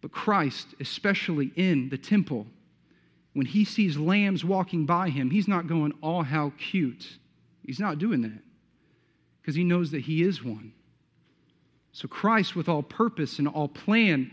But 0.00 0.12
Christ, 0.12 0.68
especially 0.80 1.52
in 1.56 1.90
the 1.90 1.98
temple, 1.98 2.46
when 3.34 3.44
he 3.44 3.62
sees 3.62 3.98
lambs 3.98 4.46
walking 4.46 4.86
by 4.86 5.10
him, 5.10 5.30
he's 5.30 5.46
not 5.46 5.66
going, 5.66 5.92
Oh, 6.02 6.22
how 6.22 6.54
cute. 6.56 7.06
He's 7.66 7.80
not 7.80 7.98
doing 7.98 8.22
that 8.22 8.40
because 9.42 9.54
he 9.54 9.62
knows 9.62 9.90
that 9.90 10.00
he 10.00 10.22
is 10.22 10.42
one. 10.42 10.72
So, 11.92 12.08
Christ, 12.08 12.56
with 12.56 12.70
all 12.70 12.82
purpose 12.82 13.38
and 13.38 13.46
all 13.46 13.68
plan, 13.68 14.30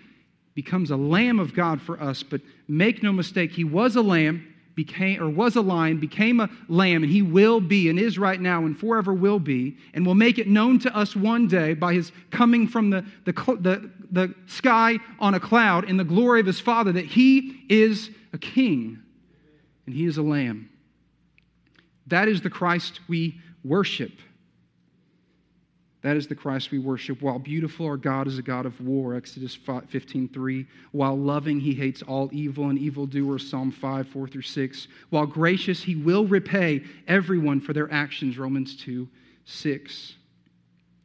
becomes 0.55 0.91
a 0.91 0.97
lamb 0.97 1.39
of 1.39 1.53
God 1.53 1.81
for 1.81 2.01
us. 2.01 2.23
But 2.23 2.41
make 2.67 3.01
no 3.03 3.11
mistake, 3.11 3.51
he 3.51 3.63
was 3.63 3.95
a 3.95 4.01
lamb, 4.01 4.45
became 4.75 5.21
or 5.21 5.29
was 5.29 5.57
a 5.57 5.61
lion, 5.61 5.99
became 5.99 6.39
a 6.39 6.49
lamb, 6.69 7.03
and 7.03 7.11
he 7.11 7.21
will 7.21 7.59
be 7.59 7.89
and 7.89 7.99
is 7.99 8.17
right 8.17 8.39
now 8.39 8.65
and 8.65 8.79
forever 8.79 9.13
will 9.13 9.39
be, 9.39 9.75
and 9.93 10.05
will 10.05 10.15
make 10.15 10.39
it 10.39 10.47
known 10.47 10.79
to 10.79 10.95
us 10.95 11.15
one 11.15 11.47
day 11.47 11.73
by 11.73 11.93
his 11.93 12.11
coming 12.31 12.67
from 12.67 12.89
the, 12.89 13.03
the, 13.25 13.33
the, 13.33 13.91
the 14.11 14.33
sky 14.47 14.97
on 15.19 15.33
a 15.33 15.39
cloud 15.39 15.89
in 15.89 15.97
the 15.97 16.03
glory 16.03 16.39
of 16.39 16.45
his 16.45 16.61
Father 16.61 16.93
that 16.93 17.05
he 17.05 17.65
is 17.69 18.09
a 18.31 18.37
king 18.37 18.97
and 19.85 19.93
he 19.93 20.05
is 20.05 20.17
a 20.17 20.21
lamb. 20.21 20.69
That 22.07 22.27
is 22.27 22.41
the 22.41 22.49
Christ 22.49 23.01
we 23.09 23.39
worship. 23.63 24.13
That 26.01 26.15
is 26.15 26.27
the 26.27 26.35
Christ 26.35 26.71
we 26.71 26.79
worship. 26.79 27.21
While 27.21 27.39
beautiful, 27.39 27.85
our 27.85 27.97
God 27.97 28.27
is 28.27 28.37
a 28.37 28.41
God 28.41 28.65
of 28.65 28.79
war, 28.79 29.15
Exodus 29.15 29.57
15:3. 29.57 30.65
While 30.93 31.17
loving, 31.17 31.59
he 31.59 31.73
hates 31.73 32.01
all 32.03 32.29
evil 32.31 32.69
and 32.69 32.79
evildoers, 32.79 33.49
Psalm 33.49 33.69
5, 33.69 34.07
4 34.07 34.27
through 34.27 34.43
6. 34.43 34.87
While 35.09 35.25
gracious, 35.25 35.83
he 35.83 35.95
will 35.95 36.25
repay 36.25 36.83
everyone 37.07 37.59
for 37.59 37.73
their 37.73 37.91
actions, 37.91 38.37
Romans 38.37 38.75
2, 38.75 39.09
6. 39.43 40.15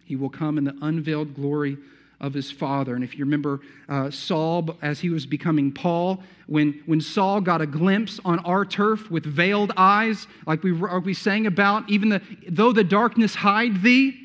He 0.05 0.14
will 0.14 0.30
come 0.30 0.59
in 0.59 0.64
the 0.64 0.76
unveiled 0.82 1.34
glory 1.34 1.76
of 2.20 2.32
his 2.32 2.53
father. 2.53 2.95
And 2.95 3.03
if 3.03 3.18
you 3.18 3.24
remember 3.24 3.61
uh, 3.88 4.11
Saul 4.11 4.76
as 4.80 5.01
he 5.01 5.11
was 5.11 5.26
becoming 5.26 5.72
Paul, 5.72 6.22
when, 6.47 6.80
when 6.86 7.01
Saul 7.01 7.40
got 7.40 7.61
a 7.61 7.66
glimpse 7.66 8.20
on 8.24 8.38
our 8.40 8.64
turf 8.64 9.11
with 9.11 9.24
veiled 9.24 9.72
eyes, 9.76 10.28
like 10.47 10.62
we, 10.62 10.70
like 10.70 11.05
we 11.05 11.14
sang 11.14 11.47
about, 11.47 11.90
even 11.90 12.11
the, 12.11 12.22
though 12.49 12.72
the 12.72 12.84
darkness 12.84 13.34
hide 13.34 13.82
thee, 13.82 14.23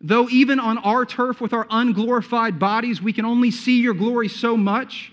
Though 0.00 0.28
even 0.28 0.60
on 0.60 0.78
our 0.78 1.04
turf 1.04 1.40
with 1.40 1.52
our 1.52 1.66
unglorified 1.70 2.58
bodies, 2.58 3.02
we 3.02 3.12
can 3.12 3.24
only 3.24 3.50
see 3.50 3.80
your 3.80 3.94
glory 3.94 4.28
so 4.28 4.56
much. 4.56 5.12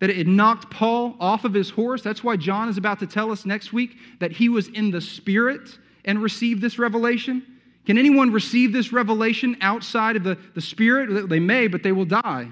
that 0.00 0.10
it 0.10 0.26
knocked 0.26 0.70
Paul 0.70 1.16
off 1.18 1.44
of 1.44 1.52
his 1.52 1.70
horse. 1.70 2.02
That's 2.02 2.22
why 2.22 2.36
John 2.36 2.68
is 2.68 2.76
about 2.76 3.00
to 3.00 3.06
tell 3.06 3.30
us 3.32 3.44
next 3.44 3.72
week 3.72 3.96
that 4.20 4.30
he 4.32 4.48
was 4.48 4.68
in 4.68 4.90
the 4.90 5.00
Spirit 5.00 5.78
and 6.04 6.22
received 6.22 6.62
this 6.62 6.78
revelation. 6.78 7.44
Can 7.84 7.98
anyone 7.98 8.30
receive 8.30 8.72
this 8.72 8.92
revelation 8.92 9.56
outside 9.60 10.16
of 10.16 10.22
the, 10.22 10.38
the 10.54 10.60
Spirit? 10.60 11.28
They 11.28 11.40
may, 11.40 11.66
but 11.66 11.82
they 11.82 11.92
will 11.92 12.04
die. 12.04 12.48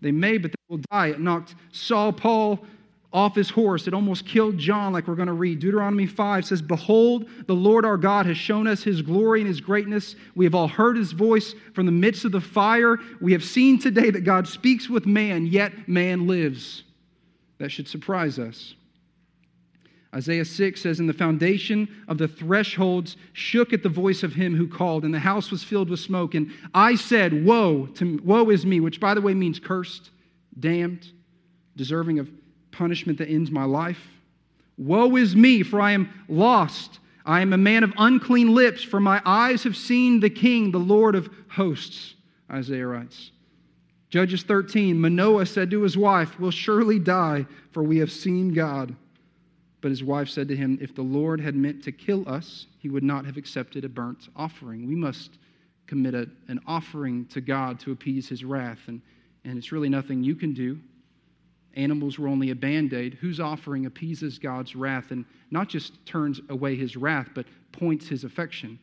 They 0.00 0.12
may, 0.12 0.38
but 0.38 0.52
they 0.52 0.62
will 0.68 0.82
die. 0.90 1.08
It 1.08 1.20
knocked 1.20 1.54
Saul 1.72 2.12
Paul 2.12 2.64
off 3.12 3.34
his 3.34 3.48
horse. 3.48 3.86
It 3.86 3.94
almost 3.94 4.26
killed 4.26 4.58
John, 4.58 4.92
like 4.92 5.08
we're 5.08 5.14
going 5.14 5.28
to 5.28 5.32
read. 5.32 5.60
Deuteronomy 5.60 6.06
5 6.06 6.44
says, 6.44 6.60
Behold, 6.60 7.28
the 7.46 7.54
Lord 7.54 7.84
our 7.84 7.96
God 7.96 8.26
has 8.26 8.36
shown 8.36 8.66
us 8.66 8.82
his 8.82 9.00
glory 9.00 9.40
and 9.40 9.48
his 9.48 9.60
greatness. 9.60 10.14
We 10.34 10.44
have 10.44 10.54
all 10.54 10.68
heard 10.68 10.96
his 10.96 11.12
voice 11.12 11.54
from 11.74 11.86
the 11.86 11.92
midst 11.92 12.24
of 12.24 12.32
the 12.32 12.40
fire. 12.40 12.98
We 13.20 13.32
have 13.32 13.44
seen 13.44 13.78
today 13.78 14.10
that 14.10 14.24
God 14.24 14.46
speaks 14.46 14.90
with 14.90 15.06
man, 15.06 15.46
yet 15.46 15.88
man 15.88 16.26
lives. 16.26 16.84
That 17.58 17.70
should 17.70 17.88
surprise 17.88 18.38
us. 18.38 18.74
Isaiah 20.14 20.44
6 20.44 20.80
says, 20.80 21.00
And 21.00 21.08
the 21.08 21.14
foundation 21.14 21.88
of 22.08 22.18
the 22.18 22.28
thresholds 22.28 23.16
shook 23.32 23.72
at 23.72 23.82
the 23.82 23.88
voice 23.88 24.22
of 24.22 24.34
him 24.34 24.54
who 24.54 24.68
called, 24.68 25.04
and 25.04 25.12
the 25.12 25.18
house 25.18 25.50
was 25.50 25.62
filled 25.62 25.90
with 25.90 26.00
smoke. 26.00 26.34
And 26.34 26.50
I 26.74 26.94
said, 26.94 27.44
Woe, 27.44 27.86
to, 27.86 28.20
woe 28.22 28.48
is 28.50 28.64
me, 28.66 28.80
which 28.80 29.00
by 29.00 29.14
the 29.14 29.20
way 29.20 29.34
means 29.34 29.58
cursed, 29.58 30.10
damned, 30.58 31.10
deserving 31.76 32.18
of 32.18 32.30
punishment 32.70 33.18
that 33.18 33.28
ends 33.28 33.50
my 33.50 33.64
life. 33.64 34.00
Woe 34.76 35.16
is 35.16 35.34
me, 35.34 35.62
for 35.62 35.80
I 35.80 35.92
am 35.92 36.08
lost. 36.28 37.00
I 37.26 37.40
am 37.40 37.52
a 37.52 37.58
man 37.58 37.84
of 37.84 37.92
unclean 37.98 38.54
lips, 38.54 38.82
for 38.82 39.00
my 39.00 39.20
eyes 39.26 39.64
have 39.64 39.76
seen 39.76 40.20
the 40.20 40.30
King, 40.30 40.70
the 40.70 40.78
Lord 40.78 41.14
of 41.14 41.28
hosts, 41.48 42.14
Isaiah 42.50 42.86
writes. 42.86 43.32
Judges 44.08 44.42
13 44.44 44.98
Manoah 44.98 45.44
said 45.44 45.70
to 45.70 45.82
his 45.82 45.96
wife, 45.96 46.38
We'll 46.40 46.50
surely 46.50 46.98
die, 46.98 47.44
for 47.72 47.82
we 47.82 47.98
have 47.98 48.10
seen 48.10 48.54
God. 48.54 48.94
But 49.80 49.90
his 49.90 50.02
wife 50.02 50.28
said 50.28 50.48
to 50.48 50.56
him, 50.56 50.78
If 50.80 50.94
the 50.94 51.02
Lord 51.02 51.40
had 51.40 51.54
meant 51.54 51.84
to 51.84 51.92
kill 51.92 52.26
us, 52.28 52.66
he 52.78 52.88
would 52.88 53.04
not 53.04 53.26
have 53.26 53.36
accepted 53.36 53.84
a 53.84 53.88
burnt 53.88 54.28
offering. 54.34 54.88
We 54.88 54.94
must 54.94 55.32
commit 55.86 56.14
a, 56.14 56.28
an 56.48 56.60
offering 56.66 57.26
to 57.26 57.40
God 57.40 57.78
to 57.80 57.92
appease 57.92 58.28
his 58.28 58.44
wrath. 58.44 58.80
And, 58.86 59.02
and 59.44 59.58
it's 59.58 59.72
really 59.72 59.88
nothing 59.88 60.22
you 60.22 60.34
can 60.34 60.54
do 60.54 60.78
animals 61.74 62.18
were 62.18 62.28
only 62.28 62.50
a 62.50 62.54
band 62.54 62.92
aid, 62.92 63.14
whose 63.14 63.40
offering 63.40 63.86
appeases 63.86 64.38
God's 64.38 64.74
wrath 64.74 65.10
and 65.10 65.24
not 65.50 65.68
just 65.68 66.04
turns 66.06 66.40
away 66.48 66.76
his 66.76 66.96
wrath, 66.96 67.28
but 67.34 67.46
points 67.72 68.08
his 68.08 68.24
affection 68.24 68.78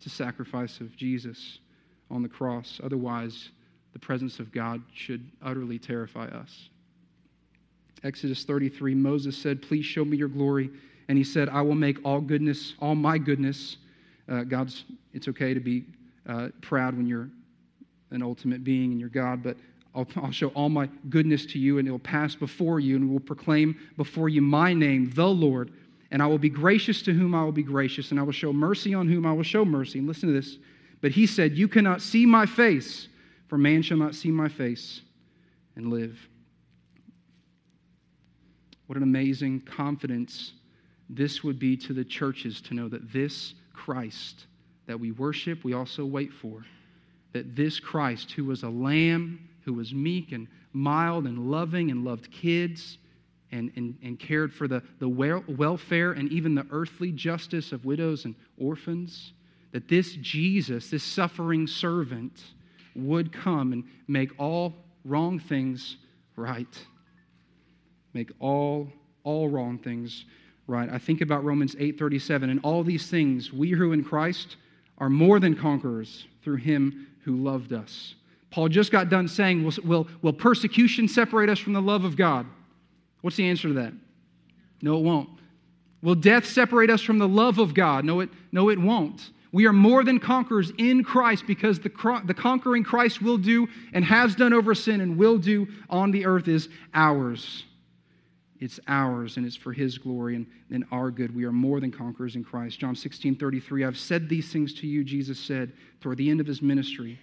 to 0.00 0.08
sacrifice 0.08 0.80
of 0.80 0.96
Jesus 0.96 1.58
on 2.10 2.22
the 2.22 2.28
cross. 2.28 2.80
Otherwise, 2.82 3.50
the 3.92 3.98
presence 3.98 4.38
of 4.38 4.52
God 4.52 4.82
should 4.94 5.28
utterly 5.42 5.78
terrify 5.78 6.26
us. 6.26 6.68
Exodus 8.02 8.44
33 8.44 8.94
Moses 8.94 9.36
said, 9.36 9.60
Please 9.60 9.84
show 9.84 10.04
me 10.04 10.16
your 10.16 10.28
glory. 10.28 10.70
And 11.08 11.18
he 11.18 11.24
said, 11.24 11.48
I 11.48 11.60
will 11.60 11.74
make 11.74 11.98
all 12.04 12.20
goodness, 12.20 12.74
all 12.80 12.94
my 12.94 13.18
goodness. 13.18 13.78
Uh, 14.28 14.44
God's, 14.44 14.84
it's 15.12 15.28
okay 15.28 15.52
to 15.52 15.60
be 15.60 15.84
uh, 16.28 16.48
proud 16.60 16.96
when 16.96 17.06
you're 17.06 17.28
an 18.12 18.22
ultimate 18.22 18.64
being 18.64 18.92
and 18.92 19.00
you're 19.00 19.08
God, 19.08 19.42
but 19.42 19.56
I'll, 19.94 20.06
I'll, 20.16 20.30
show 20.30 20.48
all 20.48 20.68
my 20.68 20.88
goodness 21.08 21.46
to 21.46 21.58
you, 21.58 21.78
and 21.78 21.88
it 21.88 21.90
will 21.90 21.98
pass 21.98 22.34
before 22.34 22.80
you, 22.80 22.96
and 22.96 23.10
will 23.10 23.20
proclaim 23.20 23.76
before 23.96 24.28
you 24.28 24.40
my 24.40 24.72
name, 24.72 25.10
the 25.10 25.26
Lord. 25.26 25.72
And 26.12 26.22
I 26.22 26.26
will 26.26 26.38
be 26.38 26.48
gracious 26.48 27.02
to 27.02 27.12
whom 27.12 27.34
I 27.34 27.44
will 27.44 27.52
be 27.52 27.62
gracious, 27.62 28.10
and 28.10 28.18
I 28.18 28.22
will 28.22 28.32
show 28.32 28.52
mercy 28.52 28.94
on 28.94 29.08
whom 29.08 29.26
I 29.26 29.32
will 29.32 29.42
show 29.42 29.64
mercy. 29.64 29.98
And 29.98 30.08
listen 30.08 30.28
to 30.28 30.34
this. 30.34 30.58
But 31.00 31.12
he 31.12 31.26
said, 31.26 31.56
You 31.56 31.68
cannot 31.68 32.02
see 32.02 32.26
my 32.26 32.46
face, 32.46 33.08
for 33.48 33.58
man 33.58 33.82
shall 33.82 33.98
not 33.98 34.14
see 34.14 34.30
my 34.30 34.48
face 34.48 35.02
and 35.76 35.88
live. 35.88 36.18
What 38.86 38.96
an 38.96 39.02
amazing 39.02 39.60
confidence 39.60 40.52
this 41.08 41.42
would 41.42 41.58
be 41.58 41.76
to 41.76 41.92
the 41.92 42.04
churches 42.04 42.60
to 42.62 42.74
know 42.74 42.88
that 42.88 43.12
this 43.12 43.54
Christ 43.72 44.46
that 44.90 44.98
we 44.98 45.12
worship, 45.12 45.62
we 45.62 45.72
also 45.72 46.04
wait 46.04 46.32
for, 46.32 46.64
that 47.32 47.54
this 47.54 47.78
Christ, 47.78 48.32
who 48.32 48.44
was 48.44 48.64
a 48.64 48.68
lamb, 48.68 49.48
who 49.64 49.72
was 49.72 49.92
meek 49.92 50.32
and 50.32 50.48
mild 50.72 51.26
and 51.26 51.50
loving 51.50 51.90
and 51.90 52.04
loved 52.04 52.30
kids 52.30 52.98
and, 53.52 53.72
and, 53.76 53.96
and 54.02 54.18
cared 54.18 54.52
for 54.52 54.68
the, 54.68 54.82
the 54.98 55.08
welfare 55.08 56.12
and 56.12 56.30
even 56.30 56.54
the 56.54 56.66
earthly 56.70 57.10
justice 57.12 57.72
of 57.72 57.84
widows 57.84 58.24
and 58.24 58.34
orphans, 58.58 59.32
that 59.72 59.88
this 59.88 60.14
Jesus, 60.16 60.90
this 60.90 61.02
suffering 61.02 61.66
servant, 61.66 62.42
would 62.94 63.32
come 63.32 63.72
and 63.72 63.84
make 64.08 64.30
all 64.38 64.74
wrong 65.04 65.38
things 65.38 65.96
right. 66.36 66.86
Make 68.12 68.30
all, 68.40 68.88
all 69.24 69.48
wrong 69.48 69.78
things 69.78 70.24
right. 70.66 70.88
I 70.90 70.98
think 70.98 71.20
about 71.20 71.44
Romans 71.44 71.74
8:37, 71.76 72.50
and 72.50 72.60
all 72.62 72.82
these 72.82 73.08
things, 73.08 73.52
we 73.52 73.70
who 73.70 73.92
in 73.92 74.04
Christ 74.04 74.56
are 74.98 75.10
more 75.10 75.40
than 75.40 75.54
conquerors 75.54 76.26
through 76.42 76.56
him 76.56 77.08
who 77.24 77.36
loved 77.36 77.72
us. 77.72 78.14
Paul 78.50 78.68
just 78.68 78.90
got 78.90 79.08
done 79.08 79.28
saying, 79.28 79.64
will, 79.64 79.72
will, 79.84 80.08
will 80.22 80.32
persecution 80.32 81.06
separate 81.06 81.48
us 81.48 81.58
from 81.58 81.72
the 81.72 81.82
love 81.82 82.04
of 82.04 82.16
God? 82.16 82.46
What's 83.20 83.36
the 83.36 83.48
answer 83.48 83.68
to 83.68 83.74
that? 83.74 83.92
No, 84.82 84.96
it 84.96 85.02
won't. 85.02 85.28
Will 86.02 86.14
death 86.14 86.46
separate 86.46 86.90
us 86.90 87.02
from 87.02 87.18
the 87.18 87.28
love 87.28 87.58
of 87.58 87.74
God? 87.74 88.04
No, 88.04 88.20
it, 88.20 88.30
no, 88.52 88.70
it 88.70 88.78
won't. 88.78 89.30
We 89.52 89.66
are 89.66 89.72
more 89.72 90.04
than 90.04 90.18
conquerors 90.18 90.72
in 90.78 91.04
Christ 91.04 91.44
because 91.46 91.78
the, 91.78 91.90
the 92.24 92.34
conquering 92.34 92.84
Christ 92.84 93.20
will 93.20 93.36
do 93.36 93.68
and 93.92 94.04
has 94.04 94.34
done 94.34 94.52
over 94.52 94.74
sin 94.74 95.00
and 95.00 95.16
will 95.16 95.38
do 95.38 95.66
on 95.88 96.10
the 96.10 96.24
earth 96.24 96.48
is 96.48 96.68
ours. 96.94 97.64
It's 98.60 98.78
ours 98.86 99.36
and 99.36 99.46
it's 99.46 99.56
for 99.56 99.72
his 99.72 99.98
glory 99.98 100.36
and, 100.36 100.46
and 100.70 100.84
our 100.92 101.10
good. 101.10 101.34
We 101.34 101.44
are 101.44 101.52
more 101.52 101.80
than 101.80 101.90
conquerors 101.90 102.36
in 102.36 102.44
Christ. 102.44 102.78
John 102.78 102.94
16 102.94 103.36
33, 103.36 103.84
I've 103.84 103.98
said 103.98 104.28
these 104.28 104.52
things 104.52 104.72
to 104.74 104.86
you, 104.86 105.02
Jesus 105.02 105.38
said 105.38 105.72
toward 106.00 106.18
the 106.18 106.30
end 106.30 106.40
of 106.40 106.46
his 106.46 106.62
ministry 106.62 107.18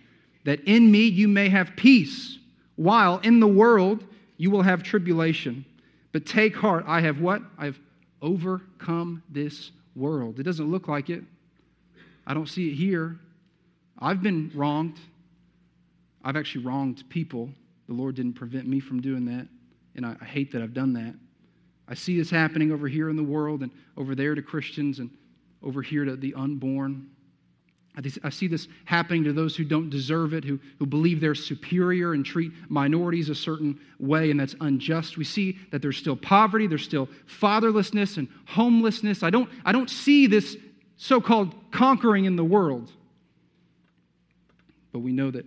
that 0.48 0.62
in 0.62 0.90
me 0.90 1.02
you 1.02 1.28
may 1.28 1.50
have 1.50 1.76
peace, 1.76 2.40
while 2.78 3.18
in 3.18 3.42
the 3.42 3.48
world 3.48 4.06
you 4.38 4.50
will 4.50 4.62
have 4.62 4.82
tribulation. 4.82 5.66
But 6.14 6.26
take 6.26 6.56
heart, 6.56 6.86
I 6.88 7.02
have 7.02 7.20
what? 7.20 7.42
I 7.58 7.66
have 7.66 7.78
overcome 8.22 9.22
this 9.30 9.72
world. 9.94 10.40
It 10.40 10.44
doesn't 10.44 10.72
look 10.72 10.88
like 10.88 11.10
it. 11.10 11.22
I 12.26 12.34
don't 12.34 12.48
see 12.48 12.70
it 12.70 12.76
here. 12.76 13.20
I've 14.00 14.24
been 14.24 14.50
wronged. 14.56 14.98
I've 16.24 16.38
actually 16.38 16.64
wronged 16.64 17.04
people. 17.10 17.50
The 17.88 17.94
Lord 17.94 18.16
didn't 18.16 18.36
prevent 18.36 18.68
me 18.70 18.80
from 18.80 19.02
doing 19.02 19.26
that, 19.26 19.50
and 19.98 20.06
I, 20.06 20.16
I 20.22 20.26
hate 20.26 20.54
that 20.54 20.62
I've 20.62 20.74
done 20.74 20.94
that. 20.94 21.14
I 21.90 21.94
see 21.94 22.18
this 22.18 22.30
happening 22.30 22.72
over 22.72 22.88
here 22.88 23.10
in 23.10 23.18
the 23.18 23.24
world 23.24 23.64
and 23.64 23.72
over 23.98 24.16
there 24.16 24.34
to 24.34 24.42
Christians 24.42 25.00
and 25.00 25.10
over 25.62 25.82
here 25.82 26.06
to 26.06 26.16
the 26.16 26.34
unborn. 26.36 27.10
I 28.24 28.30
see 28.30 28.48
this 28.48 28.68
happening 28.86 29.24
to 29.24 29.34
those 29.34 29.56
who 29.56 29.64
don't 29.64 29.90
deserve 29.90 30.34
it, 30.34 30.44
who, 30.44 30.60
who 30.78 30.86
believe 30.86 31.20
they're 31.20 31.34
superior 31.34 32.14
and 32.14 32.24
treat 32.24 32.52
minorities 32.70 33.30
a 33.30 33.36
certain 33.36 33.80
way, 34.00 34.30
and 34.30 34.40
that's 34.40 34.56
unjust. 34.62 35.18
We 35.18 35.24
see 35.24 35.58
that 35.72 35.82
there's 35.82 35.98
still 35.98 36.16
poverty, 36.16 36.68
there's 36.68 36.84
still 36.84 37.10
fatherlessness 37.28 38.18
and 38.18 38.28
homelessness. 38.46 39.24
I 39.24 39.32
don't, 39.32 39.50
I 39.66 39.72
don't 39.72 39.90
see 39.90 40.28
this 40.28 40.58
so 40.98 41.20
called 41.20 41.56
conquering 41.72 42.26
in 42.26 42.36
the 42.36 42.44
world. 42.44 42.92
But 44.92 45.00
we 45.00 45.12
know 45.12 45.32
that 45.32 45.46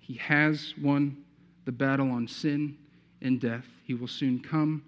He 0.00 0.14
has 0.14 0.74
won 0.80 1.16
the 1.64 1.72
battle 1.72 2.12
on 2.12 2.28
sin 2.28 2.78
and 3.20 3.40
death. 3.40 3.66
He 3.84 3.94
will 3.94 4.08
soon 4.08 4.38
come, 4.40 4.84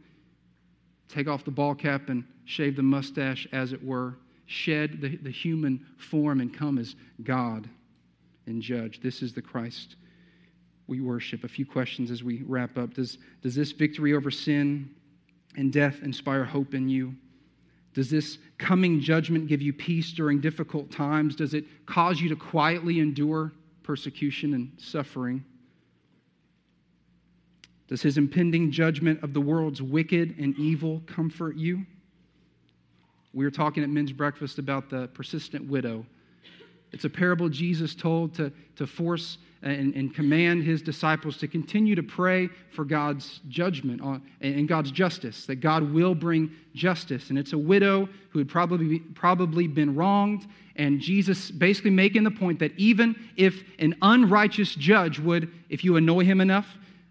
take 1.08 1.26
off 1.26 1.44
the 1.44 1.50
ball 1.50 1.74
cap, 1.74 2.10
and 2.10 2.22
shave 2.44 2.76
the 2.76 2.82
mustache, 2.82 3.48
as 3.52 3.72
it 3.72 3.84
were 3.84 4.14
shed 4.46 5.00
the, 5.00 5.16
the 5.16 5.30
human 5.30 5.84
form 5.96 6.40
and 6.40 6.52
come 6.52 6.78
as 6.78 6.94
God 7.22 7.68
and 8.46 8.60
judge. 8.60 9.00
This 9.00 9.22
is 9.22 9.32
the 9.32 9.42
Christ 9.42 9.96
we 10.86 11.00
worship. 11.00 11.44
A 11.44 11.48
few 11.48 11.64
questions 11.64 12.10
as 12.10 12.22
we 12.22 12.42
wrap 12.42 12.76
up. 12.76 12.94
Does, 12.94 13.18
does 13.42 13.54
this 13.54 13.72
victory 13.72 14.14
over 14.14 14.30
sin 14.30 14.90
and 15.56 15.72
death 15.72 16.00
inspire 16.02 16.44
hope 16.44 16.74
in 16.74 16.88
you? 16.88 17.14
Does 17.94 18.10
this 18.10 18.38
coming 18.58 19.00
judgment 19.00 19.48
give 19.48 19.60
you 19.60 19.72
peace 19.72 20.12
during 20.12 20.40
difficult 20.40 20.90
times? 20.90 21.36
Does 21.36 21.54
it 21.54 21.64
cause 21.86 22.20
you 22.20 22.28
to 22.30 22.36
quietly 22.36 23.00
endure 23.00 23.52
persecution 23.82 24.54
and 24.54 24.72
suffering? 24.78 25.44
Does 27.88 28.00
his 28.00 28.16
impending 28.16 28.70
judgment 28.70 29.22
of 29.22 29.34
the 29.34 29.40
world's 29.40 29.82
wicked 29.82 30.38
and 30.38 30.56
evil 30.58 31.02
comfort 31.06 31.56
you? 31.56 31.84
We 33.34 33.44
were 33.44 33.50
talking 33.50 33.82
at 33.82 33.88
men's 33.88 34.12
breakfast 34.12 34.58
about 34.58 34.90
the 34.90 35.08
persistent 35.08 35.68
widow. 35.68 36.04
It's 36.92 37.04
a 37.04 37.10
parable 37.10 37.48
Jesus 37.48 37.94
told 37.94 38.34
to, 38.34 38.52
to 38.76 38.86
force 38.86 39.38
and, 39.62 39.94
and 39.94 40.14
command 40.14 40.64
his 40.64 40.82
disciples 40.82 41.36
to 41.38 41.48
continue 41.48 41.94
to 41.94 42.02
pray 42.02 42.48
for 42.70 42.84
God's 42.84 43.40
judgment 43.48 44.02
on, 44.02 44.22
and 44.40 44.68
God's 44.68 44.90
justice, 44.90 45.46
that 45.46 45.56
God 45.56 45.92
will 45.92 46.14
bring 46.14 46.50
justice. 46.74 47.30
And 47.30 47.38
it's 47.38 47.52
a 47.52 47.58
widow 47.58 48.08
who 48.30 48.40
had 48.40 48.48
probably, 48.48 48.98
probably 49.14 49.66
been 49.66 49.94
wronged, 49.94 50.46
and 50.76 51.00
Jesus 51.00 51.50
basically 51.50 51.90
making 51.90 52.24
the 52.24 52.30
point 52.30 52.58
that 52.58 52.72
even 52.76 53.14
if 53.36 53.62
an 53.78 53.94
unrighteous 54.02 54.74
judge 54.74 55.18
would, 55.18 55.50
if 55.70 55.84
you 55.84 55.96
annoy 55.96 56.24
him 56.24 56.40
enough, 56.40 56.66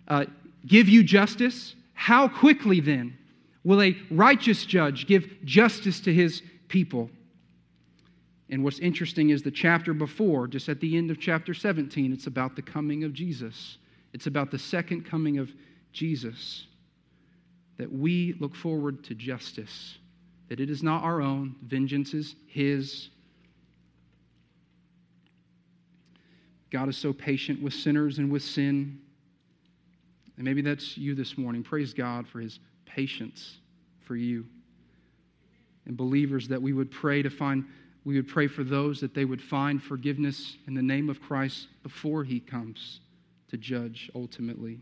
uh, 0.08 0.26
give 0.68 0.90
you 0.90 1.04
justice, 1.04 1.76
How 2.02 2.28
quickly 2.28 2.80
then 2.80 3.16
will 3.64 3.82
a 3.82 3.98
righteous 4.10 4.66
judge 4.66 5.08
give 5.08 5.44
justice 5.44 6.00
to 6.02 6.14
his 6.14 6.42
people? 6.68 7.10
And 8.50 8.64
what's 8.64 8.80
interesting 8.80 9.30
is 9.30 9.42
the 9.42 9.52
chapter 9.52 9.94
before, 9.94 10.48
just 10.48 10.68
at 10.68 10.82
the 10.82 10.98
end 10.98 11.10
of 11.10 11.20
chapter 11.20 11.54
17, 11.54 12.12
it's 12.12 12.28
about 12.28 12.56
the 12.56 12.62
coming 12.62 13.06
of 13.06 13.14
Jesus. 13.14 13.78
It's 14.14 14.28
about 14.28 14.52
the 14.52 14.60
second 14.60 15.06
coming 15.06 15.38
of 15.38 15.50
Jesus. 15.94 16.66
That 17.78 17.92
we 17.92 18.36
look 18.40 18.54
forward 18.54 19.06
to 19.06 19.16
justice, 19.16 19.98
that 20.50 20.60
it 20.60 20.70
is 20.70 20.84
not 20.84 21.04
our 21.04 21.22
own, 21.22 21.56
vengeance 21.64 22.14
is 22.14 22.36
His. 22.46 23.10
God 26.72 26.90
is 26.90 26.98
so 26.98 27.14
patient 27.14 27.62
with 27.62 27.74
sinners 27.74 28.18
and 28.18 28.30
with 28.30 28.44
sin. 28.44 29.00
And 30.36 30.46
maybe 30.46 30.62
that's 30.62 30.98
you 30.98 31.16
this 31.16 31.38
morning. 31.38 31.64
Praise 31.64 31.94
God 31.94 32.28
for 32.28 32.42
His 32.42 32.60
patience 32.96 33.58
for 34.02 34.16
you. 34.16 34.46
And 35.86 35.98
believers, 35.98 36.48
that 36.48 36.62
we 36.62 36.74
would 36.74 36.92
pray 36.92 37.22
to 37.22 37.30
find 37.30 37.66
we 38.04 38.16
would 38.16 38.28
pray 38.28 38.48
for 38.48 38.64
those 38.64 39.00
that 39.02 39.14
they 39.14 39.26
would 39.26 39.42
find 39.42 39.82
forgiveness 39.82 40.58
in 40.66 40.74
the 40.74 40.82
name 40.82 41.08
of 41.08 41.22
Christ 41.22 41.68
before 41.84 42.24
he 42.24 42.40
comes 42.40 43.00
to 43.50 43.58
judge 43.58 44.10
ultimately. 44.16 44.80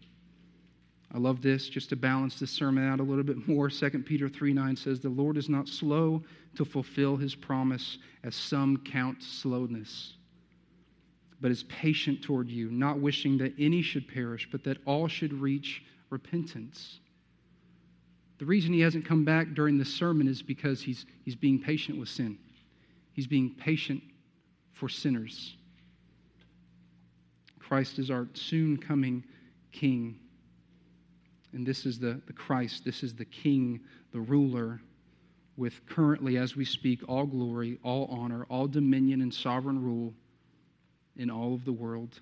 I 1.13 1.17
love 1.17 1.41
this 1.41 1.67
just 1.67 1.89
to 1.89 1.95
balance 1.95 2.39
this 2.39 2.51
sermon 2.51 2.87
out 2.87 2.99
a 2.99 3.03
little 3.03 3.23
bit 3.23 3.47
more. 3.47 3.69
2 3.69 3.89
Peter 4.05 4.29
3 4.29 4.53
9 4.53 4.75
says, 4.75 4.99
The 4.99 5.09
Lord 5.09 5.37
is 5.37 5.49
not 5.49 5.67
slow 5.67 6.23
to 6.55 6.63
fulfill 6.63 7.17
his 7.17 7.35
promise, 7.35 7.97
as 8.23 8.35
some 8.35 8.77
count 8.77 9.23
slowness, 9.23 10.13
but 11.41 11.51
is 11.51 11.63
patient 11.63 12.21
toward 12.21 12.49
you, 12.49 12.69
not 12.69 12.99
wishing 12.99 13.37
that 13.39 13.53
any 13.59 13.81
should 13.81 14.07
perish, 14.07 14.47
but 14.51 14.63
that 14.63 14.77
all 14.85 15.07
should 15.07 15.33
reach 15.33 15.83
repentance. 16.09 16.99
The 18.39 18.45
reason 18.45 18.73
he 18.73 18.79
hasn't 18.79 19.05
come 19.05 19.25
back 19.25 19.53
during 19.53 19.77
this 19.77 19.93
sermon 19.93 20.27
is 20.27 20.41
because 20.41 20.81
he's, 20.81 21.05
he's 21.25 21.35
being 21.35 21.59
patient 21.59 21.99
with 21.99 22.07
sin. 22.07 22.37
He's 23.11 23.27
being 23.27 23.53
patient 23.53 24.01
for 24.71 24.87
sinners. 24.87 25.57
Christ 27.59 27.99
is 27.99 28.09
our 28.09 28.27
soon 28.33 28.77
coming 28.77 29.25
King. 29.73 30.17
And 31.51 31.65
this 31.65 31.85
is 31.85 31.99
the, 31.99 32.21
the 32.27 32.33
Christ, 32.33 32.85
this 32.85 33.03
is 33.03 33.13
the 33.13 33.25
King, 33.25 33.81
the 34.13 34.21
ruler, 34.21 34.79
with 35.57 35.85
currently, 35.85 36.37
as 36.37 36.55
we 36.55 36.63
speak, 36.63 37.01
all 37.09 37.25
glory, 37.25 37.77
all 37.83 38.05
honor, 38.05 38.45
all 38.49 38.67
dominion, 38.67 39.21
and 39.21 39.33
sovereign 39.33 39.83
rule 39.83 40.13
in 41.17 41.29
all 41.29 41.53
of 41.53 41.65
the 41.65 41.73
world. 41.73 42.21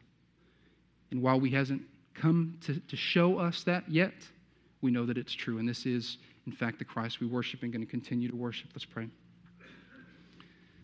And 1.11 1.22
while 1.22 1.39
he 1.39 1.51
hasn't 1.51 1.84
come 2.15 2.57
to, 2.65 2.80
to 2.80 2.95
show 2.95 3.38
us 3.38 3.61
that 3.63 3.88
yet, 3.88 4.15
we 4.88 4.91
know 4.91 5.05
that 5.05 5.17
it's 5.17 5.33
true. 5.33 5.57
And 5.57 5.67
this 5.67 5.85
is, 5.85 6.17
in 6.45 6.53
fact, 6.53 6.79
the 6.79 6.85
Christ 6.85 7.19
we 7.19 7.27
worship 7.27 7.61
and 7.61 7.73
going 7.73 7.85
to 7.85 7.91
continue 7.91 8.29
to 8.29 8.35
worship. 8.38 8.69
Let's 8.73 8.85
pray. 8.85 9.09